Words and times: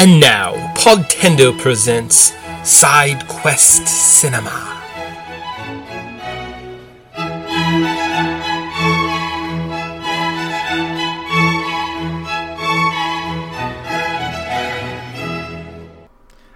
And 0.00 0.20
now, 0.20 0.54
Podtendo 0.76 1.58
presents 1.58 2.32
Side 2.62 3.26
Quest 3.26 3.88
Cinema. 3.88 4.48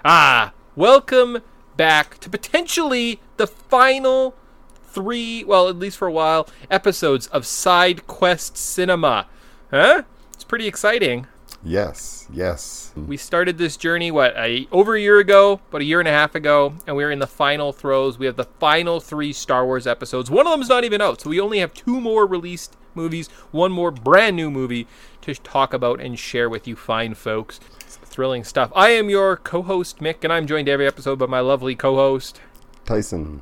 Ah, 0.05 0.53
welcome 0.77 1.41
back 1.77 2.19
to 2.19 2.31
potentially 2.31 3.21
the 3.39 3.49
final 3.49 4.37
three, 4.85 5.43
well, 5.43 5.69
at 5.69 5.77
least 5.77 5.99
for 5.99 6.07
a 6.07 6.13
while, 6.13 6.49
episodes 6.71 7.27
of 7.27 7.45
Side 7.45 8.07
Quest 8.07 8.57
Cinema. 8.57 9.27
Huh? 9.73 10.03
It's 10.33 10.45
pretty 10.45 10.69
exciting. 10.69 11.27
Yes, 11.65 12.27
yes. 12.33 12.93
Mm-hmm. 12.97 13.09
We 13.09 13.17
started 13.17 13.57
this 13.57 13.77
journey 13.77 14.11
what 14.11 14.37
a, 14.37 14.67
over 14.73 14.97
a 14.97 15.01
year 15.01 15.19
ago, 15.21 15.61
about 15.69 15.81
a 15.81 15.85
year 15.85 16.01
and 16.01 16.09
a 16.09 16.13
half 16.13 16.35
ago, 16.35 16.75
and 16.87 16.97
we're 16.97 17.11
in 17.11 17.21
the 17.21 17.27
final 17.27 17.73
throes. 17.73 18.19
We 18.19 18.27
have 18.27 18.37
the 18.37 18.45
final 18.45 18.99
three 19.01 19.33
Star 19.33 19.65
Wars 19.65 19.87
episodes. 19.87 20.31
One 20.31 20.47
of 20.47 20.53
them's 20.53 20.69
not 20.69 20.85
even 20.85 21.01
out, 21.01 21.21
so 21.21 21.31
we 21.31 21.41
only 21.41 21.59
have 21.61 21.73
two 21.73 22.01
more 22.01 22.27
released 22.27 22.77
movies, 22.95 23.29
one 23.53 23.71
more 23.71 23.91
brand 23.91 24.35
new 24.37 24.51
movie 24.51 24.87
to 25.23 25.35
talk 25.35 25.73
about 25.73 26.01
and 26.01 26.19
share 26.19 26.49
with 26.51 26.67
you 26.67 26.75
fine 26.75 27.15
folks. 27.15 27.61
It's 27.81 27.97
thrilling 27.97 28.43
stuff. 28.45 28.73
I 28.75 28.91
am 28.91 29.09
your 29.09 29.37
co-host 29.37 29.99
Mick, 30.01 30.25
and 30.25 30.33
I'm 30.33 30.47
joined 30.49 30.69
every 30.69 30.87
episode 30.87 31.19
by 31.21 31.27
my 31.27 31.41
lovely 31.41 31.77
co-host, 31.77 32.41
Tyson, 32.85 33.41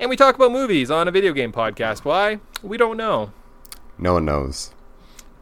and 0.00 0.08
we 0.08 0.16
talk 0.16 0.34
about 0.34 0.50
movies 0.50 0.90
on 0.90 1.08
a 1.08 1.10
video 1.10 1.34
game 1.34 1.52
podcast. 1.52 2.04
Why? 2.06 2.40
We 2.62 2.78
don't 2.78 2.96
know. 2.96 3.32
no 3.98 4.14
one 4.14 4.24
knows. 4.24 4.72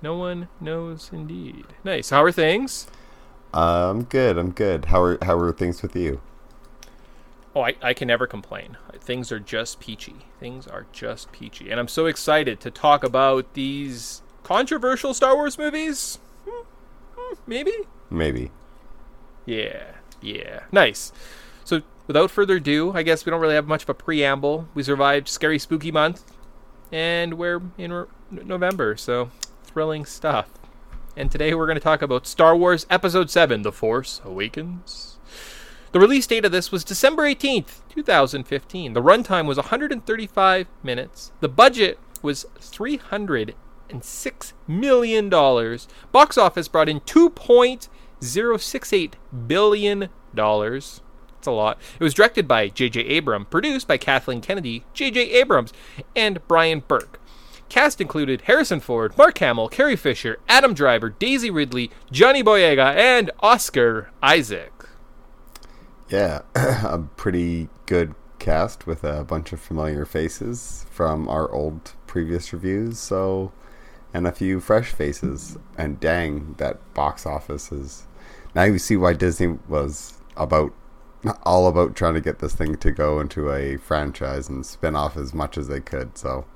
No 0.00 0.16
one 0.16 0.48
knows 0.60 1.10
indeed. 1.12 1.66
Nice. 1.84 2.10
How 2.10 2.22
are 2.22 2.32
things? 2.32 2.86
Uh, 3.52 3.90
I'm 3.90 4.04
good. 4.04 4.38
I'm 4.38 4.52
good. 4.52 4.86
How 4.86 5.02
are 5.02 5.18
how 5.22 5.38
are 5.38 5.52
things 5.52 5.82
with 5.82 5.96
you? 5.96 6.20
Oh, 7.54 7.62
I, 7.62 7.74
I 7.82 7.94
can 7.94 8.08
never 8.08 8.26
complain. 8.26 8.76
Things 9.00 9.32
are 9.32 9.40
just 9.40 9.80
peachy. 9.80 10.26
Things 10.38 10.66
are 10.66 10.86
just 10.92 11.32
peachy. 11.32 11.70
And 11.70 11.80
I'm 11.80 11.88
so 11.88 12.06
excited 12.06 12.60
to 12.60 12.70
talk 12.70 13.02
about 13.02 13.54
these 13.54 14.22
controversial 14.44 15.14
Star 15.14 15.34
Wars 15.34 15.58
movies. 15.58 16.18
Maybe? 17.46 17.72
Maybe. 18.10 18.50
Yeah. 19.46 19.92
Yeah. 20.20 20.60
Nice. 20.70 21.12
So, 21.64 21.82
without 22.06 22.30
further 22.30 22.56
ado, 22.56 22.92
I 22.94 23.02
guess 23.02 23.26
we 23.26 23.30
don't 23.30 23.40
really 23.40 23.54
have 23.54 23.66
much 23.66 23.82
of 23.82 23.88
a 23.88 23.94
preamble. 23.94 24.68
We 24.74 24.82
survived 24.82 25.28
Scary 25.28 25.58
Spooky 25.58 25.90
Month, 25.90 26.24
and 26.92 27.34
we're 27.34 27.60
in 27.76 28.06
November, 28.30 28.96
so 28.96 29.30
thrilling 29.68 30.06
stuff. 30.06 30.48
And 31.14 31.30
today 31.30 31.54
we're 31.54 31.66
going 31.66 31.76
to 31.76 31.84
talk 31.84 32.00
about 32.00 32.26
Star 32.26 32.56
Wars 32.56 32.86
Episode 32.88 33.28
7 33.30 33.60
The 33.62 33.70
Force 33.70 34.22
Awakens. 34.24 35.18
The 35.92 36.00
release 36.00 36.26
date 36.26 36.46
of 36.46 36.52
this 36.52 36.72
was 36.72 36.84
December 36.84 37.24
18th, 37.24 37.82
2015. 37.90 38.94
The 38.94 39.02
runtime 39.02 39.46
was 39.46 39.58
135 39.58 40.66
minutes. 40.82 41.32
The 41.40 41.48
budget 41.48 41.98
was 42.22 42.46
$306 42.58 43.54
million. 44.66 45.30
Box 45.30 46.38
office 46.38 46.68
brought 46.68 46.88
in 46.88 47.00
$2.068 47.00 49.12
billion. 49.46 50.08
That's 50.34 51.46
a 51.46 51.50
lot. 51.50 51.78
It 52.00 52.02
was 52.02 52.14
directed 52.14 52.48
by 52.48 52.68
J.J. 52.68 53.00
Abrams, 53.00 53.46
produced 53.50 53.86
by 53.86 53.96
Kathleen 53.96 54.40
Kennedy, 54.40 54.84
J.J. 54.92 55.30
Abrams, 55.32 55.72
and 56.16 56.44
Bryan 56.48 56.82
Burk. 56.86 57.20
Cast 57.68 58.00
included 58.00 58.42
Harrison 58.42 58.80
Ford, 58.80 59.16
Mark 59.18 59.38
Hamill, 59.38 59.68
Carrie 59.68 59.96
Fisher, 59.96 60.38
Adam 60.48 60.74
Driver, 60.74 61.10
Daisy 61.10 61.50
Ridley, 61.50 61.90
Johnny 62.10 62.42
Boyega, 62.42 62.94
and 62.94 63.30
Oscar 63.40 64.10
Isaac. 64.22 64.72
Yeah, 66.08 66.42
a 66.54 66.98
pretty 67.16 67.68
good 67.86 68.14
cast 68.38 68.86
with 68.86 69.04
a 69.04 69.24
bunch 69.24 69.52
of 69.52 69.60
familiar 69.60 70.04
faces 70.06 70.86
from 70.90 71.28
our 71.28 71.50
old 71.52 71.92
previous 72.06 72.52
reviews. 72.52 72.98
So, 72.98 73.52
and 74.14 74.26
a 74.26 74.32
few 74.32 74.60
fresh 74.60 74.90
faces. 74.92 75.58
And 75.76 76.00
dang, 76.00 76.54
that 76.58 76.94
box 76.94 77.26
office 77.26 77.70
is. 77.70 78.04
Now 78.54 78.64
you 78.64 78.78
see 78.78 78.96
why 78.96 79.12
Disney 79.12 79.58
was 79.68 80.18
about 80.36 80.72
all 81.42 81.66
about 81.66 81.96
trying 81.96 82.14
to 82.14 82.20
get 82.20 82.38
this 82.38 82.54
thing 82.54 82.76
to 82.76 82.92
go 82.92 83.20
into 83.20 83.50
a 83.50 83.76
franchise 83.76 84.48
and 84.48 84.64
spin 84.64 84.94
off 84.94 85.16
as 85.16 85.34
much 85.34 85.58
as 85.58 85.68
they 85.68 85.80
could. 85.80 86.16
So 86.16 86.46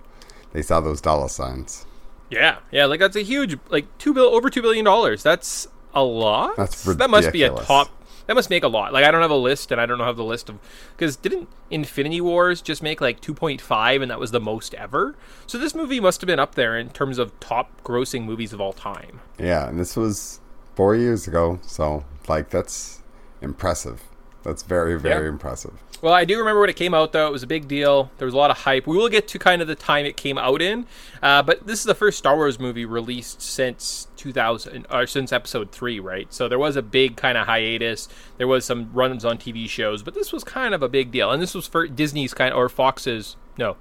they 0.52 0.62
saw 0.62 0.80
those 0.80 1.00
dollar 1.00 1.28
signs. 1.28 1.86
Yeah, 2.30 2.58
yeah, 2.70 2.86
like 2.86 3.00
that's 3.00 3.16
a 3.16 3.22
huge, 3.22 3.58
like 3.68 3.86
two 3.98 4.14
bill 4.14 4.34
over 4.34 4.48
two 4.48 4.62
billion 4.62 4.84
dollars. 4.84 5.22
That's 5.22 5.68
a 5.94 6.02
lot. 6.02 6.56
That's 6.56 6.82
that 6.94 7.10
must 7.10 7.32
be 7.32 7.42
a 7.42 7.50
top. 7.50 7.90
That 8.26 8.34
must 8.34 8.50
make 8.50 8.62
a 8.62 8.68
lot. 8.68 8.92
Like 8.92 9.04
I 9.04 9.10
don't 9.10 9.20
have 9.20 9.30
a 9.30 9.36
list, 9.36 9.70
and 9.70 9.80
I 9.80 9.86
don't 9.86 9.98
have 9.98 10.16
the 10.16 10.24
list 10.24 10.48
of 10.48 10.58
because 10.96 11.16
didn't 11.16 11.48
Infinity 11.70 12.20
Wars 12.20 12.62
just 12.62 12.82
make 12.82 13.00
like 13.00 13.20
two 13.20 13.34
point 13.34 13.60
five, 13.60 14.00
and 14.00 14.10
that 14.10 14.20
was 14.20 14.30
the 14.30 14.40
most 14.40 14.74
ever. 14.74 15.14
So 15.46 15.58
this 15.58 15.74
movie 15.74 16.00
must 16.00 16.20
have 16.20 16.26
been 16.26 16.38
up 16.38 16.54
there 16.54 16.78
in 16.78 16.90
terms 16.90 17.19
of 17.19 17.38
top 17.40 17.82
grossing 17.82 18.24
movies 18.24 18.52
of 18.52 18.60
all 18.60 18.72
time. 18.72 19.20
Yeah, 19.38 19.69
and 19.69 19.78
this 19.78 19.96
was 19.96 20.40
four 20.74 20.96
years 20.96 21.26
ago, 21.26 21.58
so 21.62 22.04
like 22.28 22.48
that's 22.48 23.02
impressive. 23.42 24.02
That's 24.42 24.62
very, 24.62 24.98
very 24.98 25.25
Yeah. 25.25 25.28
impressive. 25.30 25.72
Well, 26.00 26.12
I 26.12 26.25
do 26.25 26.36
remember 26.36 26.60
when 26.60 26.69
it 26.69 26.75
came 26.75 26.94
out, 26.94 27.12
though. 27.12 27.28
It 27.28 27.32
was 27.32 27.44
a 27.44 27.47
big 27.47 27.69
deal. 27.69 28.10
There 28.19 28.26
was 28.26 28.34
a 28.34 28.36
lot 28.36 28.50
of 28.50 28.58
hype. 28.58 28.88
We 28.88 28.97
will 28.97 29.08
get 29.08 29.28
to 29.28 29.38
kind 29.38 29.62
of 29.62 29.69
the 29.69 29.76
time 29.76 30.04
it 30.04 30.16
came 30.16 30.36
out 30.36 30.60
in, 30.60 30.86
uh, 31.22 31.42
but 31.44 31.64
this 31.69 31.78
is 31.78 31.84
the 31.84 31.94
first 31.94 32.19
Star 32.19 32.34
Wars 32.34 32.58
movie 32.58 32.84
released 32.84 33.41
since 33.41 34.08
2000, 34.16 34.84
or 34.91 35.06
since 35.06 35.32
Episode 35.32 35.70
Three, 35.70 36.00
right? 36.00 36.26
So 36.34 36.48
there 36.48 36.58
was 36.58 36.75
a 36.75 36.82
big 36.82 37.16
kind 37.16 37.38
of 37.38 37.47
hiatus. 37.47 38.08
There 38.36 38.48
was 38.48 38.64
some 38.64 38.91
runs 38.92 39.25
on 39.25 39.38
TV 39.38 39.69
shows, 39.69 40.02
but 40.02 40.14
this 40.14 40.32
was 40.32 40.42
kind 40.42 40.75
of 40.75 40.82
a 40.82 40.88
big 40.88 41.12
deal, 41.12 41.31
and 41.31 41.41
this 41.41 41.54
was 41.54 41.69
for 41.69 41.86
Disney's 41.86 42.34
kind 42.34 42.52
or 42.52 42.69
Fox's 42.69 43.36
no, 43.56 43.76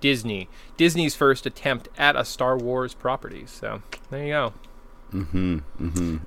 Disney 0.00 0.48
Disney's 0.76 1.16
first 1.16 1.44
attempt 1.44 1.88
at 1.98 2.14
a 2.14 2.24
Star 2.24 2.56
Wars 2.56 2.94
property. 2.94 3.46
So 3.46 3.82
there 4.10 4.22
you 4.24 4.32
go. 4.32 4.52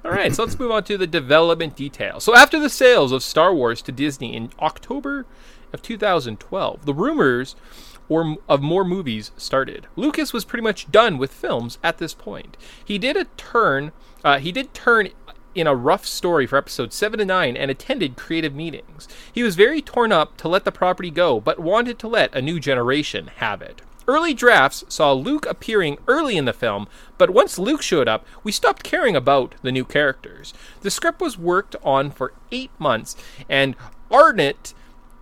All 0.05 0.11
right, 0.11 0.33
so 0.33 0.43
let's 0.43 0.57
move 0.57 0.71
on 0.71 0.83
to 0.85 0.97
the 0.97 1.07
development 1.07 1.75
details. 1.75 2.23
So, 2.23 2.35
after 2.35 2.59
the 2.59 2.69
sales 2.69 3.11
of 3.11 3.21
Star 3.23 3.53
Wars 3.53 3.81
to 3.83 3.91
Disney 3.91 4.35
in 4.35 4.51
October 4.59 5.25
of 5.73 5.81
2012, 5.81 6.85
the 6.85 6.93
rumors 6.93 7.55
or 8.09 8.37
of 8.47 8.61
more 8.61 8.85
movies 8.85 9.31
started. 9.35 9.87
Lucas 9.95 10.31
was 10.31 10.45
pretty 10.45 10.63
much 10.63 10.89
done 10.91 11.17
with 11.17 11.33
films 11.33 11.77
at 11.83 11.97
this 11.97 12.13
point. 12.13 12.55
He 12.83 12.97
did 12.97 13.17
a 13.17 13.25
turn. 13.35 13.91
Uh, 14.23 14.39
he 14.39 14.51
did 14.51 14.73
turn 14.73 15.09
in 15.53 15.67
a 15.67 15.75
rough 15.75 16.05
story 16.05 16.45
for 16.45 16.57
episodes 16.57 16.95
7 16.95 17.19
to 17.19 17.25
9 17.25 17.57
and 17.57 17.71
attended 17.71 18.15
creative 18.15 18.53
meetings. 18.53 19.07
He 19.31 19.43
was 19.43 19.55
very 19.55 19.81
torn 19.81 20.11
up 20.11 20.37
to 20.37 20.47
let 20.47 20.65
the 20.65 20.71
property 20.71 21.09
go, 21.09 21.39
but 21.39 21.59
wanted 21.59 21.99
to 21.99 22.07
let 22.07 22.33
a 22.35 22.41
new 22.41 22.59
generation 22.59 23.31
have 23.37 23.61
it. 23.61 23.81
Early 24.07 24.33
drafts 24.33 24.85
saw 24.87 25.11
Luke 25.11 25.45
appearing 25.45 25.97
early 26.07 26.37
in 26.37 26.45
the 26.45 26.53
film, 26.53 26.87
but 27.17 27.29
once 27.29 27.59
Luke 27.59 27.81
showed 27.81 28.07
up, 28.07 28.25
we 28.41 28.53
stopped 28.53 28.83
caring 28.83 29.17
about 29.17 29.55
the 29.63 29.71
new 29.71 29.83
characters. 29.83 30.53
The 30.81 30.91
script 30.91 31.19
was 31.19 31.37
worked 31.37 31.75
on 31.83 32.11
for 32.11 32.33
eight 32.51 32.71
months, 32.79 33.17
and 33.49 33.75
Arndt 34.09 34.73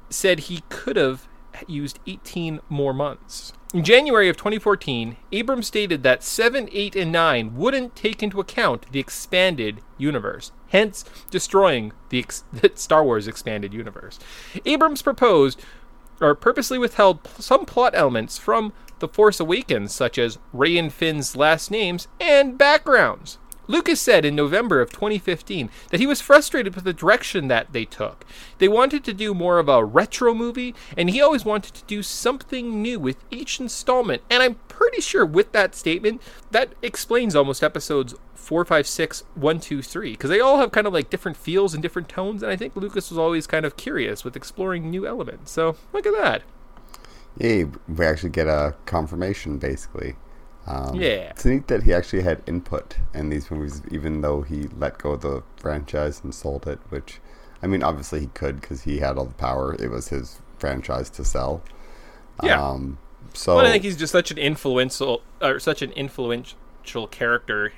said 0.10 0.42
he 0.42 0.62
could 0.70 0.98
have 0.98 1.28
used 1.68 2.00
18 2.06 2.60
more 2.70 2.94
months. 2.94 3.54
In 3.74 3.84
January 3.84 4.30
of 4.30 4.38
2014, 4.38 5.18
Abrams 5.32 5.68
stated 5.68 6.04
that 6.04 6.24
7, 6.24 6.70
8, 6.72 6.96
and 6.96 7.12
9 7.12 7.56
wouldn't 7.56 7.96
take 7.96 8.22
into 8.22 8.40
account 8.40 8.86
the 8.92 9.00
expanded 9.00 9.82
universe, 9.98 10.52
hence 10.70 11.04
destroying 11.30 11.92
the, 12.10 12.20
ex- 12.20 12.44
the 12.54 12.72
Star 12.76 13.04
Wars 13.04 13.28
expanded 13.28 13.74
universe. 13.74 14.20
Abrams 14.66 15.02
proposed 15.02 15.60
or 16.22 16.36
purposely 16.36 16.78
withheld 16.78 17.20
some 17.40 17.66
plot 17.66 17.94
elements 17.96 18.38
from 18.38 18.74
The 19.00 19.08
Force 19.08 19.40
Awakens, 19.40 19.94
such 19.94 20.18
as 20.18 20.40
Rey 20.54 20.78
and 20.78 20.92
Finn's 20.92 21.36
last 21.36 21.72
names 21.72 22.08
and 22.20 22.58
backgrounds. 22.58 23.38
Lucas 23.68 24.02
said 24.02 24.26
in 24.26 24.36
November 24.36 24.82
of 24.82 24.92
2015 24.92 25.70
that 25.90 26.00
he 26.00 26.08
was 26.08 26.22
frustrated 26.22 26.76
with 26.76 26.84
the 26.84 26.94
direction 26.94 27.48
that 27.48 27.74
they 27.74 27.86
took. 27.86 28.26
They 28.58 28.68
wanted 28.68 29.04
to 29.06 29.14
do 29.14 29.34
more 29.34 29.60
of 29.60 29.70
a 29.70 29.84
retro 29.84 30.34
movie, 30.34 30.76
and 30.98 31.10
he 31.10 31.22
always 31.22 31.46
wanted 31.46 31.74
to 31.76 31.84
do 31.86 32.04
something 32.04 32.82
new 32.82 33.00
with 33.00 33.24
each 33.32 33.60
installment. 33.60 34.22
And 34.30 34.42
I'm 34.44 34.56
pretty 34.68 35.02
sure 35.02 35.26
with 35.26 35.52
that 35.54 35.76
statement, 35.76 36.22
that 36.52 36.74
explains 36.82 37.36
almost 37.36 37.64
episodes 37.64 38.16
4, 38.34 38.66
5, 38.66 38.88
6, 38.88 39.24
1, 39.34 39.60
2, 39.60 39.82
3, 39.82 40.12
because 40.12 40.30
they 40.30 40.40
all 40.40 40.60
have 40.60 40.72
kind 40.72 40.86
of 40.86 40.94
like 40.94 41.10
different 41.10 41.38
feels 41.38 41.74
and 41.74 41.82
different 41.82 42.08
tones, 42.08 42.44
and 42.44 42.52
I 42.52 42.56
think 42.56 42.76
Lucas 42.76 43.10
was 43.10 43.18
always 43.18 43.48
kind 43.48 43.66
of 43.66 43.78
curious 43.78 44.24
with 44.24 44.36
exploring 44.36 44.90
new 44.90 45.08
elements. 45.08 45.52
So 45.52 45.76
look 45.94 46.06
at 46.06 46.14
that. 46.14 46.44
Yeah, 47.38 47.66
we 47.88 48.06
actually 48.06 48.30
get 48.30 48.48
a 48.48 48.76
confirmation 48.86 49.58
basically. 49.58 50.16
Um, 50.68 50.96
Yeah. 50.96 51.30
It's 51.32 51.46
neat 51.46 51.68
that 51.68 51.84
he 51.84 51.94
actually 51.94 52.24
had 52.24 52.42
input 52.48 52.98
in 53.14 53.30
these 53.30 53.52
movies, 53.52 53.82
even 53.92 54.22
though 54.22 54.42
he 54.42 54.68
let 54.78 54.98
go 54.98 55.12
of 55.12 55.22
the 55.22 55.44
franchise 55.58 56.22
and 56.24 56.34
sold 56.34 56.68
it. 56.68 56.80
Which, 56.90 57.20
I 57.62 57.68
mean, 57.68 57.84
obviously 57.84 58.20
he 58.22 58.28
could 58.28 58.62
because 58.62 58.84
he 58.84 59.00
had 59.00 59.18
all 59.18 59.26
the 59.26 59.34
power. 59.36 59.76
It 59.76 59.90
was 59.90 60.10
his 60.10 60.42
franchise 60.58 61.10
to 61.12 61.24
sell. 61.24 61.62
Yeah. 62.44 62.62
Um, 62.62 62.98
so 63.34 63.58
Well, 63.58 63.66
I 63.66 63.72
think 63.72 63.84
he's 63.84 63.98
just 63.98 64.12
such 64.12 64.32
an 64.32 64.38
influential, 64.38 65.22
or 65.42 65.60
such 65.60 65.82
an 65.82 65.92
influential 65.92 67.08
character 67.08 67.74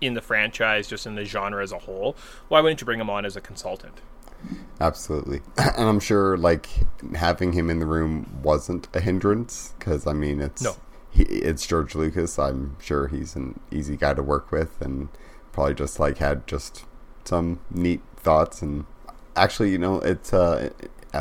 in 0.00 0.14
the 0.14 0.20
franchise, 0.20 0.88
just 0.88 1.06
in 1.06 1.14
the 1.14 1.24
genre 1.24 1.62
as 1.62 1.70
a 1.70 1.78
whole. 1.78 2.16
Why 2.48 2.60
wouldn't 2.60 2.80
you 2.80 2.84
bring 2.84 3.00
him 3.00 3.08
on 3.10 3.24
as 3.24 3.36
a 3.36 3.40
consultant? 3.40 4.00
Absolutely. 4.80 5.40
And 5.76 5.88
I'm 5.88 6.00
sure 6.00 6.36
like 6.36 6.66
having 7.14 7.52
him 7.52 7.70
in 7.70 7.78
the 7.78 7.86
room 7.86 8.40
wasn't 8.42 8.88
a 8.94 9.00
hindrance 9.00 9.74
because 9.78 10.06
I 10.06 10.12
mean 10.12 10.40
it's 10.40 10.62
No. 10.62 10.74
He, 11.12 11.22
it's 11.24 11.66
George 11.66 11.94
Lucas. 11.94 12.38
I'm 12.38 12.76
sure 12.80 13.06
he's 13.08 13.36
an 13.36 13.60
easy 13.70 13.96
guy 13.96 14.14
to 14.14 14.22
work 14.22 14.50
with 14.50 14.80
and 14.80 15.08
probably 15.52 15.74
just 15.74 16.00
like 16.00 16.18
had 16.18 16.46
just 16.46 16.84
some 17.24 17.60
neat 17.70 18.00
thoughts 18.16 18.62
and 18.62 18.84
actually 19.36 19.70
you 19.70 19.78
know 19.78 19.98
it's 20.00 20.32
uh 20.32 20.70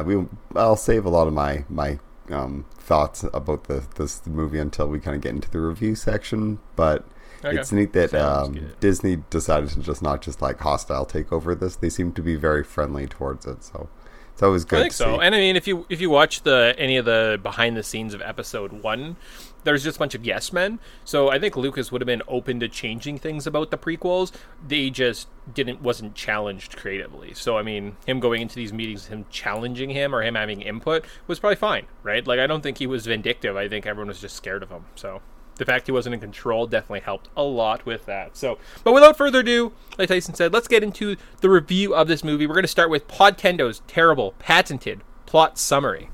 we 0.03 0.25
I'll 0.55 0.75
save 0.75 1.05
a 1.05 1.09
lot 1.09 1.27
of 1.27 1.33
my 1.33 1.65
my 1.69 1.99
um 2.29 2.65
thoughts 2.77 3.23
about 3.33 3.65
the 3.65 3.83
this 3.95 4.25
movie 4.25 4.57
until 4.59 4.87
we 4.87 4.99
kind 4.99 5.15
of 5.15 5.21
get 5.21 5.35
into 5.35 5.51
the 5.51 5.59
review 5.59 5.95
section 5.95 6.59
but 6.75 7.05
Okay. 7.43 7.57
it's 7.57 7.71
neat 7.71 7.93
that 7.93 8.11
Sounds 8.11 8.49
um, 8.49 8.53
good. 8.53 8.79
Disney 8.79 9.23
decided 9.31 9.69
to 9.71 9.79
just 9.79 10.03
not 10.03 10.21
just 10.21 10.43
like 10.43 10.59
hostile 10.59 11.05
take 11.05 11.31
over 11.33 11.55
this. 11.55 11.75
They 11.75 11.89
seem 11.89 12.11
to 12.13 12.21
be 12.21 12.35
very 12.35 12.63
friendly 12.63 13.07
towards 13.07 13.47
it. 13.47 13.63
So 13.63 13.89
it's 14.31 14.43
always 14.43 14.63
good. 14.63 14.77
I 14.77 14.81
think 14.83 14.91
to 14.91 14.97
so. 14.97 15.17
see. 15.17 15.25
And 15.25 15.33
I 15.33 15.39
mean, 15.39 15.55
if 15.55 15.65
you 15.67 15.85
if 15.89 15.99
you 16.01 16.11
watch 16.11 16.43
the 16.43 16.75
any 16.77 16.97
of 16.97 17.05
the 17.05 17.39
behind 17.41 17.75
the 17.75 17.81
scenes 17.81 18.13
of 18.13 18.21
episode 18.21 18.71
one, 18.83 19.15
there's 19.63 19.83
just 19.83 19.97
a 19.97 19.99
bunch 19.99 20.15
of 20.15 20.25
yes 20.25 20.51
men. 20.51 20.79
So 21.05 21.29
I 21.29 21.39
think 21.39 21.55
Lucas 21.55 21.91
would 21.91 22.01
have 22.01 22.07
been 22.07 22.23
open 22.27 22.59
to 22.59 22.67
changing 22.67 23.17
things 23.17 23.45
about 23.47 23.71
the 23.71 23.77
prequels. 23.77 24.31
They 24.65 24.89
just 24.89 25.27
didn't 25.51 25.81
wasn't 25.81 26.15
challenged 26.15 26.77
creatively. 26.77 27.33
So 27.33 27.57
I 27.57 27.63
mean, 27.63 27.97
him 28.05 28.19
going 28.19 28.41
into 28.41 28.55
these 28.55 28.73
meetings, 28.73 29.07
him 29.07 29.25
challenging 29.29 29.89
him 29.89 30.13
or 30.15 30.21
him 30.21 30.35
having 30.35 30.61
input 30.61 31.05
was 31.27 31.39
probably 31.39 31.55
fine, 31.55 31.85
right? 32.03 32.25
Like 32.25 32.39
I 32.39 32.47
don't 32.47 32.61
think 32.61 32.77
he 32.77 32.87
was 32.87 33.05
vindictive. 33.05 33.55
I 33.55 33.67
think 33.67 33.85
everyone 33.85 34.07
was 34.07 34.21
just 34.21 34.35
scared 34.35 34.63
of 34.63 34.69
him. 34.69 34.85
So. 34.95 35.21
The 35.55 35.65
fact 35.65 35.85
he 35.85 35.91
wasn't 35.91 36.15
in 36.15 36.21
control 36.21 36.65
definitely 36.65 37.01
helped 37.01 37.29
a 37.37 37.43
lot 37.43 37.85
with 37.85 38.07
that. 38.07 38.35
So, 38.35 38.57
but 38.83 38.93
without 38.93 39.15
further 39.15 39.41
ado, 39.41 39.73
like 39.99 40.07
Tyson 40.07 40.33
said, 40.33 40.53
let's 40.53 40.67
get 40.67 40.81
into 40.81 41.17
the 41.41 41.51
review 41.51 41.93
of 41.93 42.07
this 42.07 42.23
movie. 42.23 42.47
We're 42.47 42.55
going 42.55 42.63
to 42.63 42.69
start 42.69 42.89
with 42.89 43.07
Podtendo's 43.07 43.83
terrible, 43.85 44.33
patented 44.39 45.01
plot 45.27 45.59
summary. 45.59 46.09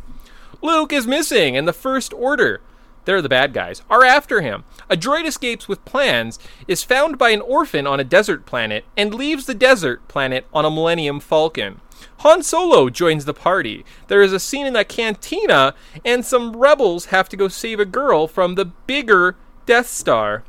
Luke 0.62 0.92
is 0.92 1.08
missing, 1.08 1.56
and 1.56 1.68
the 1.68 1.72
First 1.72 2.14
Order, 2.14 2.62
they're 3.08 3.22
the 3.22 3.30
bad 3.30 3.54
guys, 3.54 3.82
are 3.90 4.04
after 4.04 4.42
him. 4.42 4.66
A 4.90 4.98
droid 4.98 5.26
escapes 5.26 5.68
with 5.68 5.84
plans, 5.86 6.38
is 6.68 6.84
found 6.84 7.18
by 7.18 7.30
an 7.30 7.40
orphan 7.40 7.88
on 7.88 8.02
a 8.02 8.04
desert 8.04 8.46
planet, 8.46 8.84
and 8.98 9.14
leaves 9.14 9.46
the 9.46 9.56
desert 9.56 10.06
planet 10.10 10.46
on 10.54 10.66
a 10.66 10.70
Millennium 10.70 11.22
Falcon. 11.22 11.80
Han 12.18 12.44
Solo 12.44 12.90
joins 12.90 13.24
the 13.24 13.34
party. 13.34 13.86
There 14.08 14.22
is 14.22 14.34
a 14.34 14.42
scene 14.42 14.68
in 14.68 14.76
a 14.76 14.84
cantina, 14.84 15.74
and 16.04 16.26
some 16.26 16.58
rebels 16.58 17.06
have 17.06 17.30
to 17.30 17.38
go 17.38 17.48
save 17.48 17.80
a 17.80 17.86
girl 17.86 18.28
from 18.28 18.56
the 18.56 18.66
bigger 18.66 19.38
Death 19.66 19.88
Star. 19.88 20.44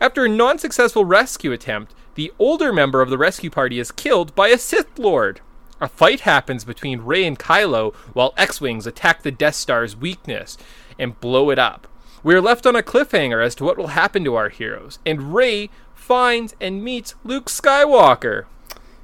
After 0.00 0.24
a 0.24 0.28
non 0.28 0.58
successful 0.58 1.04
rescue 1.04 1.52
attempt, 1.52 1.94
the 2.16 2.32
older 2.38 2.72
member 2.72 3.00
of 3.00 3.10
the 3.10 3.18
rescue 3.18 3.48
party 3.48 3.78
is 3.78 3.92
killed 3.92 4.34
by 4.34 4.48
a 4.48 4.58
Sith 4.58 4.98
Lord. 4.98 5.40
A 5.80 5.86
fight 5.86 6.20
happens 6.20 6.64
between 6.64 7.02
Rey 7.02 7.24
and 7.24 7.38
Kylo 7.38 7.94
while 8.12 8.34
X 8.36 8.60
Wings 8.60 8.88
attack 8.88 9.22
the 9.22 9.30
Death 9.30 9.54
Star's 9.54 9.96
weakness 9.96 10.58
and 10.98 11.20
blow 11.20 11.50
it 11.50 11.58
up. 11.58 11.86
We 12.24 12.34
are 12.34 12.40
left 12.40 12.66
on 12.66 12.76
a 12.76 12.82
cliffhanger 12.82 13.44
as 13.44 13.54
to 13.56 13.64
what 13.64 13.76
will 13.76 13.88
happen 13.88 14.24
to 14.24 14.34
our 14.36 14.48
heroes, 14.48 14.98
and 15.04 15.34
Rey 15.34 15.70
finds 15.94 16.54
and 16.60 16.82
meets 16.84 17.14
Luke 17.24 17.46
Skywalker. 17.46 18.44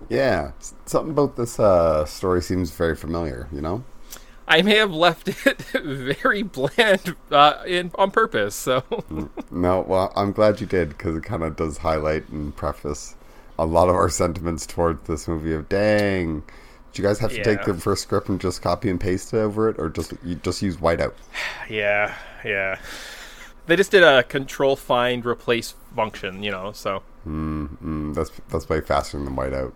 yeah, 0.09 0.53
something 0.87 1.11
about 1.11 1.37
this 1.37 1.59
uh, 1.59 2.05
story 2.05 2.41
seems 2.43 2.70
very 2.70 2.94
familiar. 2.97 3.49
You 3.53 3.61
know. 3.61 3.85
I 4.47 4.62
may 4.62 4.76
have 4.76 4.93
left 4.93 5.29
it 5.47 5.61
very 5.82 6.43
bland 6.43 7.17
uh, 7.31 7.62
in, 7.67 7.91
on 7.97 8.11
purpose, 8.11 8.55
so. 8.55 8.82
No, 9.50 9.81
well, 9.87 10.12
I'm 10.17 10.32
glad 10.32 10.61
you 10.61 10.67
did 10.67 10.91
because 10.91 11.17
it 11.17 11.23
kind 11.25 11.43
of 11.43 11.56
does 11.56 11.79
highlight 11.79 12.29
and 12.31 12.56
preface 12.56 13.15
a 13.59 13.67
lot 13.67 13.88
of 13.91 13.94
our 13.94 14.09
sentiments 14.09 14.65
towards 14.67 15.06
this 15.06 15.29
movie. 15.29 15.53
Of 15.53 15.69
dang, 15.69 16.44
did 16.93 16.99
you 17.02 17.05
guys 17.05 17.19
have 17.20 17.31
to 17.32 17.43
take 17.44 17.64
the 17.64 17.75
first 17.75 18.02
script 18.02 18.29
and 18.29 18.40
just 18.40 18.62
copy 18.62 18.88
and 18.90 19.00
paste 19.00 19.32
it 19.35 19.38
over 19.38 19.69
it, 19.69 19.76
or 19.79 19.88
just 19.88 20.12
you 20.25 20.37
just 20.37 20.62
use 20.62 20.76
whiteout? 20.76 21.12
Yeah, 21.70 22.14
yeah. 22.44 22.79
They 23.67 23.76
just 23.76 23.90
did 23.90 24.02
a 24.02 24.23
control 24.23 24.76
find 24.76 25.26
replace 25.26 25.75
function, 25.94 26.43
you 26.43 26.50
know, 26.50 26.73
so 26.73 27.02
Mm, 27.26 28.14
that's 28.14 28.31
that's 28.49 28.69
way 28.69 28.81
faster 28.81 29.19
than 29.23 29.37
whiteout. 29.37 29.73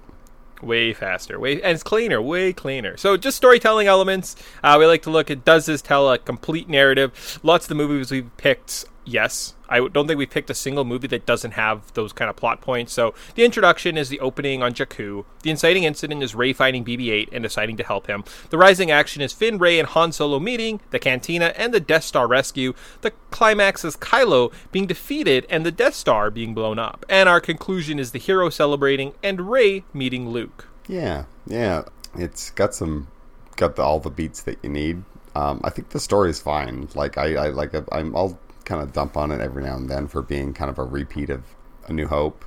way 0.62 0.94
faster, 0.94 1.38
way 1.38 1.60
and 1.60 1.72
it's 1.74 1.82
cleaner, 1.82 2.22
way 2.22 2.52
cleaner. 2.52 2.96
So 2.96 3.16
just 3.18 3.36
storytelling 3.36 3.88
elements. 3.88 4.36
Uh, 4.62 4.76
we 4.78 4.86
like 4.86 5.02
to 5.02 5.10
look 5.10 5.30
at 5.30 5.44
does 5.44 5.66
this 5.66 5.82
tell 5.82 6.10
a 6.10 6.18
complete 6.18 6.68
narrative? 6.68 7.38
Lots 7.42 7.66
of 7.66 7.68
the 7.68 7.74
movies 7.74 8.10
we've 8.10 8.34
picked, 8.38 8.86
yes. 9.04 9.54
I 9.72 9.88
don't 9.88 10.06
think 10.06 10.18
we 10.18 10.26
picked 10.26 10.50
a 10.50 10.54
single 10.54 10.84
movie 10.84 11.08
that 11.08 11.24
doesn't 11.24 11.52
have 11.52 11.92
those 11.94 12.12
kind 12.12 12.28
of 12.28 12.36
plot 12.36 12.60
points. 12.60 12.92
So 12.92 13.14
the 13.36 13.44
introduction 13.44 13.96
is 13.96 14.10
the 14.10 14.20
opening 14.20 14.62
on 14.62 14.74
Jakku. 14.74 15.24
The 15.42 15.50
inciting 15.50 15.84
incident 15.84 16.22
is 16.22 16.34
Rey 16.34 16.52
finding 16.52 16.84
BB-8 16.84 17.30
and 17.32 17.42
deciding 17.42 17.78
to 17.78 17.82
help 17.82 18.06
him. 18.06 18.22
The 18.50 18.58
rising 18.58 18.90
action 18.90 19.22
is 19.22 19.32
Finn, 19.32 19.56
Rey, 19.56 19.78
and 19.78 19.88
Han 19.88 20.12
Solo 20.12 20.38
meeting, 20.38 20.80
the 20.90 20.98
cantina, 20.98 21.54
and 21.56 21.72
the 21.72 21.80
Death 21.80 22.04
Star 22.04 22.28
rescue. 22.28 22.74
The 23.00 23.12
climax 23.30 23.82
is 23.82 23.96
Kylo 23.96 24.52
being 24.72 24.86
defeated 24.86 25.46
and 25.48 25.64
the 25.64 25.72
Death 25.72 25.94
Star 25.94 26.30
being 26.30 26.52
blown 26.52 26.78
up. 26.78 27.06
And 27.08 27.26
our 27.26 27.40
conclusion 27.40 27.98
is 27.98 28.12
the 28.12 28.18
hero 28.18 28.50
celebrating 28.50 29.14
and 29.22 29.50
Rey 29.50 29.84
meeting 29.94 30.28
Luke. 30.28 30.68
Yeah, 30.86 31.24
yeah, 31.46 31.84
it's 32.14 32.50
got 32.50 32.74
some 32.74 33.08
got 33.56 33.76
the, 33.76 33.82
all 33.82 34.00
the 34.00 34.10
beats 34.10 34.42
that 34.42 34.58
you 34.62 34.68
need. 34.68 35.02
Um, 35.34 35.62
I 35.64 35.70
think 35.70 35.90
the 35.90 36.00
story 36.00 36.28
is 36.28 36.40
fine. 36.40 36.88
Like 36.94 37.16
I, 37.16 37.46
I 37.46 37.48
like 37.48 37.72
I'm 37.90 38.14
I'll 38.14 38.38
kind 38.64 38.82
of 38.82 38.92
dump 38.92 39.16
on 39.16 39.30
it 39.30 39.40
every 39.40 39.62
now 39.62 39.76
and 39.76 39.88
then 39.88 40.08
for 40.08 40.22
being 40.22 40.52
kind 40.52 40.70
of 40.70 40.78
a 40.78 40.84
repeat 40.84 41.30
of 41.30 41.44
A 41.86 41.92
New 41.92 42.06
Hope, 42.06 42.44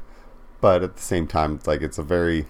but 0.62 0.84
at 0.84 0.96
the 0.96 1.02
same 1.02 1.28
time, 1.28 1.56
it's 1.56 1.68
like 1.68 1.82
it's 1.82 1.98
a 1.98 2.04
very 2.04 2.46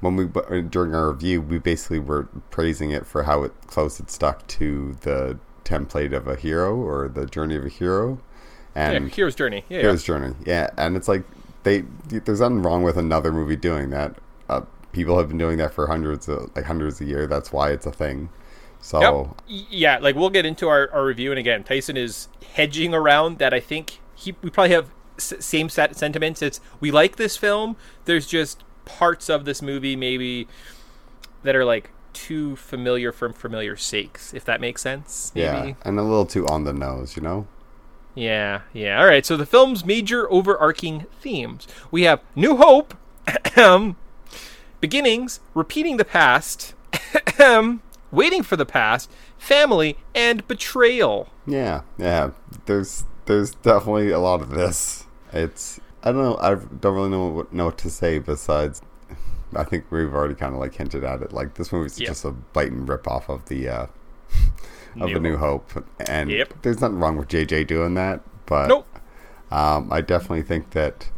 when 0.00 0.16
we 0.16 0.26
during 0.62 0.94
our 0.94 1.10
review 1.10 1.40
we 1.40 1.58
basically 1.58 1.98
were 1.98 2.24
praising 2.50 2.90
it 2.90 3.06
for 3.06 3.22
how 3.22 3.42
it 3.42 3.52
close 3.66 3.98
it 3.98 4.10
stuck 4.10 4.46
to 4.46 4.96
the 5.00 5.38
template 5.64 6.12
of 6.12 6.28
a 6.28 6.36
hero 6.36 6.76
or 6.76 7.08
the 7.08 7.26
journey 7.26 7.56
of 7.56 7.64
a 7.64 7.68
hero, 7.68 8.20
and 8.74 9.08
yeah, 9.08 9.14
hero's 9.14 9.34
journey. 9.34 9.64
Yeah, 9.68 9.76
yeah. 9.76 9.82
Hero's 9.82 10.04
Journey. 10.04 10.34
Yeah, 10.44 10.70
and 10.76 10.96
it's 10.96 11.08
like 11.08 11.22
they 11.62 11.84
there's 12.08 12.40
nothing 12.40 12.62
wrong 12.62 12.82
with 12.82 12.96
another 12.96 13.32
movie 13.32 13.56
doing 13.56 13.90
that. 13.90 14.16
Uh, 14.48 14.62
people 14.92 15.18
have 15.18 15.28
been 15.28 15.38
doing 15.38 15.58
that 15.58 15.72
for 15.72 15.86
hundreds 15.86 16.28
of 16.28 16.54
like 16.54 16.64
hundreds 16.66 17.00
of 17.00 17.08
years. 17.08 17.28
That's 17.28 17.52
why 17.52 17.70
it's 17.70 17.86
a 17.86 17.92
thing. 17.92 18.28
So 18.84 19.34
Yep. 19.48 19.66
Yeah, 19.70 19.98
like 19.98 20.14
we'll 20.14 20.28
get 20.28 20.44
into 20.44 20.68
our, 20.68 20.90
our 20.92 21.06
review, 21.06 21.30
and 21.32 21.38
again, 21.38 21.64
Tyson 21.64 21.96
is 21.96 22.28
hedging 22.52 22.92
around 22.92 23.38
that. 23.38 23.54
I 23.54 23.58
think 23.60 23.98
he 24.14 24.34
we 24.42 24.50
probably 24.50 24.74
have 24.74 24.88
s- 25.16 25.32
same 25.40 25.70
set 25.70 25.96
sentiments. 25.96 26.42
It's 26.42 26.60
we 26.80 26.90
like 26.90 27.16
this 27.16 27.34
film. 27.38 27.76
There's 28.04 28.26
just 28.26 28.62
parts 28.84 29.30
of 29.30 29.46
this 29.46 29.62
movie 29.62 29.96
maybe 29.96 30.46
that 31.44 31.56
are 31.56 31.64
like 31.64 31.90
too 32.12 32.56
familiar 32.56 33.10
from 33.10 33.32
familiar 33.32 33.74
sakes, 33.74 34.34
if 34.34 34.44
that 34.44 34.60
makes 34.60 34.82
sense. 34.82 35.32
Maybe. 35.34 35.68
yeah, 35.68 35.74
and 35.82 35.98
a 35.98 36.02
little 36.02 36.26
too 36.26 36.46
on 36.48 36.64
the 36.64 36.74
nose, 36.74 37.16
you 37.16 37.22
know. 37.22 37.46
Yeah, 38.14 38.60
yeah. 38.74 39.00
All 39.00 39.06
right. 39.06 39.24
So 39.24 39.38
the 39.38 39.46
film's 39.46 39.82
major 39.86 40.30
overarching 40.30 41.06
themes 41.22 41.66
we 41.90 42.02
have 42.02 42.20
New 42.36 42.58
Hope, 42.58 42.94
beginnings, 44.80 45.40
repeating 45.54 45.96
the 45.96 46.04
past, 46.04 46.74
waiting 48.14 48.42
for 48.42 48.56
the 48.56 48.66
past, 48.66 49.10
family, 49.36 49.96
and 50.14 50.46
betrayal. 50.48 51.28
Yeah, 51.46 51.82
yeah. 51.98 52.30
There's 52.66 53.04
there's 53.26 53.52
definitely 53.56 54.10
a 54.10 54.18
lot 54.18 54.40
of 54.40 54.50
this. 54.50 55.04
It's 55.32 55.80
I 56.02 56.12
don't 56.12 56.22
know. 56.22 56.36
I 56.40 56.54
don't 56.54 56.94
really 56.94 57.10
know 57.10 57.26
what 57.28 57.52
know 57.52 57.66
what 57.66 57.78
to 57.78 57.90
say 57.90 58.18
besides. 58.18 58.80
I 59.56 59.62
think 59.62 59.84
we've 59.90 60.12
already 60.12 60.34
kind 60.34 60.52
of 60.54 60.60
like 60.60 60.74
hinted 60.74 61.04
at 61.04 61.22
it. 61.22 61.32
Like 61.32 61.54
this 61.54 61.72
movie's 61.72 62.00
Yep. 62.00 62.08
just 62.08 62.24
a 62.24 62.30
blatant 62.32 62.88
rip 62.88 63.06
off 63.06 63.28
of 63.28 63.44
the 63.46 63.68
uh, 63.68 63.86
of 65.00 65.10
New 65.10 65.16
a 65.16 65.20
New 65.20 65.36
Hope, 65.36 65.70
and 66.08 66.30
Yep. 66.30 66.54
there's 66.62 66.80
nothing 66.80 66.98
wrong 66.98 67.16
with 67.16 67.28
JJ 67.28 67.66
doing 67.66 67.94
that. 67.94 68.20
But 68.46 68.68
Nope. 68.68 68.86
um, 69.52 69.92
I 69.92 70.00
definitely 70.00 70.42
think 70.42 70.70
that 70.70 71.10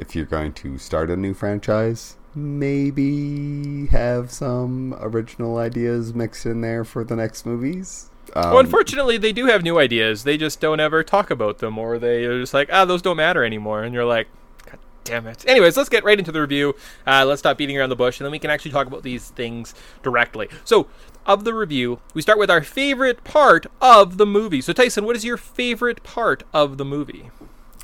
if 0.00 0.14
you're 0.16 0.24
going 0.26 0.52
to 0.54 0.78
start 0.78 1.10
a 1.10 1.16
new 1.16 1.32
franchise, 1.32 2.16
maybe 2.36 3.86
have 3.86 4.30
some 4.30 4.94
original 5.00 5.56
ideas 5.56 6.14
mixed 6.14 6.46
in 6.46 6.60
there 6.60 6.84
for 6.84 7.02
the 7.02 7.16
next 7.16 7.46
movies. 7.46 8.10
Um, 8.34 8.50
well, 8.50 8.58
unfortunately, 8.58 9.16
they 9.16 9.32
do 9.32 9.46
have 9.46 9.62
new 9.62 9.78
ideas. 9.78 10.24
They 10.24 10.36
just 10.36 10.60
don't 10.60 10.80
ever 10.80 11.02
talk 11.02 11.30
about 11.30 11.58
them, 11.58 11.78
or 11.78 11.98
they 11.98 12.24
are 12.24 12.40
just 12.40 12.52
like, 12.52 12.68
ah, 12.72 12.84
those 12.84 13.00
don't 13.02 13.16
matter 13.16 13.44
anymore. 13.44 13.82
And 13.82 13.94
you're 13.94 14.04
like, 14.04 14.28
God 14.66 14.78
damn 15.04 15.26
it. 15.26 15.44
Anyways, 15.48 15.76
let's 15.76 15.88
get 15.88 16.04
right 16.04 16.18
into 16.18 16.32
the 16.32 16.40
review. 16.40 16.74
Uh, 17.06 17.24
let's 17.24 17.38
stop 17.38 17.56
beating 17.56 17.78
around 17.78 17.88
the 17.88 17.96
bush, 17.96 18.20
and 18.20 18.24
then 18.26 18.32
we 18.32 18.38
can 18.38 18.50
actually 18.50 18.72
talk 18.72 18.86
about 18.86 19.02
these 19.02 19.30
things 19.30 19.74
directly. 20.02 20.48
So, 20.64 20.88
of 21.24 21.44
the 21.44 21.54
review, 21.54 22.00
we 22.14 22.22
start 22.22 22.38
with 22.38 22.50
our 22.50 22.62
favorite 22.62 23.24
part 23.24 23.66
of 23.80 24.18
the 24.18 24.26
movie. 24.26 24.60
So, 24.60 24.72
Tyson, 24.72 25.04
what 25.04 25.16
is 25.16 25.24
your 25.24 25.36
favorite 25.36 26.02
part 26.02 26.42
of 26.52 26.76
the 26.76 26.84
movie? 26.84 27.30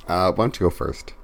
uh, 0.08 0.32
why 0.32 0.44
don't 0.44 0.58
you 0.60 0.66
go 0.66 0.70
first? 0.70 1.14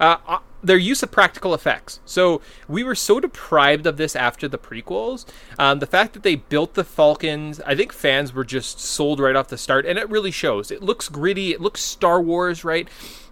uh, 0.00 0.38
their 0.62 0.76
use 0.76 1.02
of 1.02 1.10
practical 1.10 1.54
effects. 1.54 2.00
So 2.04 2.40
we 2.68 2.82
were 2.82 2.94
so 2.94 3.20
deprived 3.20 3.86
of 3.86 3.96
this 3.96 4.16
after 4.16 4.48
the 4.48 4.58
prequels. 4.58 5.26
Um, 5.58 5.78
the 5.78 5.86
fact 5.86 6.12
that 6.14 6.22
they 6.22 6.36
built 6.36 6.74
the 6.74 6.84
Falcons, 6.84 7.60
I 7.66 7.74
think 7.74 7.92
fans 7.92 8.32
were 8.32 8.44
just 8.44 8.80
sold 8.80 9.20
right 9.20 9.36
off 9.36 9.48
the 9.48 9.58
start, 9.58 9.86
and 9.86 9.98
it 9.98 10.08
really 10.08 10.30
shows. 10.30 10.70
It 10.70 10.82
looks 10.82 11.08
gritty. 11.08 11.52
It 11.52 11.60
looks 11.60 11.82
Star 11.82 12.20
Wars, 12.20 12.64
right? 12.64 12.88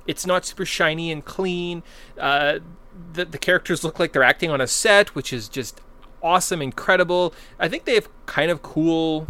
it's 0.07 0.26
not 0.26 0.45
super 0.45 0.64
shiny 0.64 1.11
and 1.11 1.25
clean. 1.25 1.83
Uh, 2.19 2.61
the, 3.12 3.25
the 3.25 3.38
characters 3.38 3.85
look 3.85 3.99
like 3.99 4.12
they're 4.12 4.23
acting 4.23 4.50
on 4.50 4.61
a 4.61 4.66
set, 4.66 5.14
which 5.14 5.33
is 5.33 5.49
just 5.49 5.81
awesome, 6.23 6.62
incredible. 6.62 7.35
I 7.59 7.69
think 7.69 7.85
they 7.85 7.95
have 7.95 8.09
kind 8.26 8.50
of 8.50 8.62
cool 8.62 9.26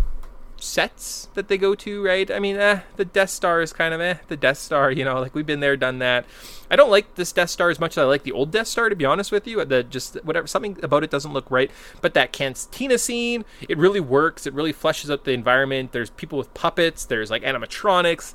sets 0.65 1.29
that 1.35 1.49
they 1.49 1.59
go 1.59 1.75
to, 1.75 2.05
right? 2.05 2.31
I 2.31 2.39
mean, 2.39 2.57
eh, 2.57 2.81
the 2.97 3.05
Death 3.05 3.31
Star 3.31 3.61
is 3.61 3.73
kind 3.73 3.95
of 3.95 4.01
eh, 4.01 4.15
the 4.29 4.37
Death 4.37 4.59
Star, 4.59 4.91
you 4.93 5.05
know, 5.05 5.21
like 5.21 5.35
we've 5.35 5.47
been 5.47 5.61
there, 5.61 5.77
done 5.77 5.99
that. 5.99 6.25
I 6.71 6.77
don't 6.77 6.91
like 6.91 7.15
this 7.15 7.33
Death 7.33 7.51
Star 7.51 7.71
as 7.71 7.79
much 7.79 7.93
as 7.93 7.99
I 7.99 8.05
like 8.05 8.23
the 8.23 8.33
old 8.33 8.51
Death 8.51 8.67
Star, 8.67 8.89
to 8.89 8.97
be 8.97 9.05
honest 9.05 9.31
with 9.31 9.47
you. 9.47 9.65
The 9.65 9.83
just 9.83 10.17
whatever, 10.25 10.47
something 10.47 10.79
about 10.83 11.05
it 11.05 11.11
doesn't 11.11 11.33
look 11.33 11.51
right. 11.51 11.71
But 12.01 12.15
that 12.15 12.33
cantina 12.33 12.99
scene, 12.99 13.45
it 13.69 13.79
really 13.79 14.01
works. 14.01 14.47
It 14.47 14.55
really 14.55 14.73
fleshes 14.73 15.11
out 15.11 15.25
the 15.25 15.33
environment. 15.33 15.93
There's 15.93 16.11
people 16.11 16.39
with 16.39 16.53
puppets. 16.55 17.05
There's 17.05 17.31
like 17.31 17.43
animatronics. 17.43 18.35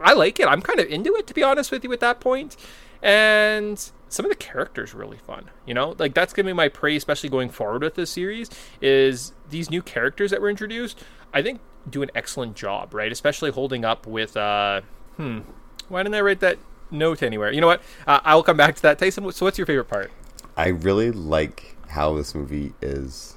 I 0.00 0.12
like 0.12 0.38
it. 0.38 0.46
I'm 0.46 0.62
kind 0.62 0.78
of 0.78 0.86
into 0.86 1.14
it, 1.16 1.26
to 1.26 1.34
be 1.34 1.42
honest 1.42 1.70
with 1.72 1.82
you, 1.82 1.92
at 1.92 2.00
that 2.00 2.20
point. 2.20 2.56
And 3.02 3.90
some 4.08 4.24
of 4.24 4.30
the 4.30 4.36
characters 4.36 4.94
really 4.94 5.18
fun. 5.18 5.50
You 5.66 5.74
know, 5.74 5.94
like 5.98 6.14
that's 6.14 6.32
gonna 6.32 6.48
be 6.48 6.52
my 6.52 6.68
praise, 6.68 6.98
especially 6.98 7.28
going 7.28 7.50
forward 7.50 7.82
with 7.82 7.94
this 7.94 8.10
series. 8.10 8.50
Is 8.80 9.32
these 9.50 9.70
new 9.70 9.82
characters 9.82 10.30
that 10.30 10.40
were 10.40 10.50
introduced? 10.50 11.02
I 11.32 11.42
think 11.42 11.60
do 11.88 12.02
an 12.02 12.10
excellent 12.14 12.56
job, 12.56 12.94
right? 12.94 13.10
Especially 13.12 13.50
holding 13.50 13.84
up 13.84 14.06
with. 14.06 14.36
uh 14.36 14.82
Hmm. 15.16 15.40
Why 15.88 16.02
didn't 16.02 16.14
I 16.14 16.20
write 16.20 16.40
that 16.40 16.58
note 16.90 17.22
anywhere? 17.22 17.50
You 17.52 17.60
know 17.60 17.66
what? 17.66 17.82
Uh, 18.06 18.20
I'll 18.24 18.42
come 18.42 18.56
back 18.56 18.76
to 18.76 18.82
that. 18.82 18.98
Tyson, 18.98 19.30
so 19.32 19.46
what's 19.46 19.58
your 19.58 19.66
favorite 19.66 19.88
part? 19.88 20.10
I 20.56 20.68
really 20.68 21.10
like 21.10 21.76
how 21.88 22.14
this 22.14 22.34
movie 22.34 22.72
is. 22.80 23.36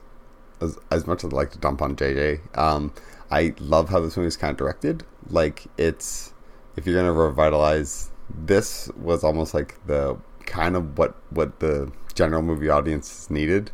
As, 0.59 0.77
as 0.91 1.07
much 1.07 1.23
as 1.23 1.33
I 1.33 1.35
like 1.35 1.51
to 1.51 1.57
dump 1.57 1.81
on 1.81 1.95
JJ, 1.95 2.55
um, 2.55 2.93
I 3.31 3.55
love 3.59 3.89
how 3.89 3.99
this 3.99 4.15
movie 4.15 4.27
is 4.27 4.37
kind 4.37 4.51
of 4.51 4.57
directed. 4.57 5.03
Like 5.29 5.65
it's 5.77 6.33
if 6.75 6.85
you're 6.85 6.95
gonna 6.95 7.13
revitalize 7.13 8.11
this 8.29 8.89
was 8.95 9.23
almost 9.23 9.53
like 9.53 9.85
the 9.87 10.17
kind 10.45 10.75
of 10.75 10.97
what 10.97 11.15
what 11.31 11.59
the 11.59 11.91
general 12.13 12.41
movie 12.41 12.69
audience 12.69 13.29
needed 13.29 13.71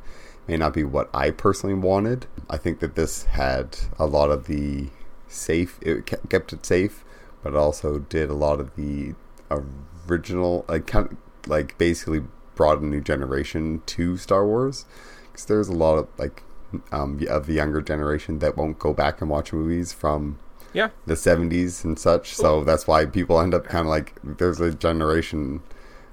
may 0.47 0.57
not 0.57 0.73
be 0.73 0.83
what 0.83 1.09
I 1.13 1.31
personally 1.31 1.75
wanted. 1.75 2.25
I 2.49 2.57
think 2.57 2.79
that 2.79 2.95
this 2.95 3.25
had 3.25 3.77
a 3.99 4.05
lot 4.05 4.31
of 4.31 4.47
the 4.47 4.87
safe 5.27 5.77
it 5.81 6.05
kept 6.29 6.53
it 6.53 6.65
safe, 6.65 7.03
but 7.43 7.53
it 7.53 7.57
also 7.57 7.99
did 7.99 8.29
a 8.29 8.33
lot 8.33 8.59
of 8.59 8.75
the 8.75 9.13
original 10.09 10.65
like 10.67 10.87
kind 10.87 11.11
of, 11.11 11.17
like 11.49 11.77
basically 11.77 12.23
brought 12.55 12.79
a 12.79 12.85
new 12.85 13.01
generation 13.01 13.81
to 13.85 14.17
Star 14.17 14.45
Wars. 14.45 14.85
Because 15.31 15.45
there's 15.45 15.67
a 15.67 15.73
lot 15.73 15.97
of 15.97 16.07
like 16.17 16.43
um, 16.91 17.19
of 17.29 17.45
the 17.45 17.53
younger 17.53 17.81
generation 17.81 18.39
that 18.39 18.57
won't 18.57 18.79
go 18.79 18.93
back 18.93 19.21
and 19.21 19.29
watch 19.29 19.53
movies 19.53 19.93
from 19.93 20.39
yeah. 20.73 20.89
the 21.05 21.13
70s 21.13 21.83
and 21.83 21.97
such. 21.97 22.33
So 22.33 22.63
that's 22.63 22.87
why 22.87 23.05
people 23.05 23.39
end 23.39 23.53
up 23.53 23.65
kind 23.65 23.85
of 23.85 23.89
like 23.89 24.13
there's 24.23 24.59
a 24.59 24.73
generation 24.73 25.61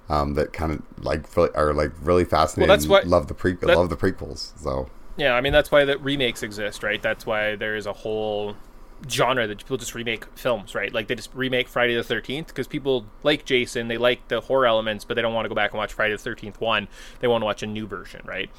um, 0.08 0.34
that 0.34 0.52
kind 0.52 0.72
of 0.72 0.82
like 1.04 1.34
really, 1.36 1.50
are 1.54 1.72
like 1.72 1.92
really 2.02 2.24
fascinated 2.24 2.68
well, 2.68 2.76
that's 2.76 2.88
why, 2.88 3.00
love 3.00 3.28
the 3.28 3.34
pre 3.34 3.56
love 3.62 3.88
the 3.88 3.96
prequels 3.96 4.58
so 4.60 4.88
yeah 5.16 5.34
i 5.34 5.40
mean 5.40 5.52
that's 5.52 5.70
why 5.70 5.84
the 5.84 5.98
remakes 5.98 6.42
exist 6.42 6.82
right 6.82 7.02
that's 7.02 7.24
why 7.24 7.56
there 7.56 7.76
is 7.76 7.86
a 7.86 7.92
whole 7.92 8.56
genre 9.08 9.46
that 9.46 9.58
people 9.58 9.76
just 9.76 9.94
remake 9.94 10.24
films 10.36 10.74
right 10.74 10.94
like 10.94 11.08
they 11.08 11.14
just 11.14 11.34
remake 11.34 11.68
friday 11.68 11.94
the 11.94 12.02
13th 12.02 12.46
because 12.46 12.66
people 12.66 13.06
like 13.22 13.44
jason 13.44 13.88
they 13.88 13.98
like 13.98 14.26
the 14.28 14.40
horror 14.40 14.66
elements 14.66 15.04
but 15.04 15.14
they 15.14 15.22
don't 15.22 15.34
want 15.34 15.44
to 15.44 15.48
go 15.48 15.54
back 15.54 15.72
and 15.72 15.78
watch 15.78 15.92
friday 15.92 16.16
the 16.16 16.30
13th 16.30 16.60
one 16.60 16.88
they 17.20 17.28
want 17.28 17.42
to 17.42 17.46
watch 17.46 17.62
a 17.62 17.66
new 17.66 17.86
version 17.86 18.22
right 18.24 18.50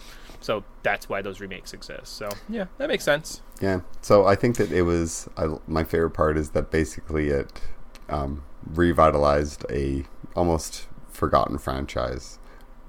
so 0.45 0.63
that's 0.83 1.09
why 1.09 1.23
those 1.23 1.39
remakes 1.39 1.73
exist. 1.73 2.15
So 2.15 2.29
yeah, 2.47 2.65
that 2.77 2.87
makes 2.87 3.03
sense. 3.03 3.41
Yeah. 3.59 3.81
So 4.01 4.27
I 4.27 4.35
think 4.35 4.57
that 4.57 4.71
it 4.71 4.83
was 4.83 5.27
I, 5.37 5.47
my 5.65 5.83
favorite 5.83 6.11
part 6.11 6.37
is 6.37 6.51
that 6.51 6.69
basically 6.69 7.29
it 7.29 7.51
um, 8.09 8.43
revitalized 8.63 9.65
a 9.71 10.05
almost 10.35 10.85
forgotten 11.15 11.57
franchise 11.57 12.39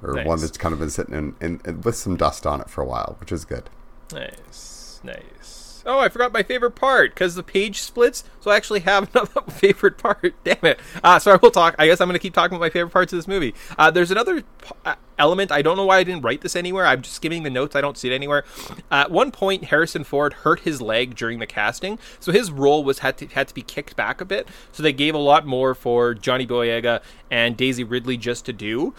or 0.02 0.14
nice. 0.14 0.26
one 0.26 0.40
that's 0.40 0.58
kind 0.58 0.72
of 0.72 0.78
been 0.78 0.90
sitting 0.90 1.14
in, 1.14 1.34
in, 1.40 1.60
in, 1.64 1.80
with 1.80 1.96
some 1.96 2.16
dust 2.16 2.46
on 2.46 2.60
it 2.60 2.68
for 2.68 2.82
a 2.82 2.86
while, 2.86 3.16
which 3.20 3.32
is 3.32 3.44
good. 3.44 3.70
Nice, 4.12 5.00
nice. 5.02 5.65
Oh, 5.86 6.00
I 6.00 6.08
forgot 6.08 6.32
my 6.32 6.42
favorite 6.42 6.72
part 6.72 7.14
because 7.14 7.36
the 7.36 7.42
page 7.44 7.80
splits. 7.80 8.24
So 8.40 8.50
I 8.50 8.56
actually 8.56 8.80
have 8.80 9.08
another 9.14 9.40
favorite 9.50 9.98
part. 9.98 10.34
Damn 10.44 10.56
it. 10.62 10.80
Uh, 11.02 11.18
so 11.18 11.32
I 11.32 11.36
will 11.36 11.50
talk. 11.52 11.76
I 11.78 11.86
guess 11.86 12.00
I'm 12.00 12.08
going 12.08 12.14
to 12.14 12.22
keep 12.22 12.34
talking 12.34 12.56
about 12.56 12.64
my 12.64 12.70
favorite 12.70 12.90
parts 12.90 13.12
of 13.12 13.18
this 13.18 13.28
movie. 13.28 13.54
Uh, 13.78 13.90
there's 13.90 14.10
another 14.10 14.42
p- 14.42 14.70
uh, 14.84 14.96
element. 15.18 15.52
I 15.52 15.62
don't 15.62 15.76
know 15.76 15.86
why 15.86 15.98
I 15.98 16.04
didn't 16.04 16.22
write 16.22 16.40
this 16.40 16.56
anywhere. 16.56 16.86
I'm 16.86 17.02
just 17.02 17.14
skimming 17.14 17.44
the 17.44 17.50
notes. 17.50 17.76
I 17.76 17.80
don't 17.80 17.96
see 17.96 18.10
it 18.10 18.14
anywhere. 18.14 18.44
At 18.90 19.10
one 19.10 19.30
point, 19.30 19.64
Harrison 19.64 20.02
Ford 20.04 20.32
hurt 20.32 20.60
his 20.60 20.82
leg 20.82 21.14
during 21.14 21.38
the 21.38 21.46
casting, 21.46 21.98
so 22.18 22.32
his 22.32 22.50
role 22.50 22.82
was 22.84 22.98
had 22.98 23.16
to 23.18 23.26
had 23.28 23.48
to 23.48 23.54
be 23.54 23.62
kicked 23.62 23.96
back 23.96 24.20
a 24.20 24.24
bit. 24.24 24.48
So 24.72 24.82
they 24.82 24.92
gave 24.92 25.14
a 25.14 25.18
lot 25.18 25.46
more 25.46 25.74
for 25.74 26.14
Johnny 26.14 26.46
Boyega 26.46 27.00
and 27.30 27.56
Daisy 27.56 27.84
Ridley 27.84 28.16
just 28.16 28.44
to 28.46 28.52
do 28.52 28.92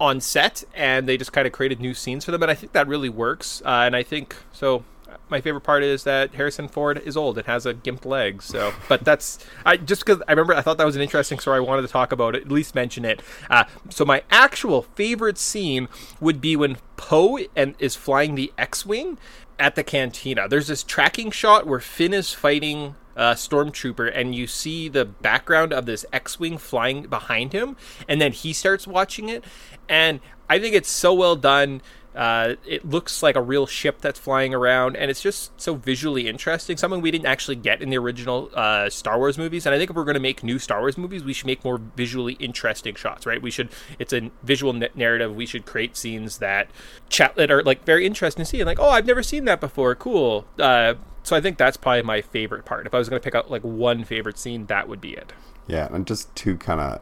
on 0.00 0.20
set, 0.20 0.64
and 0.74 1.06
they 1.06 1.18
just 1.18 1.32
kind 1.32 1.46
of 1.46 1.52
created 1.52 1.80
new 1.80 1.92
scenes 1.92 2.24
for 2.24 2.30
them. 2.30 2.42
And 2.42 2.50
I 2.50 2.54
think 2.54 2.72
that 2.72 2.88
really 2.88 3.10
works. 3.10 3.60
Uh, 3.64 3.82
and 3.84 3.94
I 3.94 4.02
think 4.02 4.34
so 4.52 4.84
my 5.30 5.40
favorite 5.40 5.62
part 5.62 5.82
is 5.82 6.04
that 6.04 6.34
Harrison 6.34 6.68
Ford 6.68 7.00
is 7.04 7.16
old 7.16 7.38
and 7.38 7.46
has 7.46 7.66
a 7.66 7.74
gimped 7.74 8.04
leg. 8.04 8.42
So, 8.42 8.72
but 8.88 9.04
that's 9.04 9.38
I 9.64 9.76
just 9.76 10.04
because 10.04 10.22
I 10.28 10.32
remember 10.32 10.54
I 10.54 10.62
thought 10.62 10.78
that 10.78 10.86
was 10.86 10.96
an 10.96 11.02
interesting 11.02 11.38
story. 11.38 11.58
I 11.58 11.60
wanted 11.60 11.82
to 11.82 11.88
talk 11.88 12.12
about 12.12 12.34
it, 12.34 12.42
at 12.42 12.52
least 12.52 12.74
mention 12.74 13.04
it. 13.04 13.22
Uh, 13.48 13.64
so 13.88 14.04
my 14.04 14.22
actual 14.30 14.82
favorite 14.82 15.38
scene 15.38 15.88
would 16.20 16.40
be 16.40 16.56
when 16.56 16.78
Poe 16.96 17.38
and 17.56 17.74
is 17.78 17.96
flying 17.96 18.34
the 18.34 18.52
X-wing 18.58 19.18
at 19.58 19.74
the 19.74 19.84
cantina. 19.84 20.48
There's 20.48 20.68
this 20.68 20.82
tracking 20.82 21.30
shot 21.30 21.66
where 21.66 21.80
Finn 21.80 22.14
is 22.14 22.32
fighting 22.32 22.94
uh, 23.16 23.34
stormtrooper 23.34 24.10
and 24.14 24.34
you 24.34 24.46
see 24.46 24.88
the 24.88 25.04
background 25.04 25.72
of 25.72 25.84
this 25.84 26.06
x-wing 26.12 26.56
flying 26.56 27.02
behind 27.02 27.52
him 27.52 27.76
and 28.08 28.20
then 28.20 28.32
he 28.32 28.52
starts 28.52 28.86
watching 28.86 29.28
it 29.28 29.44
and 29.88 30.20
i 30.48 30.58
think 30.58 30.74
it's 30.74 30.88
so 30.88 31.12
well 31.12 31.36
done 31.36 31.82
uh, 32.14 32.54
it 32.66 32.88
looks 32.88 33.22
like 33.22 33.36
a 33.36 33.42
real 33.42 33.66
ship 33.66 34.00
that's 34.00 34.18
flying 34.18 34.52
around, 34.52 34.96
and 34.96 35.10
it's 35.10 35.22
just 35.22 35.58
so 35.60 35.74
visually 35.74 36.28
interesting. 36.28 36.76
Something 36.76 37.00
we 37.00 37.10
didn't 37.10 37.26
actually 37.26 37.56
get 37.56 37.80
in 37.80 37.90
the 37.90 37.98
original 37.98 38.50
uh, 38.54 38.90
Star 38.90 39.18
Wars 39.18 39.38
movies. 39.38 39.66
And 39.66 39.74
I 39.74 39.78
think 39.78 39.90
if 39.90 39.96
we're 39.96 40.04
going 40.04 40.14
to 40.14 40.20
make 40.20 40.42
new 40.42 40.58
Star 40.58 40.80
Wars 40.80 40.98
movies, 40.98 41.22
we 41.22 41.32
should 41.32 41.46
make 41.46 41.64
more 41.64 41.80
visually 41.96 42.34
interesting 42.34 42.94
shots, 42.94 43.26
right? 43.26 43.40
We 43.40 43.50
should. 43.50 43.70
It's 43.98 44.12
a 44.12 44.30
visual 44.42 44.72
narrative. 44.72 45.34
We 45.34 45.46
should 45.46 45.66
create 45.66 45.96
scenes 45.96 46.38
that 46.38 46.68
chat 47.08 47.36
that 47.36 47.50
are 47.50 47.62
like 47.62 47.84
very 47.84 48.04
interesting 48.04 48.44
to 48.44 48.48
see, 48.48 48.60
and 48.60 48.66
like, 48.66 48.80
oh, 48.80 48.90
I've 48.90 49.06
never 49.06 49.22
seen 49.22 49.44
that 49.44 49.60
before. 49.60 49.94
Cool. 49.94 50.46
Uh, 50.58 50.94
so 51.22 51.36
I 51.36 51.40
think 51.40 51.58
that's 51.58 51.76
probably 51.76 52.02
my 52.02 52.22
favorite 52.22 52.64
part. 52.64 52.86
If 52.86 52.94
I 52.94 52.98
was 52.98 53.08
going 53.08 53.20
to 53.20 53.24
pick 53.24 53.34
out 53.34 53.50
like 53.50 53.62
one 53.62 54.04
favorite 54.04 54.38
scene, 54.38 54.66
that 54.66 54.88
would 54.88 55.00
be 55.00 55.12
it. 55.12 55.32
Yeah, 55.66 55.88
and 55.92 56.06
just 56.06 56.34
to 56.36 56.56
kind 56.56 56.80
of 56.80 57.00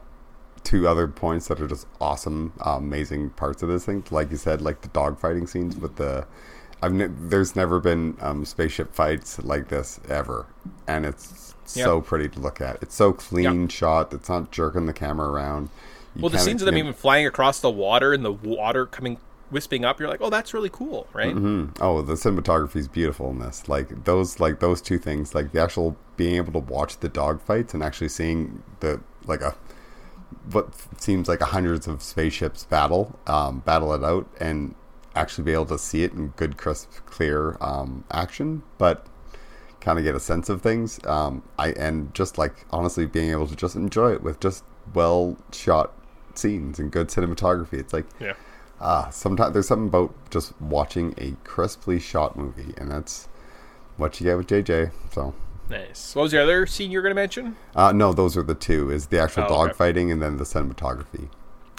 two 0.63 0.87
other 0.87 1.07
points 1.07 1.47
that 1.47 1.59
are 1.59 1.67
just 1.67 1.87
awesome, 1.99 2.53
uh, 2.65 2.71
amazing 2.71 3.31
parts 3.31 3.63
of 3.63 3.69
this 3.69 3.85
thing. 3.85 4.03
Like 4.11 4.31
you 4.31 4.37
said, 4.37 4.61
like 4.61 4.81
the 4.81 4.89
dogfighting 4.89 5.47
scenes 5.47 5.75
with 5.77 5.95
the. 5.95 6.25
I've 6.81 6.93
ne- 6.93 7.07
there's 7.07 7.55
never 7.55 7.79
been 7.79 8.15
um, 8.21 8.45
spaceship 8.45 8.93
fights 8.93 9.39
like 9.39 9.67
this 9.67 9.99
ever, 10.07 10.47
and 10.87 11.05
it's 11.05 11.53
yep. 11.75 11.85
so 11.85 12.01
pretty 12.01 12.29
to 12.29 12.39
look 12.39 12.61
at. 12.61 12.81
It's 12.81 12.95
so 12.95 13.11
clean 13.11 13.61
yep. 13.61 13.71
shot. 13.71 14.13
It's 14.13 14.29
not 14.29 14.51
jerking 14.51 14.85
the 14.85 14.93
camera 14.93 15.29
around. 15.29 15.69
You 16.15 16.21
well, 16.21 16.29
the 16.29 16.39
scenes 16.39 16.61
of 16.61 16.65
them 16.65 16.77
even 16.77 16.93
flying 16.93 17.27
across 17.27 17.59
the 17.59 17.69
water 17.69 18.13
and 18.13 18.23
the 18.23 18.31
water 18.31 18.85
coming 18.85 19.17
wisping 19.51 19.85
up, 19.85 19.99
you're 19.99 20.09
like, 20.09 20.21
oh, 20.21 20.29
that's 20.29 20.53
really 20.53 20.69
cool, 20.69 21.07
right? 21.13 21.35
Mm-hmm. 21.35 21.81
Oh, 21.81 22.01
the 22.01 22.13
cinematography 22.13 22.77
is 22.77 22.87
beautiful 22.87 23.29
in 23.29 23.39
this. 23.39 23.67
Like 23.67 24.05
those, 24.05 24.39
like 24.39 24.59
those 24.59 24.81
two 24.81 24.97
things, 24.97 25.35
like 25.35 25.51
the 25.51 25.61
actual 25.61 25.95
being 26.17 26.35
able 26.35 26.53
to 26.53 26.59
watch 26.59 26.99
the 26.99 27.09
dog 27.09 27.41
fights 27.41 27.73
and 27.73 27.83
actually 27.83 28.09
seeing 28.09 28.63
the 28.79 29.01
like 29.25 29.41
a 29.41 29.55
what 30.51 30.73
seems 30.99 31.27
like 31.27 31.41
hundreds 31.41 31.87
of 31.87 32.01
spaceships 32.01 32.65
battle, 32.65 33.17
um, 33.27 33.59
battle 33.59 33.93
it 33.93 34.03
out, 34.03 34.27
and 34.39 34.75
actually 35.15 35.43
be 35.43 35.53
able 35.53 35.65
to 35.65 35.77
see 35.77 36.03
it 36.03 36.13
in 36.13 36.29
good, 36.29 36.57
crisp, 36.57 36.91
clear 37.05 37.57
um, 37.61 38.03
action, 38.11 38.63
but 38.77 39.05
kind 39.81 39.97
of 39.97 40.05
get 40.05 40.15
a 40.15 40.19
sense 40.19 40.49
of 40.49 40.61
things. 40.61 40.99
Um, 41.05 41.43
I 41.57 41.71
and 41.71 42.13
just 42.13 42.37
like 42.37 42.65
honestly 42.71 43.05
being 43.05 43.31
able 43.31 43.47
to 43.47 43.55
just 43.55 43.75
enjoy 43.75 44.13
it 44.13 44.23
with 44.23 44.39
just 44.39 44.63
well 44.93 45.37
shot 45.51 45.93
scenes 46.35 46.79
and 46.79 46.91
good 46.91 47.07
cinematography. 47.07 47.73
It's 47.73 47.93
like 47.93 48.05
yeah. 48.19 48.33
Uh, 48.79 49.09
sometimes 49.09 49.51
there's 49.53 49.67
something 49.67 49.89
about 49.89 50.13
just 50.29 50.59
watching 50.61 51.13
a 51.17 51.31
crisply 51.43 51.99
shot 51.99 52.37
movie, 52.37 52.73
and 52.77 52.89
that's 52.89 53.27
what 53.97 54.19
you 54.19 54.25
get 54.25 54.37
with 54.37 54.47
JJ. 54.47 54.91
So 55.11 55.33
Nice. 55.69 56.15
What 56.15 56.23
was 56.23 56.31
the 56.31 56.41
other 56.41 56.65
scene 56.65 56.91
you 56.91 56.97
were 56.97 57.03
going 57.03 57.11
to 57.11 57.21
mention? 57.21 57.55
Uh, 57.75 57.91
no, 57.91 58.11
those 58.11 58.35
are 58.35 58.43
the 58.43 58.55
two: 58.55 58.89
is 58.89 59.07
the 59.07 59.19
actual 59.19 59.43
oh, 59.43 59.49
dog 59.49 59.69
okay. 59.69 59.77
fighting 59.77 60.11
and 60.11 60.21
then 60.21 60.37
the 60.37 60.43
cinematography. 60.43 61.29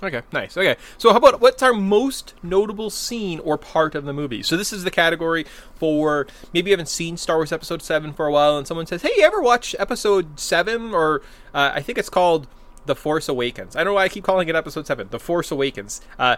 Okay, 0.02 0.23
nice. 0.32 0.56
Okay, 0.56 0.76
so 0.97 1.11
how 1.11 1.18
about 1.18 1.40
what's 1.40 1.62
our 1.62 1.75
most 1.75 2.32
notable 2.42 2.88
scene 2.88 3.38
or 3.40 3.59
part 3.59 3.94
of 3.94 4.04
the 4.04 4.14
movie? 4.14 4.42
So 4.42 4.56
this 4.56 4.73
is 4.73 4.85
the 4.85 4.90
category 4.90 5.44
for 5.75 6.26
maybe 6.54 6.70
you 6.70 6.73
haven't 6.73 6.88
seen 6.88 7.18
Star 7.18 7.37
Wars 7.37 7.52
Episode 7.52 7.82
Seven 7.82 8.14
for 8.14 8.26
a 8.26 8.32
while, 8.32 8.56
and 8.56 8.66
someone 8.66 8.87
says, 8.87 9.02
"Hey, 9.02 9.12
you 9.16 9.25
ever 9.25 9.42
watch 9.42 9.76
Episode 9.78 10.40
7? 10.40 10.94
Or 10.94 11.20
uh, 11.52 11.73
I 11.75 11.82
think 11.82 11.99
it's 11.99 12.09
called 12.09 12.47
The 12.87 12.97
Force 12.97 13.28
Awakens." 13.28 13.76
I 13.76 13.80
don't 13.80 13.92
know 13.92 13.94
why 13.94 14.04
I 14.04 14.09
keep 14.09 14.25
calling 14.25 14.49
it 14.49 14.56
Episode 14.56 14.87
Seven, 14.87 15.09
The 15.11 15.20
Force 15.20 15.50
Awakens. 15.50 16.00
Uh, 16.18 16.37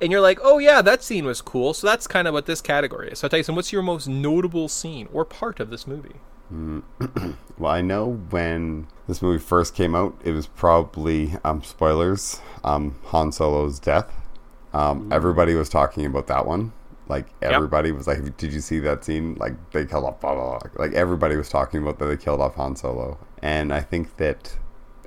and 0.00 0.10
you're 0.10 0.20
like, 0.20 0.40
"Oh 0.42 0.58
yeah, 0.58 0.82
that 0.82 1.04
scene 1.04 1.24
was 1.24 1.40
cool." 1.40 1.74
So 1.74 1.86
that's 1.86 2.08
kind 2.08 2.26
of 2.26 2.34
what 2.34 2.46
this 2.46 2.60
category 2.60 3.10
is. 3.10 3.20
So 3.20 3.28
Tyson, 3.28 3.54
what's 3.54 3.72
your 3.72 3.82
most 3.82 4.08
notable 4.08 4.68
scene 4.68 5.08
or 5.12 5.24
part 5.24 5.60
of 5.60 5.70
this 5.70 5.86
movie? 5.86 6.16
Mm. 6.52 6.82
well, 7.58 7.72
I 7.72 7.80
know 7.80 8.20
when 8.30 8.86
this 9.06 9.22
movie 9.22 9.38
first 9.42 9.74
came 9.74 9.94
out, 9.94 10.18
it 10.24 10.32
was 10.32 10.46
probably 10.46 11.34
um, 11.44 11.62
spoilers. 11.62 12.40
Um, 12.64 12.98
Han 13.06 13.32
Solo's 13.32 13.78
death. 13.78 14.12
Um, 14.72 15.08
everybody 15.12 15.54
was 15.54 15.68
talking 15.68 16.04
about 16.06 16.26
that 16.26 16.46
one. 16.46 16.72
Like 17.08 17.26
everybody 17.40 17.90
was 17.90 18.06
like, 18.06 18.36
"Did 18.36 18.52
you 18.52 18.60
see 18.60 18.80
that 18.80 19.02
scene? 19.02 19.34
Like 19.36 19.54
they 19.72 19.86
killed 19.86 20.04
off 20.04 20.20
blah 20.20 20.34
blah." 20.34 20.58
blah. 20.58 20.70
Like 20.76 20.92
everybody 20.92 21.36
was 21.36 21.48
talking 21.48 21.80
about 21.80 21.98
that 21.98 22.04
they 22.04 22.16
killed 22.18 22.40
off 22.40 22.54
Han 22.56 22.76
Solo, 22.76 23.18
and 23.42 23.72
I 23.72 23.80
think 23.80 24.18
that 24.18 24.56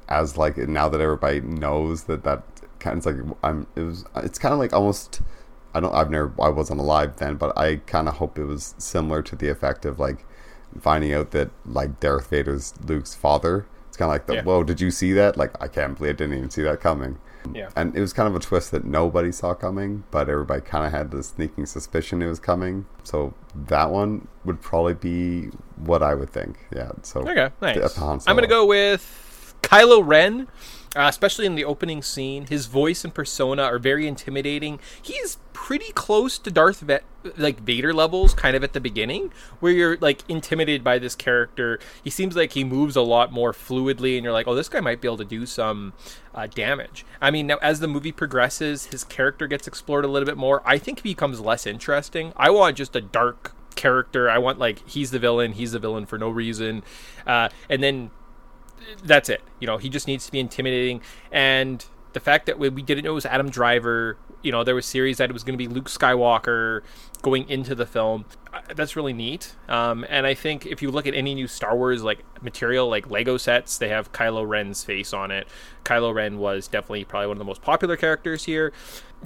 as 0.10 0.36
like 0.36 0.58
now 0.58 0.90
that 0.90 1.00
everybody 1.00 1.42
knows 1.42 2.06
that 2.06 2.24
that 2.24 2.44
kind 2.80 2.98
of 2.98 3.06
like 3.06 3.38
I'm 3.44 3.68
it 3.76 3.82
was 3.82 4.04
it's 4.18 4.40
kind 4.40 4.52
of 4.52 4.60
like 4.60 4.74
almost 4.74 5.22
I 5.76 5.80
don't 5.80 5.94
I've 5.94 6.10
never 6.10 6.34
I 6.42 6.50
wasn't 6.50 6.80
alive 6.80 7.18
then, 7.18 7.36
but 7.36 7.56
I 7.58 7.78
kind 7.78 8.08
of 8.08 8.16
hope 8.16 8.40
it 8.40 8.46
was 8.46 8.74
similar 8.80 9.22
to 9.22 9.36
the 9.36 9.50
effect 9.50 9.86
of 9.86 10.00
like 10.00 10.26
finding 10.80 11.14
out 11.14 11.32
that 11.32 11.50
like 11.66 12.00
Darth 12.00 12.30
Vader's 12.30 12.74
Luke's 12.86 13.14
father. 13.14 13.66
It's 13.88 13.98
kind 13.98 14.10
of 14.10 14.14
like 14.14 14.26
the 14.26 14.36
Yeah. 14.36 14.44
whoa, 14.44 14.64
did 14.64 14.80
you 14.80 14.90
see 14.92 15.12
that? 15.14 15.38
Like 15.38 15.52
I 15.62 15.68
can't 15.68 15.98
believe 15.98 16.16
I 16.16 16.18
didn't 16.18 16.38
even 16.38 16.50
see 16.50 16.62
that 16.64 16.80
coming. 16.80 17.18
Yeah. 17.54 17.70
And 17.76 17.96
it 17.96 18.00
was 18.02 18.14
kind 18.14 18.28
of 18.30 18.36
a 18.36 18.40
twist 18.40 18.72
that 18.72 18.86
nobody 18.86 19.32
saw 19.32 19.54
coming, 19.54 20.04
but 20.12 20.30
everybody 20.30 20.62
kind 20.62 20.86
of 20.86 20.92
had 20.92 21.12
the 21.12 21.24
sneaking 21.24 21.66
suspicion 21.66 22.22
it 22.22 22.28
was 22.28 22.40
coming. 22.40 22.86
So 23.04 23.34
that 23.56 23.90
one 23.90 24.28
would 24.46 24.62
probably 24.62 24.94
be 24.94 25.50
what 25.78 26.04
I 26.04 26.14
would 26.14 26.30
think. 26.30 26.58
Yeah. 26.74 26.92
So 27.02 27.22
Okay, 27.22 27.50
nice. 27.62 27.98
I'm 27.98 28.36
going 28.36 28.44
to 28.44 28.48
go 28.48 28.66
with 28.66 29.56
Kylo 29.64 30.06
Ren, 30.06 30.48
uh, 30.96 31.06
especially 31.08 31.46
in 31.46 31.56
the 31.56 31.64
opening 31.64 32.02
scene. 32.02 32.48
His 32.48 32.66
voice 32.66 33.04
and 33.04 33.14
persona 33.14 33.64
are 33.64 33.80
very 33.80 34.08
intimidating. 34.08 34.80
He's 35.02 35.38
pretty 35.54 35.92
close 35.94 36.38
to 36.40 36.52
Darth 36.52 36.84
like 37.38 37.60
Vader 37.62 37.94
levels, 37.94 38.34
kind 38.34 38.56
of 38.56 38.64
at 38.64 38.74
the 38.74 38.82
beginning, 38.82 39.32
where 39.60 39.72
you're 39.72 39.98
like 39.98 40.28
intimidated 40.28 40.84
by 40.84 41.00
this 41.00 41.16
character. 41.16 41.80
He 42.04 42.10
seems 42.10 42.36
like 42.36 42.54
he 42.54 42.64
moves 42.64 42.96
a 42.96 43.02
lot 43.02 43.32
more 43.32 43.54
fluidly, 43.54 44.16
and 44.16 44.24
you're 44.24 44.34
like, 44.34 44.48
oh, 44.48 44.56
this 44.56 44.70
guy 44.70 44.82
might 44.82 45.02
be 45.02 45.08
able 45.08 45.18
to 45.18 45.26
do 45.26 45.46
some 45.46 45.94
uh, 46.36 46.48
damage. 46.48 47.06
I 47.22 47.32
mean, 47.32 47.48
now 47.48 47.58
as 47.62 47.80
the 47.80 47.88
movie 47.88 48.12
progresses, 48.12 48.88
his 48.88 49.04
character 49.04 49.48
gets 49.48 49.68
explored 49.68 50.04
a 50.04 50.08
little 50.08 50.26
bit 50.26 50.38
more. 50.38 50.62
I 50.66 50.78
think 50.78 51.04
he 51.04 51.10
becomes 51.10 51.40
less 51.40 51.66
interesting. 51.66 52.34
I 52.36 52.50
want 52.50 52.76
just 52.78 52.96
a 52.96 53.02
dark 53.02 53.54
character. 53.76 54.30
I 54.30 54.40
want 54.40 54.60
like 54.60 54.88
he's 54.88 55.12
the 55.12 55.20
villain. 55.20 55.54
He's 55.54 55.72
the 55.72 55.80
villain 55.80 56.06
for 56.06 56.18
no 56.18 56.30
reason, 56.30 56.84
uh, 57.26 57.50
and 57.70 57.82
then 57.82 58.12
that's 59.04 59.30
it. 59.30 59.42
You 59.60 59.68
know, 59.68 59.78
he 59.78 59.90
just 59.90 60.08
needs 60.08 60.26
to 60.26 60.32
be 60.32 60.40
intimidating. 60.40 61.02
And 61.32 61.86
the 62.14 62.20
fact 62.20 62.46
that 62.48 62.60
we, 62.60 62.70
we 62.70 62.82
didn't 62.82 63.04
know 63.04 63.12
it 63.12 63.16
was 63.16 63.26
Adam 63.26 63.50
Driver, 63.50 64.18
you 64.42 64.52
know, 64.52 64.64
there 64.64 64.76
was 64.76 64.86
series 64.86 65.18
that 65.18 65.30
it 65.30 65.34
was 65.34 65.44
going 65.44 65.58
to 65.58 65.58
be 65.58 65.68
Luke 65.68 65.90
Skywalker 65.90 66.82
going 67.22 67.48
into 67.48 67.76
the 67.76 67.86
film. 67.86 68.26
That's 68.76 68.96
really 68.96 69.14
neat. 69.14 69.56
Um, 69.70 70.06
and 70.10 70.26
I 70.26 70.34
think 70.34 70.66
if 70.66 70.82
you 70.82 70.92
look 70.92 71.08
at 71.08 71.14
any 71.14 71.36
new 71.36 71.48
Star 71.48 71.76
Wars 71.76 72.04
like 72.04 72.24
material, 72.42 72.90
like 72.90 73.10
Lego 73.10 73.38
sets, 73.38 73.78
they 73.78 73.90
have 73.90 74.12
Kylo 74.12 74.48
Ren's 74.48 74.84
face 74.84 75.14
on 75.14 75.32
it. 75.32 75.48
Kylo 75.86 76.14
Ren 76.14 76.38
was 76.38 76.68
definitely 76.68 77.06
probably 77.06 77.28
one 77.28 77.38
of 77.38 77.40
the 77.40 77.46
most 77.46 77.62
popular 77.62 77.96
characters 77.96 78.46
here. 78.46 78.74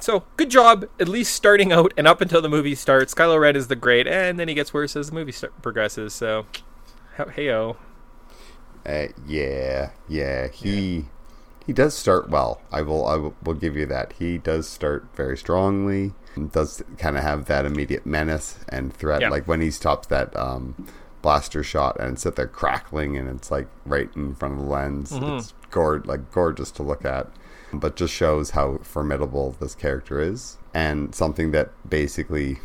So 0.01 0.25
good 0.35 0.49
job, 0.49 0.85
at 0.99 1.07
least 1.07 1.33
starting 1.33 1.71
out 1.71 1.93
and 1.95 2.07
up 2.07 2.19
until 2.19 2.41
the 2.41 2.49
movie 2.49 2.75
starts. 2.75 3.13
Kylo 3.13 3.39
Ren 3.39 3.55
is 3.55 3.67
the 3.67 3.77
great, 3.77 4.07
and 4.07 4.37
then 4.37 4.49
he 4.49 4.53
gets 4.53 4.73
worse 4.73 4.95
as 4.95 5.09
the 5.09 5.15
movie 5.15 5.33
progresses. 5.61 6.13
So, 6.13 6.45
hey 7.33 7.49
oh. 7.51 7.77
Uh, 8.85 9.07
yeah, 9.25 9.91
yeah. 10.07 10.47
He 10.47 11.05
he 11.65 11.73
does 11.73 11.93
start 11.93 12.29
well. 12.29 12.61
I 12.71 12.81
will 12.81 13.05
I 13.07 13.15
will, 13.15 13.35
will 13.43 13.53
give 13.55 13.75
you 13.75 13.85
that. 13.87 14.13
He 14.13 14.37
does 14.37 14.67
start 14.67 15.07
very 15.15 15.37
strongly. 15.37 16.13
Does 16.51 16.83
kind 16.97 17.17
of 17.17 17.23
have 17.23 17.45
that 17.45 17.65
immediate 17.65 18.05
menace 18.05 18.59
and 18.69 18.93
threat. 18.93 19.21
Yeah. 19.21 19.29
Like 19.29 19.47
when 19.47 19.61
he 19.61 19.71
stops 19.71 20.07
that 20.07 20.35
um, 20.35 20.87
blaster 21.21 21.63
shot 21.63 21.99
and 21.99 22.13
it's 22.13 22.25
at 22.25 22.35
there 22.35 22.45
crackling 22.47 23.17
and 23.17 23.27
it's 23.29 23.49
like 23.49 23.67
right 23.85 24.09
in 24.15 24.35
front 24.35 24.55
of 24.55 24.59
the 24.59 24.69
lens. 24.69 25.11
It's 25.11 25.53
gor- 25.71 26.03
like 26.05 26.31
gorgeous 26.31 26.69
to 26.71 26.83
look 26.83 27.03
at, 27.05 27.27
but 27.73 27.95
just 27.95 28.13
shows 28.13 28.51
how 28.51 28.77
formidable 28.83 29.55
this 29.59 29.73
character 29.75 30.21
is 30.21 30.57
and 30.73 31.15
something 31.15 31.51
that 31.51 31.71
basically 31.89 32.59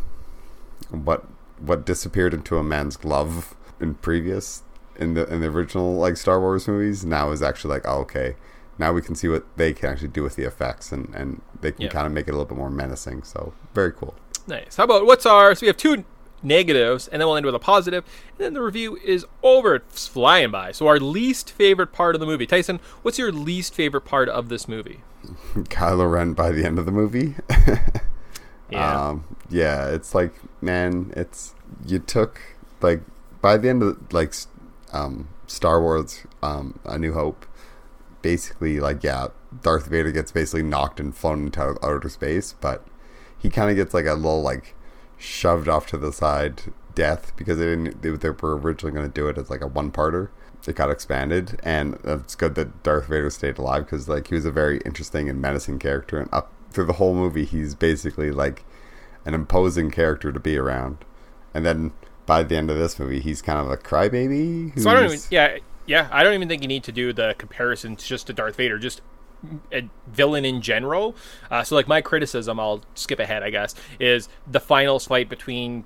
what 0.90 1.24
what 1.58 1.86
disappeared 1.86 2.34
into 2.34 2.58
a 2.58 2.62
man's 2.62 2.96
glove 2.96 3.54
in 3.80 3.94
previous 3.94 4.62
in 5.00 5.14
the 5.14 5.26
in 5.32 5.40
the 5.40 5.48
original 5.48 5.94
like 5.96 6.16
Star 6.16 6.40
Wars 6.40 6.68
movies 6.68 7.04
now 7.04 7.30
is 7.30 7.42
actually 7.42 7.74
like 7.74 7.82
oh, 7.86 7.98
okay 8.00 8.36
now 8.78 8.92
we 8.92 9.02
can 9.02 9.14
see 9.14 9.28
what 9.28 9.44
they 9.56 9.72
can 9.72 9.88
actually 9.90 10.08
do 10.08 10.22
with 10.22 10.36
the 10.36 10.44
effects 10.44 10.92
and 10.92 11.12
and 11.14 11.40
they 11.60 11.72
can 11.72 11.82
Yeah. 11.82 11.88
kind 11.88 12.06
of 12.06 12.12
make 12.12 12.26
it 12.28 12.30
a 12.30 12.34
little 12.34 12.46
bit 12.46 12.56
more 12.58 12.70
menacing 12.70 13.22
so 13.22 13.52
very 13.74 13.92
cool 13.92 14.14
Nice. 14.46 14.76
How 14.76 14.84
about 14.84 15.06
what's 15.06 15.26
our? 15.26 15.54
So 15.54 15.60
we 15.62 15.66
have 15.68 15.76
two 15.76 16.02
negatives, 16.42 17.06
and 17.06 17.20
then 17.20 17.28
we'll 17.28 17.36
end 17.36 17.46
with 17.46 17.54
a 17.54 17.58
positive. 17.60 18.02
and 18.30 18.38
then 18.38 18.54
the 18.54 18.62
review 18.62 18.96
is 19.04 19.24
over. 19.44 19.76
It's 19.76 20.08
flying 20.08 20.50
by. 20.50 20.72
So 20.72 20.88
our 20.88 20.98
least 20.98 21.52
favorite 21.52 21.92
part 21.92 22.16
of 22.16 22.20
the 22.20 22.26
movie, 22.26 22.46
Tyson. 22.46 22.80
What's 23.02 23.18
your 23.18 23.30
least 23.30 23.74
favorite 23.74 24.00
part 24.00 24.28
of 24.28 24.48
this 24.48 24.66
movie? 24.66 25.00
Kylo 25.54 26.10
Ren 26.10 26.32
by 26.32 26.50
the 26.50 26.64
end 26.64 26.78
of 26.80 26.86
the 26.86 26.90
movie 26.90 27.34
Yeah. 28.70 29.08
um 29.08 29.36
yeah 29.50 29.88
it's 29.88 30.14
like 30.14 30.32
man 30.62 31.12
it's 31.16 31.54
you 31.84 31.98
took 31.98 32.40
like 32.80 33.02
by 33.40 33.56
the 33.56 33.68
end 33.68 33.82
of 33.82 34.12
like 34.12 34.32
um 34.92 35.28
Star 35.46 35.80
Wars 35.80 36.26
um 36.42 36.78
A 36.84 36.98
New 36.98 37.12
Hope. 37.12 37.46
Basically 38.22 38.80
like 38.80 39.02
yeah 39.02 39.28
Darth 39.62 39.86
Vader 39.86 40.12
gets 40.12 40.32
basically 40.32 40.62
knocked 40.62 41.00
and 41.00 41.14
flown 41.14 41.46
into 41.46 41.76
outer 41.82 42.08
space 42.08 42.54
but 42.60 42.86
he 43.38 43.48
kind 43.48 43.70
of 43.70 43.76
gets 43.76 43.94
like 43.94 44.04
a 44.04 44.14
little 44.14 44.42
like 44.42 44.74
shoved 45.16 45.68
off 45.68 45.86
to 45.86 45.96
the 45.96 46.12
side 46.12 46.62
death 46.94 47.32
because 47.36 47.58
they 47.58 47.64
didn't 47.64 48.02
they, 48.02 48.10
they 48.10 48.30
were 48.30 48.56
originally 48.58 48.94
going 48.94 49.06
to 49.06 49.12
do 49.12 49.26
it 49.28 49.38
as 49.38 49.48
like 49.48 49.62
a 49.62 49.66
one 49.66 49.90
parter 49.90 50.28
it 50.68 50.76
got 50.76 50.90
expanded 50.90 51.58
and 51.62 51.98
it's 52.04 52.34
good 52.34 52.54
that 52.54 52.82
Darth 52.82 53.06
Vader 53.06 53.30
stayed 53.30 53.56
alive 53.56 53.86
because 53.86 54.08
like 54.08 54.28
he 54.28 54.34
was 54.34 54.44
a 54.44 54.50
very 54.50 54.78
interesting 54.84 55.30
and 55.30 55.40
menacing 55.40 55.78
character 55.78 56.20
and 56.20 56.28
up 56.32 56.52
through 56.70 56.84
the 56.84 56.94
whole 56.94 57.14
movie 57.14 57.46
he's 57.46 57.74
basically 57.74 58.30
like 58.30 58.64
an 59.24 59.34
imposing 59.34 59.90
character 59.90 60.32
to 60.32 60.40
be 60.40 60.56
around. 60.56 61.04
And 61.54 61.64
then 61.66 61.92
by 62.30 62.44
the 62.44 62.56
end 62.56 62.70
of 62.70 62.78
this 62.78 62.96
movie 62.96 63.18
he's 63.18 63.42
kind 63.42 63.58
of 63.58 63.68
a 63.68 63.76
crybaby 63.76 64.78
so 64.80 64.88
I 64.88 64.94
don't 64.94 65.06
even. 65.06 65.18
Yeah, 65.30 65.58
yeah. 65.84 66.06
I 66.12 66.22
don't 66.22 66.34
even 66.34 66.48
think 66.48 66.62
you 66.62 66.68
need 66.68 66.84
to 66.84 66.92
do 66.92 67.12
the 67.12 67.34
comparisons 67.38 68.06
just 68.06 68.28
to 68.28 68.32
Darth 68.32 68.54
Vader. 68.54 68.78
Just 68.78 69.00
a 69.72 69.88
villain 70.06 70.44
in 70.44 70.62
general. 70.62 71.16
Uh, 71.50 71.64
so 71.64 71.74
like 71.74 71.88
my 71.88 72.00
criticism, 72.00 72.60
I'll 72.60 72.84
skip 72.94 73.18
ahead, 73.18 73.42
I 73.42 73.50
guess, 73.50 73.74
is 73.98 74.28
the 74.46 74.60
final 74.60 75.00
fight 75.00 75.28
between 75.28 75.84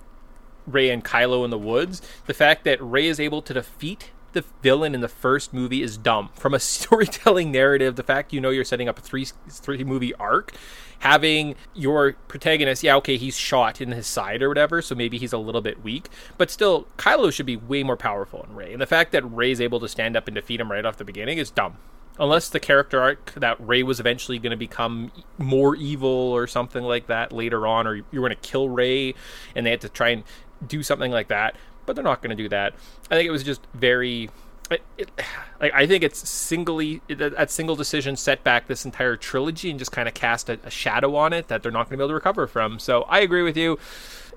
Rey 0.67 0.91
and 0.91 1.03
Kylo 1.03 1.47
in 1.47 1.51
the 1.51 1.59
woods. 1.59 2.03
The 2.27 2.35
fact 2.35 2.65
that 2.65 2.79
Rey 2.83 3.07
is 3.07 3.19
able 3.19 3.41
to 3.41 3.55
defeat 3.55 4.11
the 4.35 4.45
villain 4.63 4.95
in 4.95 5.01
the 5.01 5.09
first 5.09 5.55
movie 5.55 5.81
is 5.81 5.97
dumb. 5.97 6.29
From 6.35 6.53
a 6.53 6.61
storytelling 6.61 7.51
narrative, 7.51 7.97
the 7.97 8.03
fact 8.03 8.35
you 8.35 8.41
know 8.43 8.51
you're 8.51 8.65
setting 8.65 8.89
up 8.89 8.99
a 8.99 9.03
three 9.03 9.27
three 9.49 9.83
movie 9.83 10.15
arc, 10.17 10.53
having 11.01 11.55
your 11.75 12.15
protagonist, 12.29 12.83
yeah, 12.83 12.97
okay, 12.97 13.17
he's 13.17 13.37
shot 13.37 13.81
in 13.81 13.93
his 13.93 14.07
side 14.07 14.43
or 14.43 14.49
whatever, 14.49 14.81
so 14.81 14.95
maybe 14.95 15.19
he's 15.19 15.33
a 15.33 15.39
little 15.39 15.61
bit 15.61 15.83
weak, 15.83 16.09
but 16.39 16.51
still, 16.51 16.87
Kylo 16.97 17.33
should 17.33 17.47
be 17.47 17.57
way 17.57 17.83
more 17.83 17.97
powerful 17.97 18.45
than 18.47 18.57
Rey. 18.57 18.73
And 18.73 18.81
the 18.81 18.87
fact 18.87 19.13
that 19.13 19.23
Rey's 19.23 19.61
able 19.61 19.81
to 19.81 19.89
stand 19.89 20.17
up 20.17 20.29
and 20.29 20.35
defeat 20.35 20.61
him 20.61 20.71
right 20.71 20.85
off 20.85 20.97
the 20.97 21.05
beginning 21.05 21.39
is 21.39 21.51
dumb. 21.51 21.77
Unless 22.19 22.51
the 22.51 22.61
character 22.61 23.01
arc 23.01 23.33
that 23.35 23.57
Rey 23.59 23.83
was 23.83 23.99
eventually 23.99 24.39
going 24.39 24.53
to 24.53 24.57
become 24.57 25.11
more 25.37 25.75
evil 25.75 26.09
or 26.09 26.47
something 26.47 26.85
like 26.85 27.09
that 27.09 27.33
later 27.33 27.67
on, 27.67 27.89
or 27.89 27.97
you 27.97 28.05
were 28.13 28.29
going 28.29 28.31
to 28.41 28.49
kill 28.49 28.69
Rey 28.69 29.15
and 29.57 29.67
they 29.67 29.71
had 29.71 29.81
to 29.81 29.89
try 29.89 30.11
and 30.11 30.23
do 30.65 30.85
something 30.85 31.11
like 31.11 31.27
that, 31.29 31.57
but 31.87 31.97
they're 31.97 32.05
not 32.05 32.23
going 32.23 32.37
to 32.37 32.41
do 32.41 32.49
that. 32.51 32.75
I 33.11 33.17
think 33.17 33.27
it 33.27 33.33
was 33.33 33.43
just 33.43 33.61
very. 33.75 34.31
It, 34.71 35.11
like 35.61 35.73
I 35.75 35.87
think 35.87 36.05
it's 36.05 36.29
singly 36.29 37.03
that 37.09 37.51
single 37.51 37.77
decision 37.77 38.17
set 38.17 38.45
back 38.45 38.67
this 38.67 38.85
entire 38.85 39.17
trilogy 39.17 39.71
and 39.71 39.79
just 39.79 39.93
kind 39.93 40.09
of 40.09 40.15
cast 40.15 40.49
a, 40.49 40.59
a 40.65 40.71
shadow 40.71 41.17
on 41.17 41.33
it 41.33 41.49
that 41.49 41.63
they're 41.63 41.73
not 41.73 41.89
going 41.89 41.91
to 41.91 41.97
be 41.99 42.03
able 42.03 42.09
to 42.09 42.15
recover 42.15 42.47
from. 42.47 42.79
So 42.79 43.03
I 43.03 43.21
agree 43.21 43.43
with 43.43 43.57
you. 43.57 43.79